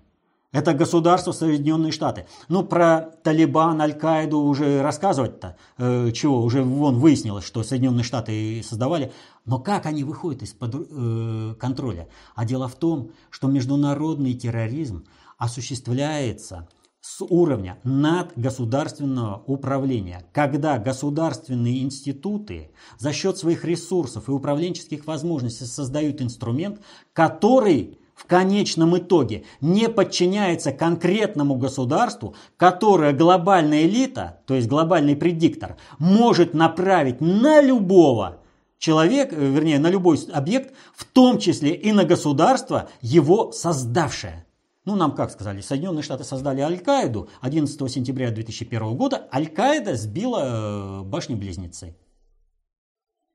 Это 0.58 0.74
государство 0.74 1.30
Соединенные 1.30 1.92
Штаты. 1.92 2.26
Ну, 2.48 2.64
про 2.64 3.12
Талибан, 3.22 3.80
Аль-Каиду 3.80 4.40
уже 4.40 4.82
рассказывать-то, 4.82 5.56
э, 5.76 6.10
чего, 6.10 6.42
уже 6.42 6.64
вон 6.64 6.98
выяснилось, 6.98 7.44
что 7.44 7.62
Соединенные 7.62 8.02
Штаты 8.02 8.60
создавали. 8.64 9.12
Но 9.44 9.60
как 9.60 9.86
они 9.86 10.02
выходят 10.02 10.42
из-под 10.42 10.74
э, 10.74 11.54
контроля? 11.60 12.08
А 12.34 12.44
дело 12.44 12.66
в 12.66 12.74
том, 12.74 13.12
что 13.30 13.46
международный 13.46 14.34
терроризм 14.34 15.06
осуществляется 15.36 16.66
с 17.00 17.24
уровня 17.24 17.78
надгосударственного 17.84 19.44
управления, 19.46 20.26
когда 20.32 20.76
государственные 20.78 21.84
институты 21.84 22.72
за 22.98 23.12
счет 23.12 23.38
своих 23.38 23.64
ресурсов 23.64 24.28
и 24.28 24.32
управленческих 24.32 25.06
возможностей 25.06 25.66
создают 25.66 26.20
инструмент, 26.20 26.80
который 27.12 28.00
в 28.18 28.26
конечном 28.26 28.98
итоге 28.98 29.44
не 29.60 29.88
подчиняется 29.88 30.72
конкретному 30.72 31.54
государству, 31.54 32.34
которое 32.56 33.12
глобальная 33.12 33.84
элита, 33.84 34.40
то 34.44 34.54
есть 34.54 34.66
глобальный 34.66 35.14
предиктор, 35.14 35.76
может 36.00 36.52
направить 36.52 37.20
на 37.20 37.60
любого 37.60 38.40
человека, 38.78 39.36
э, 39.36 39.50
вернее, 39.50 39.78
на 39.78 39.88
любой 39.88 40.18
объект, 40.32 40.74
в 40.96 41.04
том 41.04 41.38
числе 41.38 41.70
и 41.70 41.92
на 41.92 42.04
государство, 42.04 42.88
его 43.02 43.52
создавшее. 43.52 44.44
Ну, 44.84 44.96
нам 44.96 45.14
как 45.14 45.30
сказали, 45.30 45.60
Соединенные 45.60 46.02
Штаты 46.02 46.24
создали 46.24 46.60
Аль-Каиду 46.60 47.28
11 47.40 47.88
сентября 47.88 48.32
2001 48.32 48.96
года. 48.96 49.28
Аль-Каида 49.32 49.94
сбила 49.94 50.40
э, 50.42 51.02
башни-близнецы. 51.04 51.94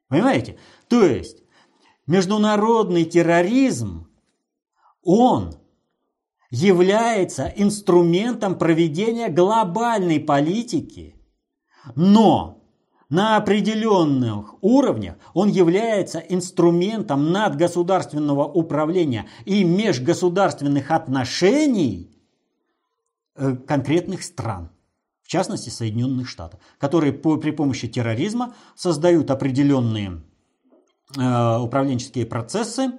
Понимаете? 0.09 0.57
То 0.89 1.05
есть, 1.05 1.37
международный 2.05 3.05
терроризм 3.05 4.09
он 5.03 5.55
является 6.49 7.51
инструментом 7.55 8.57
проведения 8.57 9.29
глобальной 9.29 10.19
политики, 10.19 11.15
но 11.95 12.63
на 13.09 13.37
определенных 13.37 14.55
уровнях 14.61 15.15
он 15.33 15.49
является 15.49 16.19
инструментом 16.19 17.31
надгосударственного 17.31 18.45
управления 18.45 19.27
и 19.45 19.63
межгосударственных 19.63 20.89
отношений 20.91 22.11
э, 23.35 23.55
конкретных 23.55 24.23
стран, 24.23 24.71
в 25.21 25.27
частности 25.27 25.69
Соединенных 25.69 26.27
Штатов, 26.27 26.59
которые 26.77 27.13
по, 27.13 27.37
при 27.37 27.51
помощи 27.51 27.87
терроризма 27.87 28.55
создают 28.75 29.29
определенные 29.31 30.21
э, 31.17 31.57
управленческие 31.59 32.25
процессы 32.25 32.93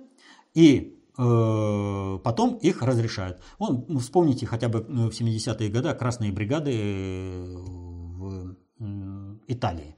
и 0.55 0.94
потом 1.17 2.57
их 2.57 2.83
разрешают. 2.83 3.41
Вон, 3.59 3.85
ну, 3.89 4.01
вспомните 4.01 4.47
хотя 4.47 4.69
бы 4.69 4.81
в 4.81 5.11
70-е 5.11 5.71
годы 5.71 5.95
красные 5.95 6.33
бригады 6.33 6.73
в 8.19 8.57
Италии. 9.47 9.97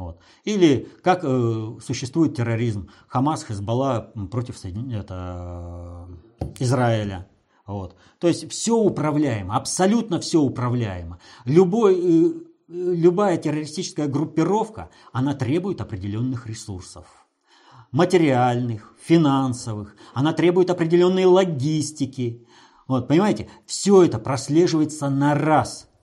Вот. 0.00 0.18
Или 0.44 0.88
как 1.02 1.20
э, 1.24 1.78
существует 1.82 2.34
терроризм 2.34 2.88
Хамас, 3.06 3.44
Хезбалла 3.44 4.12
против 4.30 4.56
это, 4.64 6.08
Израиля. 6.58 7.28
Вот. 7.66 7.96
То 8.18 8.26
есть 8.26 8.50
все 8.50 8.76
управляемо, 8.76 9.54
абсолютно 9.56 10.18
все 10.18 10.40
управляемо. 10.40 11.18
Любой, 11.44 12.00
э, 12.00 12.32
любая 12.68 13.36
террористическая 13.36 14.08
группировка, 14.08 14.88
она 15.12 15.34
требует 15.34 15.82
определенных 15.82 16.46
ресурсов. 16.46 17.19
Материальных, 17.92 18.94
финансовых, 19.02 19.96
она 20.14 20.32
требует 20.32 20.70
определенной 20.70 21.24
логистики. 21.24 22.46
Вот, 22.86 23.08
понимаете, 23.08 23.48
все 23.66 24.02
это 24.02 24.18
прослеживается 24.18 25.08
на 25.08 25.34
раз– 25.34 25.86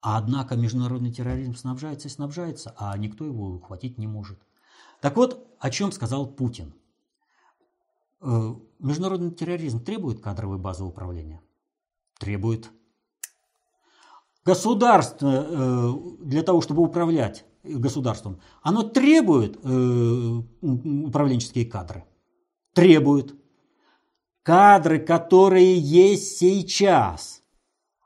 а 0.00 0.16
однако 0.16 0.56
международный 0.56 1.12
терроризм 1.12 1.54
снабжается 1.54 2.08
и 2.08 2.10
снабжается, 2.10 2.74
а 2.78 2.96
никто 2.96 3.24
его 3.24 3.48
ухватить 3.48 3.98
не 3.98 4.06
может. 4.06 4.38
Так 5.00 5.16
вот, 5.16 5.46
о 5.58 5.70
чем 5.70 5.90
сказал 5.92 6.26
Путин. 6.26 6.72
Э, 8.20 8.54
международный 8.78 9.32
терроризм 9.32 9.84
требует 9.84 10.20
кадровой 10.20 10.58
базы 10.58 10.84
управления? 10.84 11.42
Требует. 12.18 12.70
Государство 14.44 15.28
э, 15.28 15.92
для 16.20 16.42
того, 16.42 16.60
чтобы 16.60 16.82
управлять 16.82 17.44
государством, 17.76 18.40
оно 18.62 18.82
требует 18.82 19.58
э, 19.62 20.42
управленческие 20.62 21.66
кадры? 21.66 22.04
Требует. 22.74 23.34
Кадры, 24.42 24.98
которые 24.98 25.78
есть 25.78 26.38
сейчас– 26.38 27.42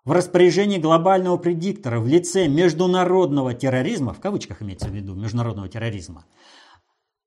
в 0.04 0.10
распоряжении 0.10 0.78
глобального 0.78 1.36
предиктора 1.36 2.00
в 2.00 2.06
лице 2.08 2.48
международного 2.48 3.54
терроризма, 3.54 4.12
в 4.12 4.20
кавычках 4.20 4.62
имеется 4.62 4.88
в 4.88 4.92
виду 4.92 5.14
международного 5.14 5.68
терроризма, 5.68 6.24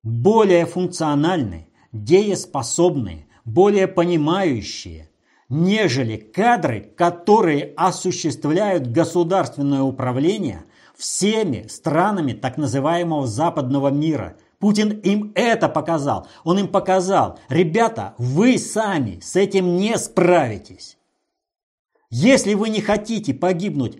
более 0.03 0.65
функциональные, 0.65 1.69
дееспособные, 1.93 3.27
более 3.45 3.87
понимающие, 3.87 5.09
нежели 5.47 6.17
кадры, 6.17 6.81
которые 6.81 7.73
осуществляют 7.77 8.87
государственное 8.87 9.81
управление 9.81 10.65
всеми 10.97 11.67
странами 11.67 12.33
так 12.33 12.57
называемого 12.57 13.27
западного 13.27 13.89
мира. 13.89 14.37
Путин 14.59 14.89
им 14.99 15.31
это 15.35 15.69
показал. 15.69 16.27
Он 16.43 16.59
им 16.59 16.67
показал, 16.67 17.39
ребята, 17.49 18.15
вы 18.17 18.57
сами 18.57 19.19
с 19.19 19.35
этим 19.35 19.77
не 19.77 19.97
справитесь. 19.97 20.97
Если 22.09 22.53
вы 22.53 22.69
не 22.69 22.81
хотите 22.81 23.33
погибнуть 23.33 23.99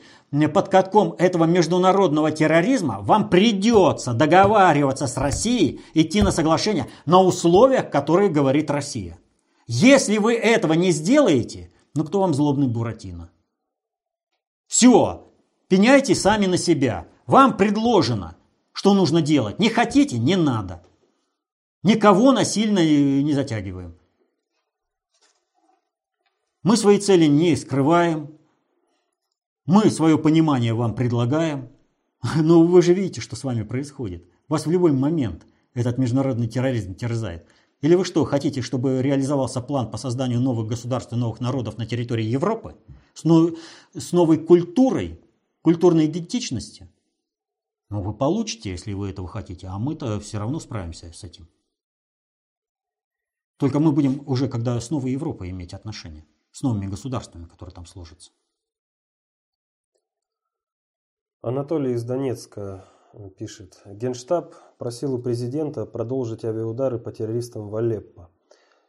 под 0.53 0.69
катком 0.69 1.15
этого 1.17 1.45
международного 1.45 2.31
терроризма, 2.31 2.99
вам 3.01 3.29
придется 3.29 4.13
договариваться 4.13 5.07
с 5.07 5.17
Россией, 5.17 5.81
идти 5.93 6.21
на 6.21 6.31
соглашение 6.31 6.87
на 7.05 7.21
условиях, 7.21 7.89
которые 7.89 8.29
говорит 8.29 8.71
Россия. 8.71 9.19
Если 9.67 10.17
вы 10.17 10.35
этого 10.35 10.73
не 10.73 10.91
сделаете, 10.91 11.71
ну 11.93 12.05
кто 12.05 12.21
вам 12.21 12.33
злобный 12.33 12.67
Буратино? 12.67 13.31
Все, 14.67 15.24
пеняйте 15.67 16.15
сами 16.15 16.45
на 16.45 16.57
себя. 16.57 17.07
Вам 17.25 17.57
предложено, 17.57 18.35
что 18.71 18.93
нужно 18.93 19.21
делать. 19.21 19.59
Не 19.59 19.69
хотите– 19.69 20.17
не 20.19 20.35
надо. 20.35 20.83
Никого 21.83 22.31
насильно 22.31 22.79
не 22.79 23.33
затягиваем. 23.33 23.95
Мы 26.63 26.77
свои 26.77 26.97
цели 26.97 27.25
не 27.25 27.55
скрываем, 27.55 28.35
мы 29.67 29.89
свое 29.89 30.17
понимание 30.17 30.73
вам 30.73 30.95
предлагаем, 30.95 31.69
но 32.41 32.63
вы 32.63 32.81
же 32.81 32.93
видите, 32.93 33.21
что 33.21 33.35
с 33.35 33.43
вами 33.43 33.63
происходит. 33.63 34.25
Вас 34.47 34.65
в 34.65 34.71
любой 34.71 34.91
момент 34.91 35.45
этот 35.73 35.97
международный 35.97 36.47
терроризм 36.47 36.95
терзает. 36.95 37.47
Или 37.81 37.95
вы 37.95 38.05
что, 38.05 38.23
хотите, 38.25 38.61
чтобы 38.61 39.01
реализовался 39.01 39.61
план 39.61 39.91
по 39.91 39.97
созданию 39.97 40.39
новых 40.39 40.67
государств 40.67 41.13
и 41.13 41.15
новых 41.15 41.39
народов 41.39 41.77
на 41.77 41.85
территории 41.85 42.25
Европы? 42.25 42.75
С, 43.13 43.23
но, 43.23 43.51
с 43.93 44.11
новой 44.11 44.37
культурой, 44.37 45.19
культурной 45.65 46.05
идентичностью? 46.05 46.87
Ну, 47.89 48.03
вы 48.03 48.13
получите, 48.13 48.69
если 48.69 48.93
вы 48.93 49.09
этого 49.09 49.27
хотите, 49.27 49.65
а 49.65 49.79
мы-то 49.79 50.19
все 50.19 50.37
равно 50.37 50.59
справимся 50.59 51.11
с 51.11 51.23
этим. 51.23 51.49
Только 53.57 53.79
мы 53.79 53.91
будем 53.91 54.21
уже, 54.27 54.47
когда 54.47 54.79
с 54.79 54.91
новой 54.91 55.13
Европой 55.13 55.49
иметь 55.49 55.73
отношения 55.73 56.23
с 56.51 56.61
новыми 56.61 56.85
государствами, 56.85 57.45
которые 57.45 57.73
там 57.73 57.87
сложатся. 57.87 58.29
Анатолий 61.41 61.93
из 61.93 62.03
Донецка 62.03 62.85
э, 63.13 63.29
пишет. 63.31 63.81
Генштаб 63.85 64.53
просил 64.77 65.15
у 65.15 65.19
президента 65.19 65.87
продолжить 65.87 66.45
авиаудары 66.45 66.99
по 66.99 67.11
террористам 67.11 67.69
в 67.69 67.75
Алеппо, 67.75 68.29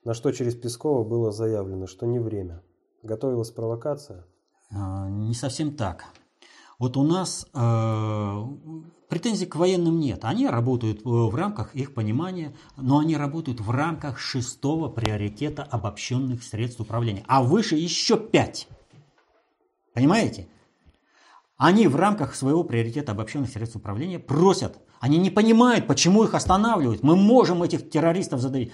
на 0.04 0.12
что 0.12 0.30
через 0.30 0.54
Пескова 0.54 1.04
было 1.04 1.32
заявлено, 1.32 1.86
что 1.86 2.04
не 2.04 2.18
время. 2.18 2.62
Готовилась 3.02 3.50
провокация? 3.50 4.26
А, 4.70 5.08
не 5.08 5.32
совсем 5.32 5.74
так. 5.74 6.04
Вот 6.78 6.98
у 6.98 7.04
нас 7.04 7.46
э, 7.54 8.44
претензий 9.08 9.46
к 9.46 9.56
военным 9.56 9.98
нет. 9.98 10.24
Они 10.24 10.46
работают 10.46 11.00
в 11.04 11.34
рамках 11.34 11.74
их 11.74 11.94
понимания, 11.94 12.54
но 12.76 12.98
они 12.98 13.16
работают 13.16 13.60
в 13.60 13.70
рамках 13.70 14.18
шестого 14.18 14.88
приоритета 14.88 15.62
обобщенных 15.62 16.42
средств 16.42 16.80
управления. 16.80 17.24
А 17.26 17.42
выше 17.42 17.76
еще 17.76 18.18
пять. 18.18 18.68
Понимаете? 19.94 20.48
Они 21.56 21.88
в 21.88 21.96
рамках 21.96 22.34
своего 22.34 22.64
приоритета 22.64 23.12
обобщенных 23.12 23.48
средств 23.48 23.76
управления 23.76 24.18
просят. 24.18 24.78
Они 25.00 25.16
не 25.16 25.30
понимают, 25.30 25.86
почему 25.86 26.24
их 26.24 26.34
останавливают. 26.34 27.02
Мы 27.02 27.16
можем 27.16 27.62
этих 27.62 27.88
террористов 27.88 28.40
задавить. 28.40 28.72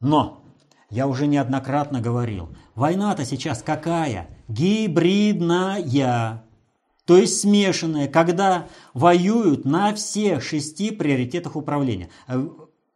Но 0.00 0.44
я 0.90 1.08
уже 1.08 1.26
неоднократно 1.26 2.00
говорил, 2.00 2.50
война-то 2.76 3.24
сейчас 3.24 3.62
какая? 3.62 4.38
Гибридная. 4.46 6.47
То 7.08 7.16
есть 7.16 7.40
смешанные, 7.40 8.06
когда 8.06 8.68
воюют 8.92 9.64
на 9.64 9.94
всех 9.94 10.42
шести 10.42 10.90
приоритетах 10.90 11.56
управления. 11.56 12.10
Э, 12.26 12.46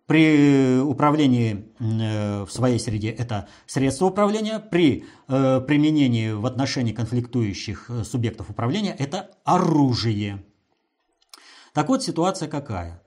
при 0.05 0.81
управлении 0.81 1.73
э, 1.81 2.45
в 2.45 2.53
своей 2.53 2.79
среде 2.79 3.09
это 3.09 3.49
средства 3.65 4.05
управления, 4.05 4.59
при 4.59 5.07
э, 5.29 5.63
применении 5.67 6.31
в 6.31 6.45
отношении 6.45 6.93
конфликтующих 6.93 7.91
субъектов 8.05 8.51
управления 8.51 8.95
это 8.99 9.31
оружие. 9.45 10.45
Так 11.73 11.89
вот, 11.89 12.03
ситуация 12.03 12.49
какая? 12.49 13.03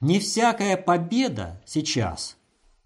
Не 0.00 0.18
всякая 0.18 0.76
победа 0.76 1.62
сейчас 1.66 2.36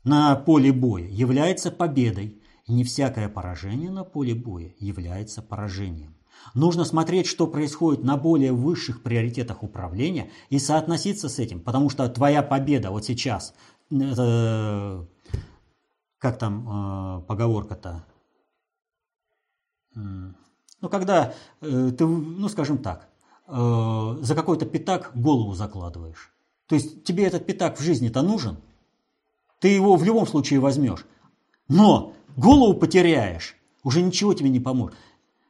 на 0.04 0.36
поле 0.36 0.72
боя 0.72 1.06
является 1.08 1.70
победой, 1.70 2.42
не 2.68 2.84
всякое 2.84 3.30
поражение 3.30 3.90
на 3.90 4.04
поле 4.04 4.34
боя 4.34 4.74
является 4.78 5.40
поражением. 5.40 6.14
Нужно 6.54 6.84
смотреть, 6.84 7.26
что 7.26 7.46
происходит 7.46 8.04
на 8.04 8.16
более 8.16 8.52
высших 8.52 9.02
приоритетах 9.02 9.62
управления 9.62 10.30
и 10.50 10.58
соотноситься 10.58 11.28
с 11.28 11.38
этим, 11.38 11.60
потому 11.60 11.88
что 11.88 12.08
твоя 12.08 12.42
победа 12.42 12.90
вот 12.90 13.04
сейчас, 13.04 13.54
это, 13.90 15.06
как 16.18 16.38
там 16.38 16.68
э, 16.68 17.22
поговорка-то, 17.22 18.04
ну 19.94 20.88
когда 20.90 21.34
э, 21.60 21.90
ты, 21.96 22.06
ну 22.06 22.48
скажем 22.48 22.78
так, 22.78 23.08
э, 23.46 24.16
за 24.20 24.34
какой-то 24.34 24.66
пятак 24.66 25.12
голову 25.14 25.54
закладываешь. 25.54 26.32
То 26.66 26.74
есть 26.74 27.04
тебе 27.04 27.24
этот 27.24 27.46
пятак 27.46 27.78
в 27.78 27.82
жизни-то 27.82 28.22
нужен, 28.22 28.56
ты 29.58 29.68
его 29.68 29.96
в 29.96 30.04
любом 30.04 30.26
случае 30.26 30.60
возьмешь, 30.60 31.06
но 31.68 32.14
голову 32.36 32.74
потеряешь, 32.74 33.56
уже 33.84 34.02
ничего 34.02 34.34
тебе 34.34 34.50
не 34.50 34.60
поможет. 34.60 34.96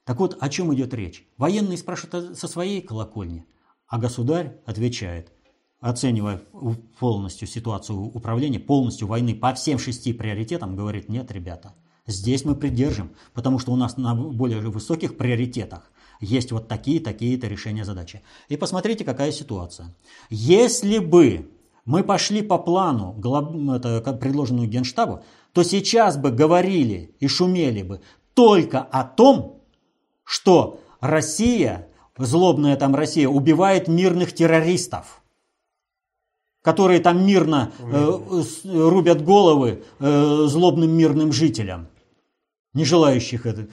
Так 0.05 0.19
вот, 0.19 0.37
о 0.41 0.49
чем 0.49 0.75
идет 0.75 0.95
речь? 0.95 1.27
Военные 1.37 1.79
спрашивают 1.79 2.39
со 2.39 2.49
своей 2.49 2.81
колокольни, 2.83 3.47
а 3.87 3.99
государь 3.99 4.61
отвечает, 4.67 5.33
оценивая 5.81 6.43
полностью 6.99 7.47
ситуацию 7.47 7.99
управления, 7.99 8.59
полностью 8.59 9.07
войны 9.07 9.35
по 9.35 9.55
всем 9.55 9.79
шести 9.79 10.13
приоритетам, 10.13 10.77
говорит, 10.77 11.09
нет, 11.09 11.31
ребята, 11.31 11.75
Здесь 12.07 12.45
мы 12.45 12.57
придержим, 12.57 13.13
потому 13.33 13.59
что 13.59 13.73
у 13.73 13.77
нас 13.77 13.97
на 13.97 14.15
более 14.15 14.61
высоких 14.61 15.17
приоритетах 15.17 15.91
есть 16.21 16.51
вот 16.51 16.67
такие, 16.67 17.01
такие-то 17.01 17.47
решения 17.47 17.85
задачи. 17.85 18.23
И 18.49 18.57
посмотрите, 18.57 19.05
какая 19.05 19.31
ситуация. 19.31 19.95
Если 20.29 20.99
бы 20.99 21.51
мы 21.85 22.03
пошли 22.03 22.43
по 22.43 22.59
плану, 22.59 23.17
это, 23.75 24.13
предложенную 24.15 24.69
Генштабу, 24.69 25.23
то 25.53 25.63
сейчас 25.63 26.17
бы 26.17 26.33
говорили 26.33 27.15
и 27.21 27.29
шумели 27.29 27.83
бы 27.83 28.01
только 28.35 28.81
о 28.81 29.05
том, 29.05 29.62
что 30.33 30.81
Россия, 31.01 31.89
злобная 32.17 32.75
там 32.77 32.95
Россия, 32.95 33.29
убивает 33.29 33.87
мирных 33.87 34.33
террористов 34.33 35.19
которые 36.63 37.01
там 37.01 37.27
мирно 37.27 37.73
э, 37.81 38.21
рубят 38.65 39.25
головы 39.25 39.83
э, 39.99 40.45
злобным 40.47 40.93
мирным 40.93 41.33
жителям, 41.33 41.89
не 42.73 42.85
желающих 42.85 43.47
это. 43.47 43.67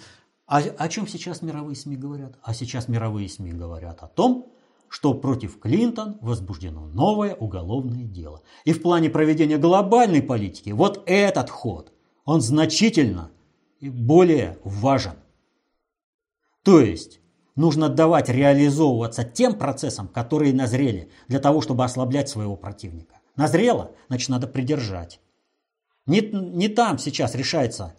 А 0.48 0.58
о 0.58 0.90
чем 0.90 1.08
сейчас 1.08 1.44
мировые 1.44 1.76
СМИ 1.76 1.98
говорят? 1.98 2.40
А 2.42 2.56
сейчас 2.56 2.88
мировые 2.88 3.30
СМИ 3.30 3.52
говорят 3.52 4.02
о 4.02 4.08
том, 4.08 4.52
что 4.88 5.14
против 5.14 5.60
Клинтон 5.60 6.18
возбуждено 6.20 6.88
новое 6.88 7.36
уголовное 7.36 8.06
дело. 8.06 8.42
И 8.66 8.74
в 8.74 8.82
плане 8.82 9.12
проведения 9.12 9.60
глобальной 9.60 10.24
политики 10.24 10.72
вот 10.72 11.04
этот 11.06 11.52
ход, 11.52 11.94
он 12.26 12.42
значительно 12.42 13.30
более 13.80 14.58
важен. 14.64 15.14
То 16.64 16.80
есть 16.80 17.20
нужно 17.56 17.90
давать 17.90 18.30
реализовываться 18.30 19.24
тем 19.24 19.56
процессам, 19.56 20.08
которые 20.08 20.54
назрели, 20.54 21.10
для 21.28 21.40
того, 21.40 21.62
чтобы 21.62 21.84
ослаблять 21.84 22.30
своего 22.30 22.56
противника. 22.56 23.20
Назрело, 23.36 23.92
значит, 24.08 24.30
надо 24.30 24.48
придержать. 24.48 25.20
Не, 26.06 26.22
не 26.22 26.68
там 26.68 26.98
сейчас 26.98 27.36
решается 27.36 27.96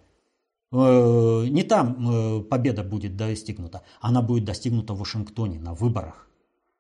Э, 0.73 1.47
не 1.49 1.65
там 1.65 1.97
э, 1.99 2.43
победа 2.43 2.85
будет 2.85 3.17
достигнута, 3.17 3.83
она 4.01 4.23
будет 4.23 4.45
достигнута 4.45 4.95
в 4.95 5.01
Вашингтоне 5.01 5.59
на 5.59 5.75
выборах. 5.75 6.29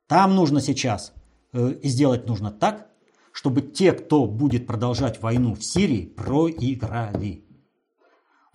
Там 0.07 0.37
нужно 0.37 0.61
сейчас 0.61 1.12
э, 1.53 1.72
и 1.72 1.89
сделать 1.89 2.26
нужно 2.26 2.53
так, 2.53 2.87
чтобы 3.33 3.62
те, 3.62 3.93
кто 3.93 4.26
будет 4.26 4.66
продолжать 4.66 5.20
войну 5.20 5.55
в 5.55 5.64
Сирии, 5.64 6.07
проиграли. 6.07 7.45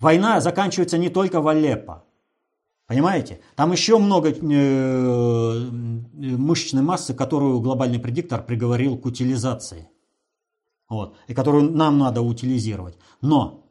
Война 0.00 0.40
заканчивается 0.40 0.96
не 0.96 1.10
только 1.10 1.40
в 1.42 1.48
Алеппо. 1.48 2.04
Понимаете? 2.86 3.40
Там 3.56 3.72
еще 3.72 3.98
много 3.98 4.34
мышечной 6.12 6.82
массы, 6.82 7.14
которую 7.14 7.60
глобальный 7.60 7.98
предиктор 7.98 8.42
приговорил 8.44 8.96
к 8.96 9.06
утилизации. 9.06 9.88
Вот, 10.88 11.16
и 11.26 11.34
которую 11.34 11.72
нам 11.72 11.98
надо 11.98 12.22
утилизировать. 12.22 12.96
Но 13.20 13.66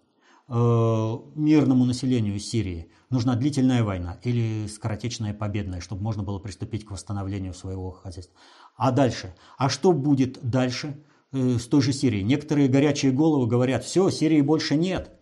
Э, 0.47 1.17
мирному 1.33 1.85
населению 1.85 2.39
Сирии 2.39 2.91
нужна 3.09 3.35
длительная 3.35 3.83
война 3.83 4.19
или 4.21 4.67
скоротечная 4.67 5.33
победная, 5.33 5.81
чтобы 5.81 6.03
можно 6.03 6.21
было 6.21 6.37
приступить 6.37 6.85
к 6.85 6.91
восстановлению 6.91 7.55
своего 7.55 7.89
хозяйства. 7.89 8.35
А 8.75 8.91
дальше? 8.91 9.35
А 9.57 9.69
что 9.69 9.91
будет 9.91 10.37
дальше 10.47 11.03
э, 11.31 11.57
с 11.57 11.65
той 11.65 11.81
же 11.81 11.93
Сирией? 11.93 12.23
Некоторые 12.23 12.67
горячие 12.67 13.11
головы 13.11 13.47
говорят, 13.47 13.83
все, 13.83 14.11
Сирии 14.11 14.41
больше 14.41 14.75
нет. 14.75 15.19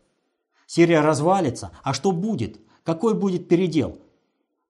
Сирия 0.67 0.99
развалится. 0.99 1.71
А 1.83 1.93
что 1.93 2.11
будет? 2.11 2.59
Какой 2.83 3.13
будет 3.13 3.47
передел? 3.47 3.99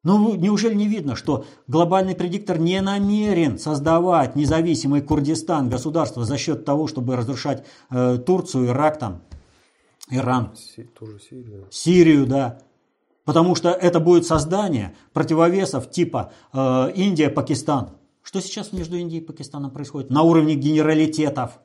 Ну, 0.03 0.35
неужели 0.35 0.73
не 0.73 0.87
видно, 0.87 1.15
что 1.15 1.45
глобальный 1.67 2.13
предиктор 2.13 2.59
не 2.59 2.81
намерен 2.81 3.57
создавать 3.57 4.35
независимый 4.35 5.01
Курдистан, 5.01 5.69
государство, 5.69 6.25
за 6.25 6.37
счет 6.37 6.65
того, 6.65 6.87
чтобы 6.87 7.15
разрушать 7.15 7.65
э, 7.89 8.17
Турцию, 8.17 8.67
Ирак 8.67 8.99
там, 8.99 9.21
Иран. 10.09 10.51
Тоже 10.99 11.19
Сирию. 11.19 11.67
Сирию, 11.71 12.27
да. 12.27 12.59
Потому 13.23 13.55
что 13.55 13.69
это 13.69 14.01
будет 14.01 14.25
создание 14.25 14.93
противовесов 15.13 15.89
типа 15.89 16.33
э, 16.51 16.91
Индия, 16.95 17.29
Пакистан. 17.29 17.91
Что 18.21 18.41
сейчас 18.41 18.73
между 18.73 18.97
Индией 18.97 19.21
и 19.21 19.25
Пакистаном 19.25 19.71
происходит? 19.71 20.09
На 20.09 20.23
уровне 20.23 20.55
генералитетов. 20.55 21.59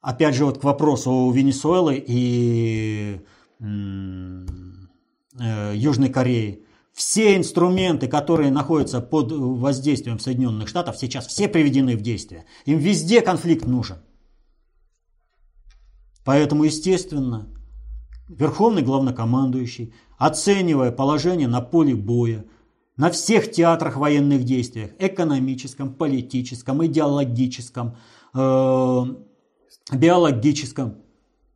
Опять 0.00 0.34
же, 0.34 0.44
вот 0.44 0.58
к 0.58 0.64
вопросу 0.64 1.30
Венесуэлы 1.30 2.02
и 2.04 3.20
э, 3.60 3.64
Южной 5.34 6.08
Кореи. 6.08 6.64
Все 6.92 7.36
инструменты, 7.36 8.06
которые 8.06 8.50
находятся 8.50 9.00
под 9.00 9.32
воздействием 9.32 10.18
Соединенных 10.18 10.68
Штатов, 10.68 10.98
сейчас 10.98 11.26
все 11.26 11.48
приведены 11.48 11.96
в 11.96 12.02
действие. 12.02 12.44
Им 12.66 12.78
везде 12.78 13.22
конфликт 13.22 13.66
нужен. 13.66 13.96
Поэтому, 16.24 16.64
естественно, 16.64 17.48
Верховный 18.28 18.82
главнокомандующий, 18.82 19.92
оценивая 20.16 20.90
положение 20.90 21.48
на 21.48 21.60
поле 21.60 21.94
боя, 21.94 22.46
на 22.96 23.10
всех 23.10 23.50
театрах 23.50 23.96
военных 23.96 24.44
действий, 24.44 24.92
экономическом, 24.98 25.92
политическом, 25.94 26.84
идеологическом, 26.86 27.96
э, 28.34 29.04
биологическом, 29.92 31.02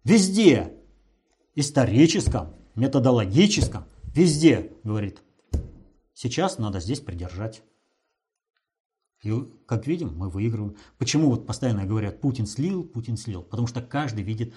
везде, 0.04 0.74
историческом, 1.54 2.56
методологическом, 2.76 3.84
везде, 4.14 4.72
говорит, 4.84 5.22
сейчас 6.14 6.58
надо 6.58 6.80
здесь 6.80 7.00
придержать. 7.00 7.62
И, 9.22 9.32
как 9.66 9.86
видим, 9.86 10.16
мы 10.16 10.28
выигрываем. 10.28 10.76
Почему 10.98 11.30
вот 11.30 11.46
постоянно 11.46 11.84
говорят, 11.84 12.20
Путин 12.20 12.46
слил, 12.46 12.84
Путин 12.84 13.16
слил? 13.16 13.42
Потому 13.42 13.66
что 13.66 13.82
каждый 13.82 14.22
видит, 14.22 14.54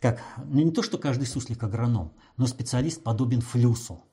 как, 0.00 0.22
ну 0.44 0.60
не 0.60 0.70
то, 0.70 0.82
что 0.82 0.98
каждый 0.98 1.26
суслик 1.26 1.62
агроном, 1.62 2.12
но 2.36 2.46
специалист 2.46 3.02
подобен 3.02 3.40
флюсу. 3.40 4.04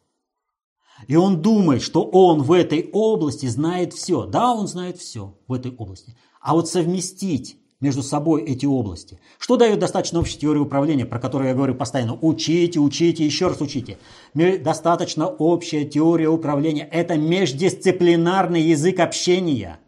И 1.07 1.15
он 1.15 1.41
думает, 1.41 1.81
что 1.81 2.03
он 2.03 2.41
в 2.41 2.51
этой 2.51 2.89
области 2.91 3.45
знает 3.47 3.93
все. 3.93 4.25
Да, 4.25 4.53
он 4.53 4.67
знает 4.67 4.97
все 4.97 5.37
в 5.47 5.53
этой 5.53 5.75
области. 5.75 6.17
А 6.39 6.53
вот 6.53 6.69
совместить 6.69 7.60
между 7.81 8.03
собой 8.03 8.43
эти 8.43 8.65
области. 8.65 9.19
Что 9.39 9.57
дает 9.57 9.79
достаточно 9.79 10.19
общей 10.19 10.37
теории 10.37 10.59
управления, 10.59 11.05
про 11.05 11.19
которую 11.19 11.49
я 11.49 11.55
говорю 11.55 11.75
постоянно? 11.75 12.17
Учите, 12.21 12.79
учите, 12.79 13.25
еще 13.25 13.47
раз 13.47 13.59
учите. 13.59 13.97
Достаточно 14.33 15.27
общая 15.27 15.83
теория 15.83 16.29
управления– 16.29 16.87
это 16.91 17.17
междисциплинарный 17.17 18.61
язык 18.61 18.99
общения. 18.99 19.79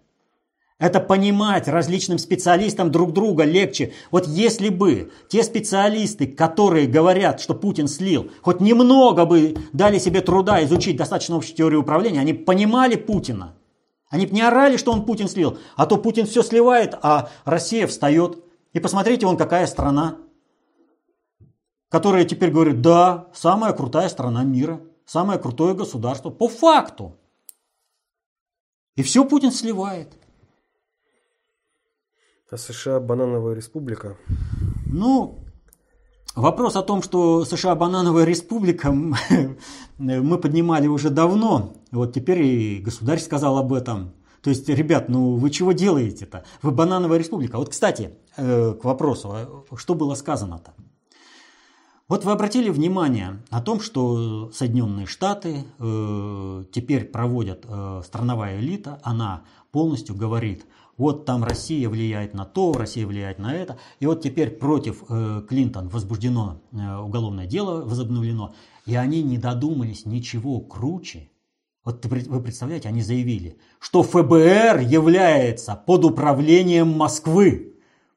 Это 0.80 1.00
понимать 1.00 1.70
различным 1.70 2.18
специалистам 2.18 2.92
друг 2.92 3.14
друга 3.14 3.46
легче. 3.46 3.94
Вот 4.12 4.28
если 4.28 4.68
бы 4.68 5.12
те 5.30 5.44
специалисты, 5.44 6.28
которые 6.28 6.88
говорят, 6.88 7.40
что 7.40 7.54
Путин 7.54 7.88
слил, 7.88 8.30
хоть 8.42 8.60
немного 8.60 9.26
бы 9.26 9.56
дали 9.72 10.00
себе 10.00 10.20
труда 10.20 10.62
изучить 10.66 10.98
достаточно 10.98 11.38
общую 11.38 11.56
теорию 11.56 11.82
управления, 11.82 12.20
они 12.20 12.34
понимали 12.34 12.96
Путина– 12.96 13.54
они 14.14 14.28
бы 14.28 14.34
не 14.34 14.44
орали, 14.44 14.78
что 14.78 14.92
он 14.92 15.08
Путин 15.08 15.28
слил, 15.28 15.58
а 15.76 15.88
то 15.88 15.98
Путин 15.98 16.28
все 16.28 16.44
сливает, 16.44 16.94
а 17.02 17.32
Россия 17.46 17.88
встает. 17.88 18.44
И 18.72 18.80
посмотрите, 18.80 19.26
он 19.26 19.38
какая 19.38 19.66
страна, 19.66 20.20
которая 21.90 22.24
теперь 22.24 22.52
говорит, 22.52 22.80
да, 22.82 23.32
самая 23.34 23.74
крутая 23.74 24.08
страна 24.10 24.44
мира, 24.44 24.82
самое 25.08 25.40
крутое 25.40 25.74
государство, 25.74 26.30
по 26.30 26.48
факту. 26.48 27.18
И 28.96 29.02
все 29.02 29.26
Путин 29.26 29.52
сливает. 29.52 30.14
А 32.52 32.58
США 32.58 33.00
банановая 33.00 33.56
республика? 33.56 34.16
Ну, 34.86 35.43
Вопрос 36.36 36.76
о 36.76 36.82
том, 36.82 37.04
что 37.04 37.46
США 37.46 37.76
банановая 37.76 38.24
республика, 38.24 38.92
мы 39.98 40.38
поднимали 40.40 40.88
уже 40.88 41.12
давно. 41.12 41.74
Вот 41.92 42.14
теперь 42.14 42.42
и 42.42 42.80
государь 42.80 43.20
сказал 43.20 43.60
об 43.60 43.72
этом. 43.72 44.14
То 44.42 44.50
есть, 44.50 44.68
ребят, 44.68 45.10
ну 45.10 45.36
вы 45.36 45.52
чего 45.52 45.74
делаете-то? 45.74 46.44
Вы 46.64 46.72
банановая 46.72 47.20
республика. 47.20 47.58
Вот, 47.58 47.70
кстати, 47.70 48.18
э, 48.36 48.74
к 48.74 48.84
вопросу, 48.84 49.30
а 49.32 49.66
что 49.78 49.94
было 49.94 50.16
сказано-то? 50.16 50.74
Вот 52.10 52.26
вы 52.26 52.32
обратили 52.32 52.70
внимание 52.70 53.44
о 53.52 53.62
том, 53.62 53.80
что 53.80 54.52
Соединенные 54.52 55.06
Штаты 55.06 55.66
э, 55.78 56.64
теперь 56.72 57.06
проводят 57.06 57.64
э, 57.68 58.02
страновая 58.04 58.60
элита, 58.60 59.00
она 59.04 59.44
полностью 59.72 60.16
говорит– 60.16 60.66
вот 60.98 61.26
там 61.26 61.44
Россия 61.44 61.90
влияет 61.90 62.34
на 62.34 62.46
то, 62.46 62.74
Россия 62.74 63.08
влияет 63.08 63.40
на 63.40 63.54
это. 63.54 63.78
И 64.00 64.06
вот 64.06 64.22
теперь 64.22 64.52
против 64.52 65.04
э, 65.10 65.42
Клинтон 65.48 65.90
возбуждено 65.90 66.62
э, 66.72 66.98
уголовное 66.98 67.48
дело, 67.48 67.84
возобновлено. 67.84 68.54
И 68.86 68.96
они 68.96 69.24
не 69.24 69.38
додумались 69.38 70.06
ничего 70.06 70.60
круче. 70.60 71.30
Вот 71.84 72.06
вы 72.06 72.42
представляете, 72.42 72.90
они 72.90 73.02
заявили, 73.02 73.58
что 73.80 74.04
ФБР 74.04 74.80
является 74.82 75.76
под 75.76 76.06
управлением 76.06 76.90
Москвы, 76.90 77.74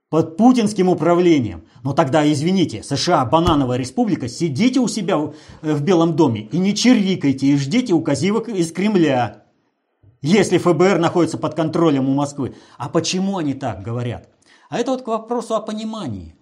под 0.08 0.36
путинским 0.36 0.88
управлением. 0.88 1.64
Но 1.82 1.92
тогда, 1.94 2.30
извините, 2.30 2.82
США, 2.82 3.24
банановая 3.24 3.78
республика, 3.78 4.28
сидите 4.28 4.80
у 4.80 4.88
себя 4.88 5.16
в 5.16 5.34
э, 5.62 5.78
Белом 5.78 6.14
доме 6.14 6.42
и 6.52 6.58
не 6.58 6.74
чирикайте, 6.74 7.46
и 7.46 7.56
ждите 7.56 7.94
указивок 7.94 8.50
из 8.50 8.70
Кремля 8.70 9.45
если 10.26 10.58
ФБР 10.58 10.98
находится 10.98 11.38
под 11.38 11.54
контролем 11.54 12.08
у 12.08 12.14
Москвы. 12.14 12.54
А 12.78 12.88
почему 12.88 13.38
они 13.38 13.54
так 13.54 13.82
говорят? 13.82 14.28
А 14.68 14.78
это 14.78 14.90
вот 14.90 15.02
к 15.02 15.06
вопросу 15.06 15.54
о 15.54 15.60
понимании. 15.60 16.36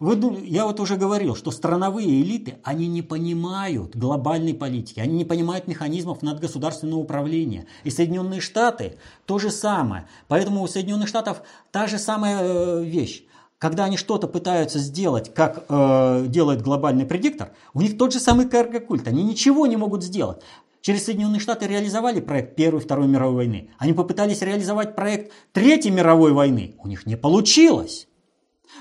Вы, 0.00 0.44
я 0.44 0.64
вот 0.64 0.78
уже 0.78 0.96
говорил, 0.96 1.34
что 1.34 1.50
страновые 1.50 2.22
элиты, 2.22 2.58
они 2.62 2.86
не 2.86 3.02
понимают 3.02 3.96
глобальной 3.96 4.54
политики, 4.54 5.00
они 5.00 5.16
не 5.16 5.24
понимают 5.24 5.66
механизмов 5.66 6.22
надгосударственного 6.22 7.00
управления. 7.00 7.66
И 7.82 7.90
Соединенные 7.90 8.40
Штаты 8.40 8.96
то 9.26 9.40
же 9.40 9.50
самое. 9.50 10.06
Поэтому 10.28 10.62
у 10.62 10.68
Соединенных 10.68 11.08
Штатов 11.08 11.42
та 11.72 11.88
же 11.88 11.98
самая 11.98 12.38
э, 12.42 12.84
вещь. 12.84 13.24
Когда 13.58 13.86
они 13.86 13.96
что-то 13.96 14.28
пытаются 14.28 14.78
сделать, 14.78 15.34
как 15.34 15.64
э, 15.68 16.26
делает 16.28 16.62
глобальный 16.62 17.04
предиктор, 17.04 17.50
у 17.74 17.80
них 17.80 17.98
тот 17.98 18.12
же 18.12 18.20
самый 18.20 18.48
каргокульт, 18.48 19.08
они 19.08 19.24
ничего 19.24 19.66
не 19.66 19.76
могут 19.76 20.04
сделать. 20.04 20.40
Через 20.80 21.04
Соединенные 21.04 21.40
Штаты 21.40 21.66
реализовали 21.66 22.20
проект 22.20 22.56
Первой 22.56 22.80
и 22.80 22.84
Второй 22.84 23.08
мировой 23.08 23.34
войны. 23.46 23.70
Они 23.78 23.92
попытались 23.92 24.42
реализовать 24.42 24.94
проект 24.94 25.32
Третьей 25.52 25.90
мировой 25.90 26.32
войны. 26.32 26.76
У 26.78 26.88
них 26.88 27.06
не 27.06 27.16
получилось. 27.16 28.08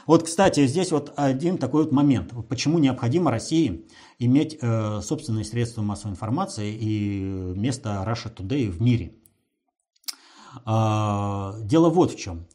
Вот, 0.05 0.23
кстати, 0.23 0.65
здесь 0.67 0.91
вот 0.91 1.13
один 1.15 1.57
такой 1.57 1.83
вот 1.83 1.91
момент. 1.91 2.33
Почему 2.47 2.79
необходимо 2.79 3.31
России 3.31 3.87
иметь 4.19 4.57
э, 4.61 5.01
собственные 5.01 5.43
средства 5.43 5.81
массовой 5.81 6.11
информации 6.11 6.73
и 6.73 7.19
место 7.55 8.03
Russia 8.07 8.33
Today 8.33 8.69
в 8.69 8.81
мире? 8.81 9.13
Э, 10.65 11.53
дело 11.61 11.89
вот 11.89 12.13
в 12.13 12.17
чем. 12.17 12.47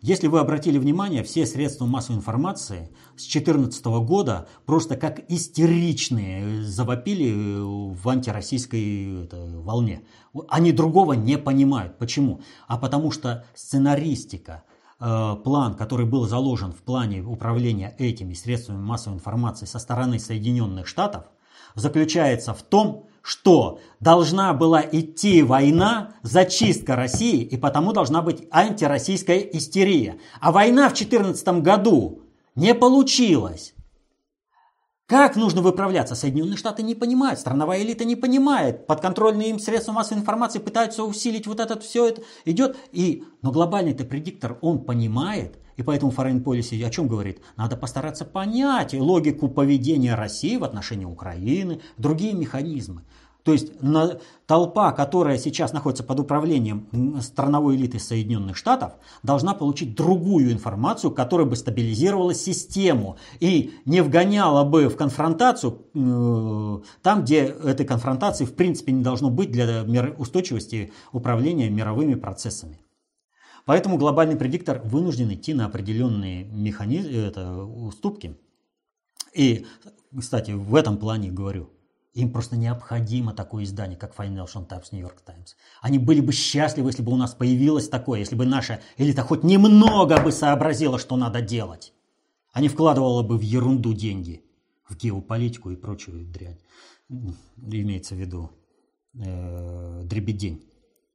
Если 0.00 0.26
вы 0.26 0.40
обратили 0.40 0.78
внимание, 0.78 1.22
все 1.22 1.46
средства 1.46 1.86
массовой 1.86 2.16
информации 2.18 2.90
с 3.16 3.22
2014 3.22 3.84
года 3.86 4.48
просто 4.64 4.96
как 4.96 5.20
истеричные 5.30 6.62
завопили 6.62 7.60
в 7.60 8.08
антироссийской 8.08 9.24
это, 9.24 9.44
волне. 9.44 10.02
Они 10.48 10.72
другого 10.72 11.14
не 11.14 11.36
понимают. 11.38 11.98
Почему? 11.98 12.40
А 12.66 12.78
потому 12.78 13.10
что 13.10 13.44
сценаристика, 13.54 14.64
Э, 15.00 15.36
план, 15.44 15.74
который 15.74 16.06
был 16.06 16.26
заложен 16.26 16.72
в 16.72 16.82
плане 16.82 17.22
управления 17.22 17.94
этими 17.98 18.34
средствами 18.34 18.78
массовой 18.78 19.14
информации 19.14 19.64
со 19.64 19.78
стороны 19.78 20.18
Соединенных 20.18 20.88
Штатов, 20.88 21.26
заключается 21.76 22.52
в 22.52 22.62
том, 22.62 23.07
что 23.28 23.78
должна 24.00 24.54
была 24.54 24.80
идти 24.80 25.42
война, 25.42 26.14
зачистка 26.22 26.96
России, 26.96 27.42
и 27.42 27.58
потому 27.58 27.92
должна 27.92 28.22
быть 28.22 28.48
антироссийская 28.50 29.40
истерия. 29.40 30.18
А 30.40 30.50
война 30.50 30.88
в 30.88 30.94
2014 30.94 31.48
году 31.62 32.22
не 32.54 32.74
получилась. 32.74 33.74
Как 35.04 35.36
нужно 35.36 35.60
выправляться? 35.60 36.14
Соединенные 36.14 36.56
Штаты 36.56 36.82
не 36.82 36.94
понимают, 36.94 37.38
страновая 37.38 37.82
элита 37.82 38.06
не 38.06 38.16
понимает, 38.16 38.86
подконтрольные 38.86 39.50
им 39.50 39.58
средства 39.58 39.92
массовой 39.92 40.20
информации 40.20 40.58
пытаются 40.58 41.04
усилить 41.04 41.46
вот 41.46 41.60
это 41.60 41.78
все 41.78 42.06
это 42.06 42.22
идет. 42.46 42.78
И, 42.92 43.24
но 43.42 43.52
глобальный-то 43.52 44.04
предиктор, 44.04 44.56
он 44.62 44.82
понимает, 44.84 45.58
и 45.78 45.82
поэтому 45.82 46.10
Foreign 46.10 46.42
Policy 46.42 46.84
о 46.84 46.90
чем 46.90 47.06
говорит? 47.06 47.40
Надо 47.56 47.76
постараться 47.76 48.24
понять 48.24 48.92
логику 48.94 49.48
поведения 49.48 50.16
России 50.16 50.56
в 50.56 50.64
отношении 50.64 51.04
Украины, 51.04 51.80
другие 51.96 52.34
механизмы. 52.34 53.02
То 53.44 53.52
есть 53.52 53.80
на, 53.80 54.18
толпа, 54.46 54.90
которая 54.90 55.38
сейчас 55.38 55.72
находится 55.72 56.02
под 56.02 56.18
управлением 56.18 57.22
страновой 57.22 57.76
элиты 57.76 58.00
Соединенных 58.00 58.56
Штатов, 58.56 58.94
должна 59.22 59.54
получить 59.54 59.94
другую 59.94 60.52
информацию, 60.52 61.12
которая 61.12 61.46
бы 61.46 61.54
стабилизировала 61.54 62.34
систему 62.34 63.16
и 63.38 63.72
не 63.84 64.02
вгоняла 64.02 64.64
бы 64.64 64.88
в 64.88 64.96
конфронтацию 64.96 65.80
э, 65.94 66.78
там, 67.02 67.22
где 67.22 67.44
этой 67.44 67.86
конфронтации 67.86 68.44
в 68.44 68.54
принципе 68.54 68.90
не 68.90 69.04
должно 69.04 69.30
быть 69.30 69.52
для 69.52 69.84
устойчивости 70.18 70.92
управления 71.12 71.70
мировыми 71.70 72.16
процессами. 72.16 72.80
Поэтому 73.68 73.98
глобальный 73.98 74.36
предиктор 74.36 74.80
вынужден 74.82 75.30
идти 75.30 75.52
на 75.52 75.66
определенные 75.66 76.44
механизмы, 76.44 77.12
это, 77.12 77.52
уступки. 77.62 78.34
И, 79.34 79.66
кстати, 80.18 80.52
в 80.52 80.74
этом 80.74 80.96
плане 80.96 81.30
говорю– 81.30 81.68
им 82.14 82.32
просто 82.32 82.56
необходимо 82.56 83.34
такое 83.34 83.64
издание, 83.64 83.98
как 83.98 84.14
Financial 84.16 84.66
Times, 84.66 84.90
New 84.92 85.02
York 85.02 85.20
Times. 85.20 85.54
Они 85.82 85.98
были 85.98 86.20
бы 86.20 86.32
счастливы, 86.32 86.88
если 86.88 87.02
бы 87.02 87.12
у 87.12 87.16
нас 87.16 87.34
появилось 87.34 87.90
такое, 87.90 88.20
если 88.20 88.36
бы 88.36 88.46
наша 88.46 88.80
элита 88.96 89.22
хоть 89.22 89.44
немного 89.44 90.18
бы 90.20 90.32
сообразила, 90.32 90.98
что 90.98 91.16
надо 91.16 91.42
делать. 91.42 91.92
А 92.52 92.62
не 92.62 92.68
вкладывала 92.68 93.22
бы 93.22 93.36
в 93.36 93.42
ерунду 93.42 93.92
деньги, 93.92 94.42
в 94.88 94.96
геополитику 94.96 95.70
и 95.70 95.76
прочую 95.76 96.24
дрянь. 96.24 96.58
Имеется 97.08 98.14
в 98.14 98.18
виду 98.18 98.50
э, 99.14 100.02
дребедень. 100.04 100.64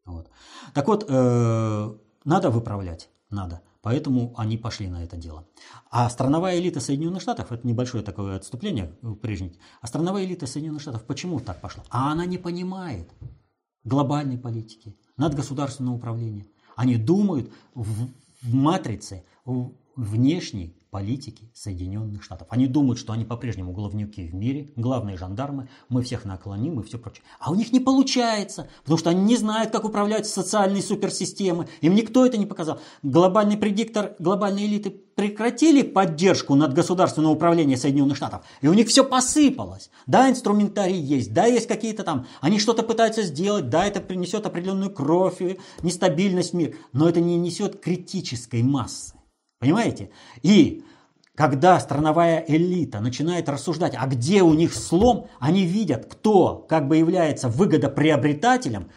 Вот. 0.06 0.30
Так 0.74 0.88
вот, 0.88 1.06
э, 1.10 1.97
надо 2.26 2.49
выправлять, 2.49 3.09
надо. 3.30 3.61
Поэтому 3.82 4.34
они 4.38 4.57
пошли 4.57 4.88
на 4.88 5.03
это 5.03 5.17
дело. 5.17 5.45
А 5.89 6.09
страновая 6.09 6.57
элита 6.57 6.80
Соединенных 6.80 7.21
Штатов, 7.21 7.51
это 7.51 7.67
небольшое 7.67 8.03
такое 8.03 8.38
отступление, 8.38 8.93
прежде, 9.21 9.53
а 9.82 9.88
страновая 9.88 10.24
элита 10.24 10.47
Соединенных 10.47 10.82
Штатов 10.82 11.03
почему 11.03 11.41
так 11.41 11.59
пошла? 11.59 11.84
А 11.89 12.11
она 12.11 12.26
не 12.26 12.38
понимает 12.38 13.09
глобальной 13.84 14.38
политики, 14.38 14.97
надгосударственного 15.17 15.95
управления. 15.95 16.47
Они 16.78 16.95
думают 16.95 17.51
в, 17.76 18.07
в 18.41 18.53
матрице 18.53 19.26
внешней 19.95 20.78
политики 20.94 21.50
Соединенных 21.56 22.24
Штатов. 22.24 22.48
Они 22.52 22.68
думают, 22.68 23.00
что 23.00 23.14
они 23.14 23.26
по-прежнему 23.26 23.74
главнюки 23.74 24.28
в 24.28 24.36
мире, 24.36 24.72
главные 24.76 25.18
жандармы, 25.18 25.68
мы 25.89 26.04
всех 26.04 26.24
наклоним 26.24 26.80
и 26.80 26.84
все 26.84 27.00
прочее. 27.00 27.24
А 27.39 27.52
у 27.52 27.56
них 27.56 27.74
не 27.74 27.80
получается, 27.80 28.70
потому 28.84 29.00
что 29.00 29.10
они 29.10 29.24
не 29.24 29.36
знают, 29.36 29.72
как 29.72 29.86
управлять 29.86 30.28
социальной 30.28 30.84
суперсистемой. 30.84 31.66
Им 31.82 31.96
никто 31.96 32.24
это 32.28 32.38
не 32.38 32.46
показал. 32.46 32.80
Глобальный 33.02 33.58
предиктор 33.58 34.16
глобальной 34.20 34.68
элиты 34.68 34.91
прекратили 35.16 35.82
поддержку 35.82 36.54
над 36.54 36.74
государственного 36.74 37.34
управления 37.34 37.76
Соединенных 37.76 38.16
Штатов, 38.16 38.44
и 38.62 38.68
у 38.68 38.74
них 38.74 38.88
все 38.88 39.04
посыпалось. 39.04 39.89
Да, 40.06 40.30
инструментарий 40.30 41.00
есть, 41.00 41.34
да, 41.34 41.48
есть 41.48 41.68
какие-то 41.68 42.04
там, 42.04 42.28
они 42.39 42.60
что-то 42.60 42.84
пытаются 42.84 43.24
сделать, 43.24 43.70
да, 43.70 43.86
это 43.86 44.00
принесет 44.00 44.46
определенную 44.46 44.91
кровь, 44.91 45.41
нестабильность 45.82 46.52
в 46.52 46.56
мир, 46.56 46.76
но 46.91 47.10
это 47.10 47.20
не 47.20 47.38
несет 47.38 47.82
критической 47.82 48.62
массы. 48.62 49.16
Понимаете? 49.64 50.09
И 50.41 50.84
когда 51.36 51.80
страновая 51.80 52.43
элита 52.45 52.99
начинает 52.99 53.47
рассуждать, 53.47 53.93
а 53.97 54.05
где 54.07 54.41
у 54.41 54.53
них 54.53 54.74
слом, 54.74 55.30
они 55.39 55.64
видят, 55.66 56.05
кто 56.05 56.66
как 56.68 56.89
бы 56.89 56.97
является 56.97 57.47
выгодоприобретателем, 57.47 58.91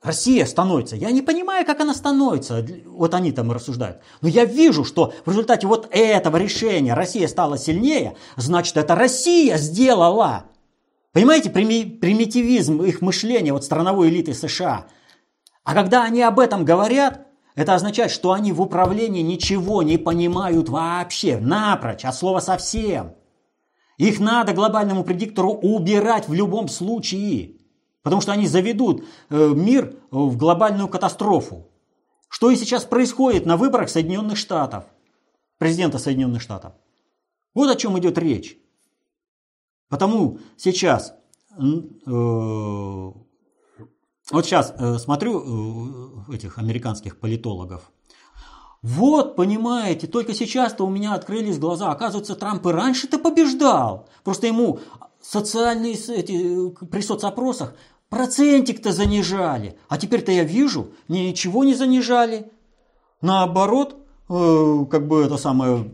Россия 0.00 0.46
становится. 0.46 0.96
Я 0.96 1.10
не 1.10 1.20
понимаю, 1.20 1.66
как 1.66 1.80
она 1.80 1.92
становится. 1.92 2.64
Вот 2.86 3.12
они 3.12 3.32
там 3.32 3.52
рассуждают. 3.52 3.98
Но 4.22 4.28
я 4.28 4.46
вижу, 4.46 4.82
что 4.82 5.12
в 5.26 5.30
результате 5.30 5.66
вот 5.66 5.88
этого 5.90 6.38
решения 6.38 6.94
Россия 6.94 7.28
стала 7.28 7.58
сильнее, 7.58 8.16
значит, 8.36 8.78
это 8.78 8.94
Россия 8.94 9.58
сделала. 9.58 10.44
Понимаете, 11.12 11.50
примитивизм 11.50 12.80
их 12.82 13.02
мышления, 13.02 13.52
вот 13.52 13.62
страновой 13.62 14.08
элиты 14.08 14.32
США. 14.32 14.86
А 15.64 15.74
когда 15.74 16.04
они 16.04 16.22
об 16.22 16.40
этом 16.40 16.64
говорят, 16.64 17.26
это 17.58 17.74
означает, 17.74 18.12
что 18.12 18.30
они 18.30 18.52
в 18.52 18.62
управлении 18.62 19.20
ничего 19.20 19.82
не 19.82 19.98
понимают 19.98 20.68
вообще, 20.68 21.38
напрочь, 21.40 22.04
от 22.04 22.14
слова 22.14 22.38
совсем. 22.38 23.16
Их 23.96 24.20
надо 24.20 24.52
глобальному 24.52 25.02
предиктору 25.02 25.54
убирать 25.54 26.28
в 26.28 26.32
любом 26.32 26.68
случае, 26.68 27.56
потому 28.04 28.22
что 28.22 28.30
они 28.30 28.46
заведут 28.46 29.04
э, 29.28 29.52
мир 29.56 29.96
в 30.12 30.36
глобальную 30.36 30.86
катастрофу. 30.86 31.68
Что 32.28 32.52
и 32.52 32.54
сейчас 32.54 32.84
происходит 32.84 33.44
на 33.44 33.56
выборах 33.56 33.90
Соединенных 33.90 34.38
Штатов, 34.38 34.84
президента 35.58 35.98
Соединенных 35.98 36.42
Штатов. 36.42 36.74
Вот 37.54 37.68
о 37.68 37.74
чем 37.74 37.98
идет 37.98 38.18
речь. 38.18 38.56
Потому 39.88 40.38
сейчас 40.56 41.12
э, 41.58 41.64
вот 44.30 44.44
сейчас 44.44 44.74
э, 44.76 44.98
смотрю 44.98 46.26
э, 46.28 46.34
этих 46.34 46.58
американских 46.58 47.18
политологов. 47.18 47.90
Вот, 48.82 49.34
понимаете, 49.34 50.06
только 50.06 50.34
сейчас-то 50.34 50.86
у 50.86 50.90
меня 50.90 51.14
открылись 51.14 51.58
глаза. 51.58 51.90
Оказывается, 51.90 52.36
Трамп 52.36 52.66
и 52.66 52.70
раньше-то 52.70 53.18
побеждал. 53.18 54.08
Просто 54.22 54.46
ему 54.46 54.80
социальные 55.20 55.94
эти, 55.94 56.70
при 56.86 57.00
соцопросах 57.00 57.74
процентик-то 58.08 58.92
занижали. 58.92 59.78
А 59.88 59.98
теперь-то 59.98 60.30
я 60.30 60.44
вижу, 60.44 60.92
ничего 61.08 61.64
не 61.64 61.74
занижали. 61.74 62.52
Наоборот, 63.20 63.96
э, 64.28 64.84
как 64.90 65.08
бы 65.08 65.24
это 65.24 65.38
самое, 65.38 65.92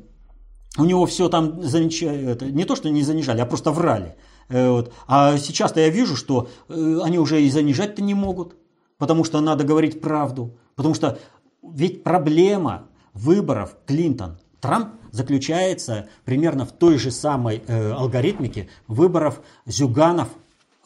у 0.76 0.84
него 0.84 1.06
все 1.06 1.28
там 1.28 1.62
занижали, 1.62 2.26
это, 2.26 2.46
не 2.46 2.64
то, 2.64 2.76
что 2.76 2.90
не 2.90 3.02
занижали, 3.02 3.40
а 3.40 3.46
просто 3.46 3.70
врали. 3.70 4.16
Э, 4.48 4.68
вот. 4.70 4.92
А 5.06 5.36
сейчас-то 5.38 5.80
я 5.80 5.88
вижу, 5.88 6.16
что 6.16 6.48
э, 6.68 6.98
они 7.02 7.18
уже 7.18 7.42
и 7.42 7.50
занижать-то 7.50 8.02
не 8.02 8.14
могут, 8.14 8.56
потому 8.98 9.24
что 9.24 9.40
надо 9.40 9.64
говорить 9.64 10.00
правду. 10.00 10.56
Потому 10.74 10.94
что 10.94 11.18
ведь 11.62 12.02
проблема 12.02 12.88
выборов 13.12 13.76
Клинтон 13.86 14.38
Трамп 14.60 14.94
заключается 15.10 16.08
примерно 16.24 16.66
в 16.66 16.72
той 16.72 16.98
же 16.98 17.10
самой 17.10 17.62
э, 17.66 17.92
алгоритмике 17.92 18.68
выборов 18.88 19.40
Зюганов 19.66 20.28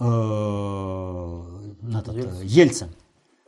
э, 0.01 0.05
этот. 1.97 2.43
Ельцин. 2.43 2.89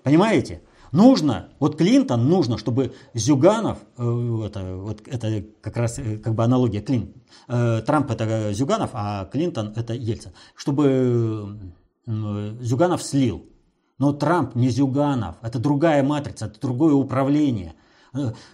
Понимаете? 0.03 0.63
Нужно, 0.93 1.51
вот 1.61 1.77
Клинтон 1.77 2.29
нужно, 2.29 2.59
чтобы 2.59 2.95
Зюганов, 3.15 3.79
э, 3.97 4.43
это, 4.47 4.77
вот, 4.77 5.03
это 5.07 5.45
как 5.61 5.77
раз 5.77 5.99
э, 5.99 6.19
как 6.19 6.35
бы 6.35 6.43
аналогия, 6.43 6.81
Клин, 6.81 7.15
э, 7.49 7.83
Трамп 7.87 8.11
это 8.11 8.53
Зюганов, 8.53 8.91
а 8.93 9.27
Клинтон 9.27 9.73
это 9.77 9.95
Ельцин, 9.95 10.33
чтобы 10.57 11.59
Зюганов 12.07 13.03
слил. 13.03 13.47
Но 13.99 14.13
Трамп 14.13 14.57
не 14.57 14.71
Зюганов, 14.71 15.37
это 15.43 15.59
другая 15.59 16.03
матрица, 16.03 16.47
это 16.47 16.59
другое 16.61 16.95
управление. 16.95 17.75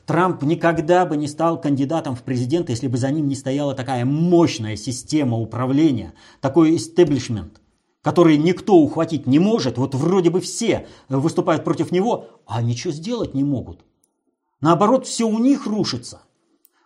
Трамп 0.04 0.42
никогда 0.42 1.06
бы 1.06 1.16
не 1.16 1.28
стал 1.28 1.58
кандидатом 1.58 2.14
в 2.16 2.22
президенты, 2.22 2.72
если 2.72 2.88
бы 2.88 2.98
за 2.98 3.10
ним 3.10 3.28
не 3.28 3.34
стояла 3.34 3.74
такая 3.74 4.04
мощная 4.04 4.76
система 4.76 5.38
управления, 5.38 6.12
такой 6.40 6.76
истеблишмент– 6.76 7.60
который 8.06 8.36
никто 8.36 8.76
ухватить 8.76 9.26
не 9.26 9.40
может, 9.40 9.78
вот 9.78 9.96
вроде 9.96 10.30
бы 10.30 10.40
все 10.40 10.86
выступают 11.08 11.64
против 11.64 11.90
него, 11.90 12.28
а 12.46 12.62
ничего 12.62 12.92
сделать 12.92 13.34
не 13.34 13.42
могут. 13.42 13.84
Наоборот, 14.60 15.08
все 15.08 15.24
у 15.24 15.40
них 15.40 15.66
рушится. 15.66 16.22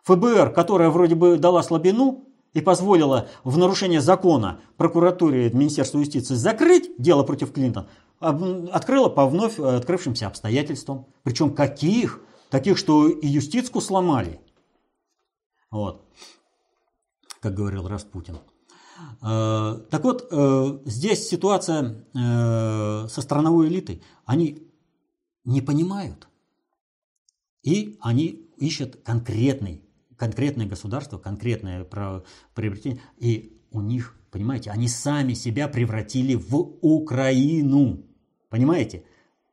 ФБР, 0.05 0.51
которая 0.55 0.89
вроде 0.89 1.16
бы 1.16 1.37
дала 1.37 1.62
слабину 1.62 2.25
и 2.55 2.62
позволила 2.62 3.29
в 3.45 3.59
нарушение 3.59 4.01
закона 4.01 4.61
прокуратуре 4.79 5.51
Министерству 5.51 6.01
юстиции 6.01 6.37
закрыть 6.37 6.91
дело 6.97 7.23
против 7.23 7.53
Клинтона, 7.53 7.87
открыла 8.18 9.11
по 9.11 9.27
вновь 9.27 9.61
открывшимся 9.61 10.27
обстоятельствам. 10.27 11.05
Причем 11.23 11.53
каких? 11.55 12.23
Таких, 12.49 12.79
что 12.79 13.09
и 13.09 13.27
юстицку 13.27 13.83
сломали. 13.83 14.41
Вот. 15.71 16.03
Как 17.41 17.53
говорил 17.53 17.89
Распутин. 17.89 18.39
Э, 19.23 19.81
так 19.91 20.05
вот, 20.05 20.29
э, 20.31 20.79
здесь 20.87 21.29
ситуация 21.29 22.07
э, 22.14 23.09
со 23.09 23.21
страновой 23.21 23.68
элитой. 23.68 24.03
Они 24.25 24.66
не 25.45 25.61
понимают. 25.61 26.29
И 27.62 27.99
они 28.01 28.49
ищут 28.57 28.97
конкретный, 29.05 29.83
конкретное 30.16 30.66
государство, 30.66 31.18
конкретное 31.18 31.85
приобретение. 32.55 33.01
И 33.18 33.61
у 33.71 33.81
них, 33.83 34.16
понимаете, 34.31 34.71
они 34.71 34.89
сами 34.89 35.35
себя 35.35 35.68
превратили 35.68 36.35
в 36.35 36.55
Украину. 36.81 38.07
Понимаете? 38.49 39.05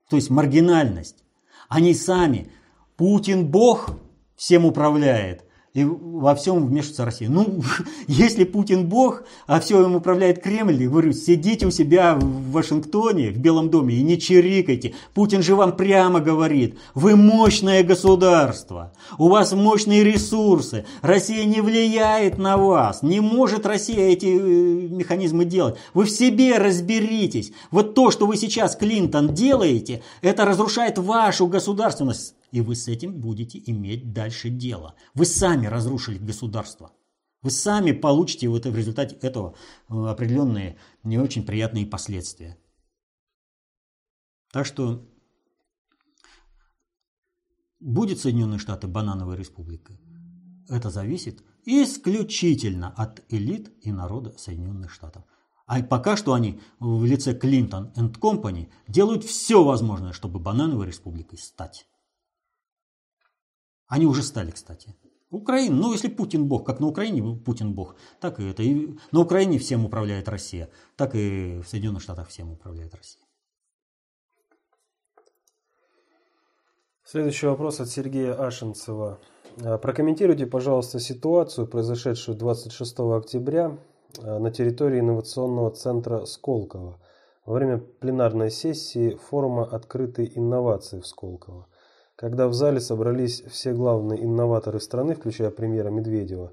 То 0.10 0.16
есть 0.16 0.30
маргинальность. 0.30 1.24
Они 1.68 1.94
сами. 1.94 2.50
Путин 2.96 3.52
Бог 3.52 3.90
всем 4.36 4.66
управляет 4.66 5.47
и 5.74 5.84
во 5.84 6.34
всем 6.34 6.66
вмешивается 6.66 7.06
Россия. 7.06 7.30
Ну, 7.30 7.62
если 8.08 8.44
Путин 8.44 8.88
бог, 8.88 9.24
а 9.46 9.60
все 9.60 9.84
им 9.84 9.96
управляет 9.96 10.42
Кремль, 10.42 10.88
говорю, 10.88 11.14
сидите 11.14 11.68
у 11.68 11.72
себя 11.72 12.16
в 12.16 12.52
Вашингтоне, 12.52 13.30
в 13.30 13.38
Белом 13.38 13.70
доме 13.70 13.96
и 13.96 14.02
не 14.02 14.20
чирикайте. 14.20 14.96
Путин 15.14 15.44
же 15.44 15.56
вам 15.56 15.76
прямо 15.76 16.20
говорит, 16.20 16.78
вы 16.96 17.16
мощное 17.16 17.84
государство, 17.84 18.92
у 19.18 19.28
вас 19.30 19.54
мощные 19.54 20.04
ресурсы, 20.04 20.86
Россия 21.02 21.46
не 21.46 21.62
влияет 21.62 22.38
на 22.38 22.58
вас, 22.58 23.04
не 23.04 23.20
может 23.20 23.66
Россия 23.66 24.08
эти 24.08 24.26
э, 24.26 24.40
механизмы 24.88 25.46
делать. 25.46 25.76
Вы 25.94 26.06
в 26.06 26.10
себе 26.10 26.58
разберитесь. 26.58 27.52
Вот 27.70 27.94
то, 27.94 28.10
что 28.10 28.26
вы 28.26 28.38
сейчас, 28.38 28.76
Клинтон, 28.76 29.34
делаете, 29.34 30.02
это 30.22 30.46
разрушает 30.46 30.98
вашу 30.98 31.48
государственность 31.48 32.34
и 32.52 32.62
вы 32.62 32.76
с 32.76 32.88
этим 32.88 33.20
будете 33.20 33.62
иметь 33.66 34.14
дальше 34.14 34.50
дело. 34.50 34.96
Вы 35.14 35.26
сами 35.26 35.68
разрушили 35.68 36.18
государство. 36.18 36.94
Вы 37.42 37.52
сами 37.52 37.92
получите 37.92 38.50
в, 38.50 38.56
это, 38.56 38.72
в 38.72 38.76
результате 38.76 39.16
этого 39.16 39.56
э, 39.90 39.94
определенные 39.94 40.78
не 41.04 41.18
очень 41.18 41.46
приятные 41.46 41.86
последствия. 41.86 42.58
Так 44.52 44.66
что 44.66 45.08
будет 47.80 48.20
Соединенные 48.20 48.60
Штаты 48.60 48.88
банановой 48.88 49.38
республикой. 49.38 50.00
Это 50.70 50.90
зависит 50.90 51.44
исключительно 51.66 52.90
от 52.90 53.24
элит 53.30 53.74
и 53.82 53.92
народа 53.92 54.38
Соединенных 54.38 54.92
Штатов. 54.92 55.24
А 55.68 55.84
пока 55.84 56.16
что 56.16 56.34
они 56.34 56.62
в 56.80 57.04
лице 57.04 57.36
Клинтон 57.36 57.92
и 57.96 58.14
Компани 58.14 58.72
делают 58.88 59.26
все 59.26 59.64
возможное, 59.64 60.14
чтобы 60.14 60.40
банановой 60.40 60.88
республикой 60.88 61.38
стать. 61.38 61.86
Они 63.88 64.06
уже 64.06 64.24
стали, 64.24 64.52
кстати. 64.52 64.96
Украина, 65.30 65.76
ну 65.76 65.92
если 65.92 66.08
Путин 66.08 66.48
бог, 66.48 66.66
как 66.66 66.80
на 66.80 66.88
Украине 66.88 67.38
Путин 67.38 67.74
бог, 67.74 67.96
так 68.22 68.40
и 68.40 68.50
это. 68.50 68.64
И 68.64 68.98
на 69.12 69.20
Украине 69.20 69.60
всем 69.60 69.86
управляет 69.86 70.30
Россия, 70.30 70.70
так 70.96 71.16
и 71.16 71.60
в 71.60 71.68
Соединенных 71.68 72.02
Штатах 72.02 72.30
всем 72.30 72.52
управляет 72.52 72.96
Россия. 72.96 73.24
Следующий 77.04 77.48
вопрос 77.48 77.80
от 77.80 77.90
Сергея 77.90 78.34
Ашинцева. 78.34 79.20
А, 79.64 79.78
прокомментируйте, 79.78 80.46
пожалуйста, 80.46 81.00
ситуацию, 81.00 81.68
произошедшую 81.68 82.38
26 82.38 83.00
октября 83.00 83.78
а, 84.22 84.40
на 84.40 84.52
территории 84.52 85.00
инновационного 85.00 85.72
центра 85.72 86.26
Сколково 86.26 87.00
во 87.46 87.54
время 87.54 87.78
пленарной 87.80 88.52
сессии 88.52 89.16
форума 89.16 89.66
«Открытые 89.66 90.38
инновации» 90.38 91.00
в 91.00 91.08
Сколково 91.08 91.68
когда 92.18 92.48
в 92.48 92.54
зале 92.54 92.82
собрались 92.82 93.44
все 93.44 93.74
главные 93.74 94.24
инноваторы 94.26 94.82
страны, 94.82 95.14
включая 95.14 95.52
премьера 95.52 95.90
Медведева. 95.90 96.52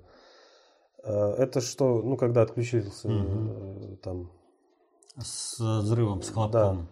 Э, 1.02 1.34
это 1.38 1.60
что, 1.60 2.02
ну, 2.02 2.16
когда 2.16 2.42
отключился 2.42 3.08
угу. 3.08 3.96
там... 4.02 4.30
С 5.16 5.58
взрывом, 5.58 6.22
с 6.22 6.30
хлопком. 6.30 6.88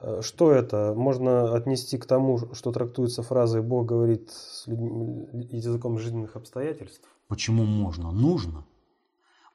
Да. 0.00 0.08
Э, 0.18 0.22
что 0.22 0.52
это? 0.52 0.94
Можно 0.96 1.54
отнести 1.54 1.98
к 1.98 2.06
тому, 2.06 2.54
что 2.54 2.70
трактуется 2.70 3.22
фразой 3.22 3.62
«Бог 3.62 3.86
говорит 3.86 4.30
с 4.30 4.66
людьми, 4.68 5.28
языком 5.50 5.98
жизненных 5.98 6.36
обстоятельств»? 6.36 7.08
Почему 7.26 7.64
можно? 7.64 8.12
Нужно. 8.12 8.64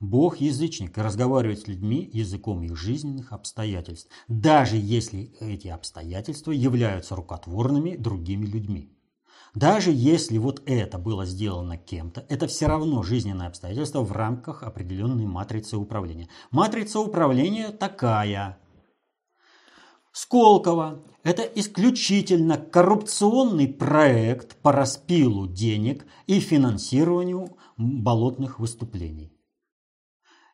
Бог 0.01 0.37
язычник 0.37 0.97
и 0.97 1.01
разговаривает 1.01 1.59
с 1.59 1.67
людьми 1.67 2.09
языком 2.11 2.63
их 2.63 2.75
жизненных 2.75 3.31
обстоятельств, 3.33 4.09
даже 4.27 4.75
если 4.75 5.31
эти 5.39 5.67
обстоятельства 5.67 6.51
являются 6.51 7.15
рукотворными 7.15 7.95
другими 7.95 8.47
людьми. 8.47 8.97
Даже 9.53 9.91
если 9.91 10.39
вот 10.39 10.63
это 10.65 10.97
было 10.97 11.25
сделано 11.25 11.77
кем-то, 11.77 12.25
это 12.29 12.47
все 12.47 12.65
равно 12.65 13.03
жизненное 13.03 13.47
обстоятельство 13.47 14.01
в 14.01 14.11
рамках 14.11 14.63
определенной 14.63 15.27
матрицы 15.27 15.77
управления. 15.77 16.29
Матрица 16.49 16.99
управления 16.99 17.69
такая. 17.69 18.57
Сколково– 20.13 21.03
это 21.23 21.43
исключительно 21.43 22.57
коррупционный 22.57 23.67
проект 23.67 24.55
по 24.61 24.71
распилу 24.71 25.47
денег 25.47 26.07
и 26.25 26.39
финансированию 26.39 27.55
болотных 27.77 28.59
выступлений. 28.59 29.31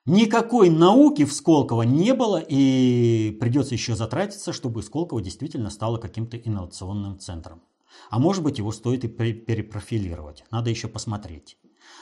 Никакой 0.08 0.70
науки 0.70 1.26
в 1.26 1.34
Сколково 1.34 1.82
не 1.82 2.14
было, 2.14 2.38
и 2.38 3.38
придется 3.42 3.76
еще 3.76 3.94
затратиться, 3.94 4.54
чтобы 4.54 4.82
Сколково 4.82 5.22
действительно 5.22 5.70
стало 5.70 5.98
каким-то 5.98 6.38
инновационным 6.38 7.20
центром. 7.20 7.62
А 8.10 8.18
может 8.18 8.42
быть, 8.42 8.58
его 8.58 8.72
стоит 8.72 9.04
и 9.04 9.10
перепрофилировать. 9.10 10.46
Надо 10.50 10.70
еще 10.70 10.88
посмотреть. 10.88 11.58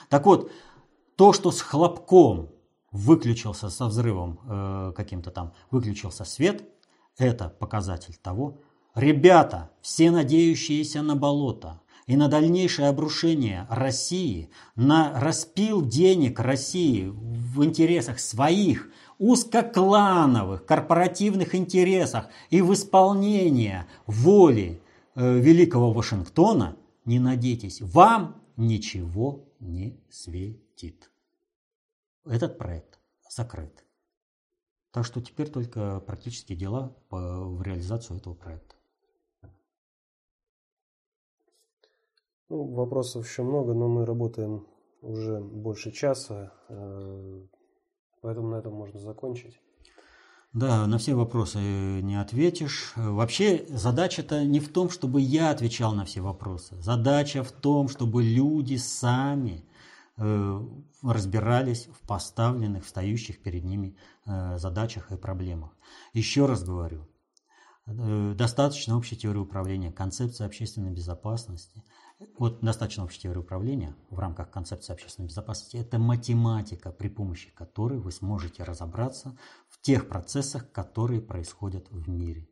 Так 0.09 0.27
вот, 0.27 0.51
то, 1.15 1.33
что 1.33 1.49
с 1.49 1.61
хлопком 1.61 2.51
выключился 2.91 3.71
со 3.71 3.87
взрывом 3.87 4.39
э, 4.47 4.93
каким-то 4.95 5.31
там, 5.31 5.53
выключился 5.71 6.25
свет, 6.25 6.63
это 7.17 7.49
показатель 7.49 8.15
того, 8.21 8.61
ребята, 8.93 9.71
все 9.81 10.11
надеющиеся 10.11 11.01
на 11.01 11.15
болото, 11.15 11.81
и 12.07 12.15
на 12.15 12.27
дальнейшее 12.27 12.89
обрушение 12.89 13.65
России, 13.69 14.49
на 14.75 15.19
распил 15.19 15.85
денег 15.85 16.39
России 16.39 17.07
в 17.07 17.63
интересах 17.63 18.19
своих 18.19 18.89
узкоклановых 19.17 20.65
корпоративных 20.65 21.55
интересах 21.55 22.27
и 22.49 22.61
в 22.61 22.73
исполнение 22.73 23.87
воли 24.05 24.81
э, 25.15 25.39
великого 25.39 25.93
Вашингтона, 25.93 26.75
не 27.05 27.19
надейтесь, 27.19 27.81
вам 27.81 28.41
ничего 28.57 29.45
не 29.59 29.99
светит. 30.09 31.11
Этот 32.25 32.57
проект 32.57 32.99
закрыт. 33.29 33.85
Так 34.91 35.05
что 35.05 35.21
теперь 35.21 35.49
только 35.49 35.99
практические 35.99 36.57
дела 36.57 36.95
по, 37.09 37.45
в 37.45 37.61
реализацию 37.61 38.17
этого 38.17 38.33
проекта. 38.33 38.64
Ну, 42.49 42.63
вопросов 42.73 43.25
еще 43.25 43.41
много, 43.41 43.73
но 43.73 43.87
мы 43.87 44.05
работаем 44.05 44.67
уже 45.01 45.39
больше 45.39 45.91
часа, 45.91 46.53
э, 46.69 47.41
поэтому 48.21 48.49
на 48.49 48.55
этом 48.55 48.73
можно 48.73 48.99
закончить. 48.99 49.59
Да, 50.53 50.85
на 50.87 50.97
все 50.99 51.15
вопросы 51.15 51.57
не 51.57 52.15
ответишь. 52.21 52.93
Вообще 52.95 53.65
задача-то 53.67 54.45
не 54.45 54.59
в 54.59 54.71
том, 54.71 54.89
чтобы 54.89 55.19
я 55.21 55.49
отвечал 55.49 55.93
на 55.93 56.05
все 56.05 56.21
вопросы. 56.21 56.79
Задача 56.81 57.43
в 57.43 57.51
том, 57.51 57.89
чтобы 57.89 58.23
люди 58.23 58.75
сами 58.75 59.65
э, 60.17 60.61
разбирались 61.01 61.87
в 61.87 62.07
поставленных, 62.07 62.85
встающих 62.85 63.41
перед 63.41 63.65
ними 63.65 63.97
э, 64.25 64.57
задачах 64.57 65.11
и 65.11 65.17
проблемах. 65.17 65.71
Еще 66.13 66.45
раз 66.45 66.63
говорю, 66.63 67.05
достаточно 67.85 68.97
общей 68.97 69.15
теории 69.15 69.39
управления, 69.39 69.91
концепция 69.91 70.47
общественной 70.47 70.91
безопасности. 70.91 71.83
Вот 72.37 72.61
достаточно 72.61 73.03
общей 73.03 73.21
теории 73.21 73.39
управления 73.39 73.93
в 74.09 74.19
рамках 74.19 74.49
концепции 74.49 74.93
общественной 74.93 75.27
безопасности– 75.27 75.75
это 75.77 75.99
математика, 75.99 76.91
при 76.91 77.09
помощи 77.09 77.51
которой 77.53 77.99
вы 77.99 78.11
сможете 78.11 78.63
разобраться 78.63 79.37
в 79.67 79.81
тех 79.81 80.07
процессах, 80.07 80.71
которые 80.71 81.21
происходят 81.21 81.87
в 81.91 82.09
мире. 82.09 82.47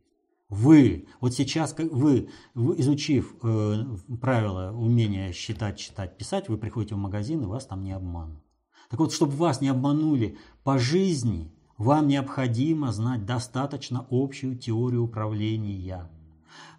Вы, 0.49 1.07
вот 1.21 1.33
сейчас 1.33 1.75
вы, 1.77 2.29
изучив 2.53 3.35
э, 3.41 3.85
правила 4.21 4.71
умения 4.71 5.31
считать, 5.31 5.77
читать, 5.77 6.17
писать, 6.17 6.49
вы 6.49 6.57
приходите 6.57 6.95
в 6.95 6.99
магазин 6.99 7.41
и 7.41 7.47
вас 7.47 7.65
там 7.65 7.83
не 7.83 7.93
обманут. 7.93 8.43
Так 8.89 8.99
вот, 8.99 9.13
чтобы 9.13 9.31
вас 9.33 9.61
не 9.61 9.69
обманули 9.69 10.37
по 10.63 10.77
жизни, 10.77 11.51
вам 11.77 12.07
необходимо 12.07 12.91
знать 12.91 13.25
достаточно 13.25 14.05
общую 14.11 14.57
теорию 14.57 15.03
управления. 15.03 16.11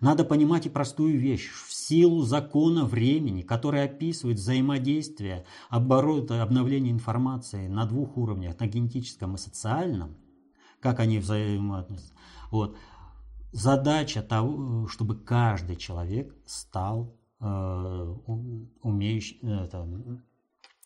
Надо 0.01 0.25
понимать 0.25 0.67
и 0.67 0.71
простую 0.71 1.19
вещь. 1.19 1.51
В 1.51 1.73
силу 1.73 2.23
закона 2.23 2.85
времени, 2.85 3.43
который 3.43 3.85
описывает 3.85 4.39
взаимодействие, 4.39 5.45
оборот, 5.69 6.31
обновление 6.31 6.93
информации 6.93 7.69
на 7.69 7.87
двух 7.87 8.17
уровнях, 8.17 8.59
на 8.61 8.67
генетическом 8.67 9.35
и 9.35 9.39
социальном, 9.39 10.17
как 10.81 11.01
они 11.01 11.19
взаимоотносятся, 11.19 12.13
вот, 12.51 12.77
задача 13.53 14.23
того, 14.23 14.87
чтобы 14.89 15.17
каждый 15.17 15.77
человек 15.77 16.35
стал 16.45 17.17
э, 17.41 17.47
умеющий, 18.83 19.39
это, 19.43 19.89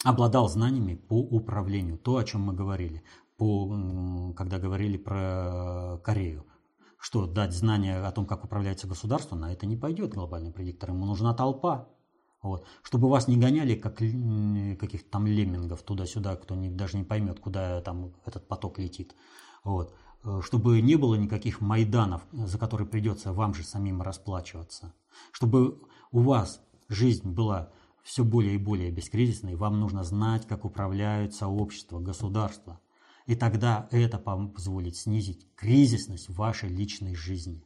обладал 0.04 0.48
знаниями 0.48 0.94
по 0.94 1.18
управлению, 1.18 1.98
то, 1.98 2.16
о 2.16 2.24
чем 2.24 2.42
мы 2.42 2.52
говорили 2.52 3.02
по, 3.38 4.34
когда 4.36 4.58
говорили 4.58 4.96
про 4.96 5.98
Корею. 6.04 6.44
Что, 6.98 7.26
дать 7.26 7.52
знания 7.52 7.98
о 7.98 8.10
том, 8.10 8.26
как 8.26 8.44
управляется 8.44 8.88
государство, 8.88 9.36
на 9.36 9.52
это 9.52 9.66
не 9.66 9.76
пойдет 9.76 10.14
глобальный 10.14 10.52
предиктор. 10.52 10.90
Ему 10.90 11.06
нужна 11.06 11.32
толпа. 11.32 11.88
Вот. 12.42 12.66
Чтобы 12.82 13.08
вас 13.08 13.28
не 13.28 13.36
гоняли, 13.36 13.74
как 13.74 13.96
каких-то 13.96 15.10
там 15.10 15.26
леммингов 15.26 15.82
туда-сюда, 15.82 16.36
кто 16.36 16.54
не, 16.54 16.70
даже 16.70 16.96
не 16.96 17.04
поймет, 17.04 17.40
куда 17.40 17.80
там 17.82 18.12
этот 18.26 18.46
поток 18.48 18.78
летит. 18.78 19.14
Вот. 19.64 19.94
Э, 20.24 20.40
чтобы 20.42 20.80
не 20.80 20.96
было 20.96 21.14
никаких 21.14 21.60
майданов, 21.60 22.22
за 22.32 22.58
которые 22.58 22.88
придется 22.88 23.32
вам 23.32 23.54
же 23.54 23.62
самим 23.62 24.02
расплачиваться. 24.02 24.92
Чтобы 25.32 25.80
у 26.10 26.20
вас 26.20 26.60
жизнь 26.88 27.28
была 27.28 27.70
все 28.02 28.24
более 28.24 28.54
и 28.54 28.58
более 28.58 28.90
бескризисной, 28.90 29.54
вам 29.54 29.80
нужно 29.80 30.02
знать, 30.02 30.46
как 30.46 30.64
управляются 30.64 31.46
общество, 31.46 32.00
государство. 32.00 32.80
И 33.28 33.36
тогда 33.36 33.86
это 33.90 34.18
позволит 34.18 34.96
снизить 34.96 35.46
кризисность 35.54 36.30
вашей 36.30 36.70
личной 36.70 37.14
жизни. 37.14 37.62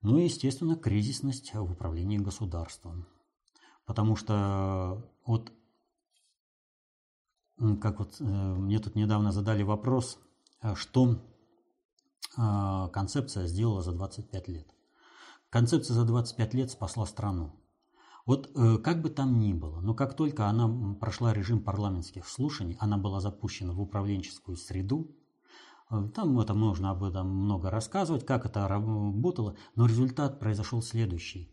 Ну 0.00 0.16
и, 0.16 0.24
естественно, 0.24 0.76
кризисность 0.76 1.52
в 1.52 1.72
управлении 1.72 2.18
государством. 2.18 3.08
Потому 3.84 4.14
что 4.14 5.04
вот, 5.26 5.52
как 7.80 7.98
вот 7.98 8.20
э, 8.20 8.24
мне 8.24 8.78
тут 8.78 8.94
недавно 8.94 9.32
задали 9.32 9.64
вопрос, 9.64 10.20
э, 10.62 10.76
что 10.76 11.20
э, 12.38 12.88
концепция 12.92 13.48
сделала 13.48 13.82
за 13.82 13.90
25 13.90 14.46
лет. 14.46 14.72
Концепция 15.50 15.94
за 15.94 16.04
25 16.04 16.54
лет 16.54 16.70
спасла 16.70 17.06
страну. 17.06 17.56
Вот 18.24 18.50
э, 18.54 18.78
как 18.78 19.02
бы 19.02 19.10
там 19.10 19.40
ни 19.40 19.52
было, 19.52 19.80
но 19.80 19.94
как 19.94 20.14
только 20.14 20.46
она 20.46 20.94
прошла 20.94 21.32
режим 21.32 21.62
парламентских 21.62 22.28
слушаний, 22.28 22.76
она 22.78 22.96
была 22.96 23.20
запущена 23.20 23.72
в 23.72 23.80
управленческую 23.80 24.56
среду, 24.56 25.16
э, 25.90 26.08
там 26.14 26.38
это 26.38 26.54
можно 26.54 26.90
об 26.90 27.02
этом 27.02 27.28
много 27.28 27.70
рассказывать, 27.70 28.24
как 28.24 28.46
это 28.46 28.68
работало, 28.68 29.56
но 29.74 29.86
результат 29.86 30.38
произошел 30.38 30.82
следующий. 30.82 31.52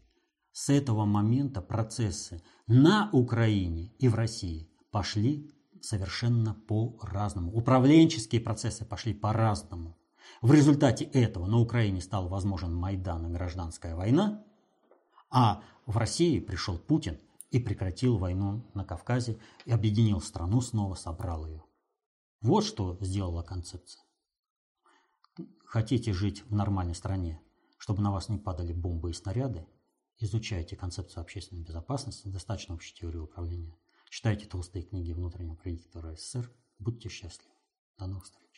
С 0.51 0.69
этого 0.69 1.05
момента 1.05 1.61
процессы 1.61 2.43
на 2.67 3.09
Украине 3.13 3.93
и 3.97 4.07
в 4.07 4.15
России 4.15 4.69
пошли 4.91 5.51
совершенно 5.81 6.53
по-разному. 6.53 7.51
Управленческие 7.51 8.41
процессы 8.41 8.85
пошли 8.85 9.13
по-разному. 9.13 9.97
В 10.41 10.53
результате 10.53 11.05
этого 11.05 11.47
на 11.47 11.57
Украине 11.57 12.01
стал 12.01 12.27
возможен 12.27 12.75
Майдан 12.75 13.27
и 13.27 13.29
гражданская 13.29 13.95
война, 13.95 14.43
а 15.29 15.63
в 15.85 15.97
России 15.97 16.39
пришел 16.39 16.77
Путин 16.77 17.19
и 17.51 17.59
прекратил 17.59 18.17
войну 18.17 18.63
на 18.73 18.85
Кавказе 18.85 19.39
и 19.65 19.71
объединил 19.71 20.21
страну 20.21 20.61
снова, 20.61 20.95
собрал 20.95 21.45
ее. 21.47 21.63
Вот 22.41 22.63
что 22.63 22.97
сделала 23.01 23.43
концепция. 23.43 24.03
Хотите 25.65 26.13
жить 26.13 26.43
в 26.45 26.53
нормальной 26.53 26.95
стране, 26.95 27.41
чтобы 27.77 28.01
на 28.01 28.11
вас 28.11 28.29
не 28.29 28.37
падали 28.37 28.73
бомбы 28.73 29.11
и 29.11 29.13
снаряды? 29.13 29.67
Изучайте 30.17 30.75
концепцию 30.75 31.21
общественной 31.21 31.63
безопасности, 31.63 32.27
достаточно 32.27 32.75
общей 32.75 32.93
теории 32.93 33.19
управления. 33.19 33.77
Читайте 34.09 34.47
толстые 34.47 34.83
книги 34.83 35.11
внутреннего 35.11 35.55
предиктора 35.55 36.15
СССР. 36.15 36.51
Будьте 36.79 37.09
счастливы. 37.09 37.55
До 37.97 38.07
новых 38.07 38.25
встреч. 38.25 38.48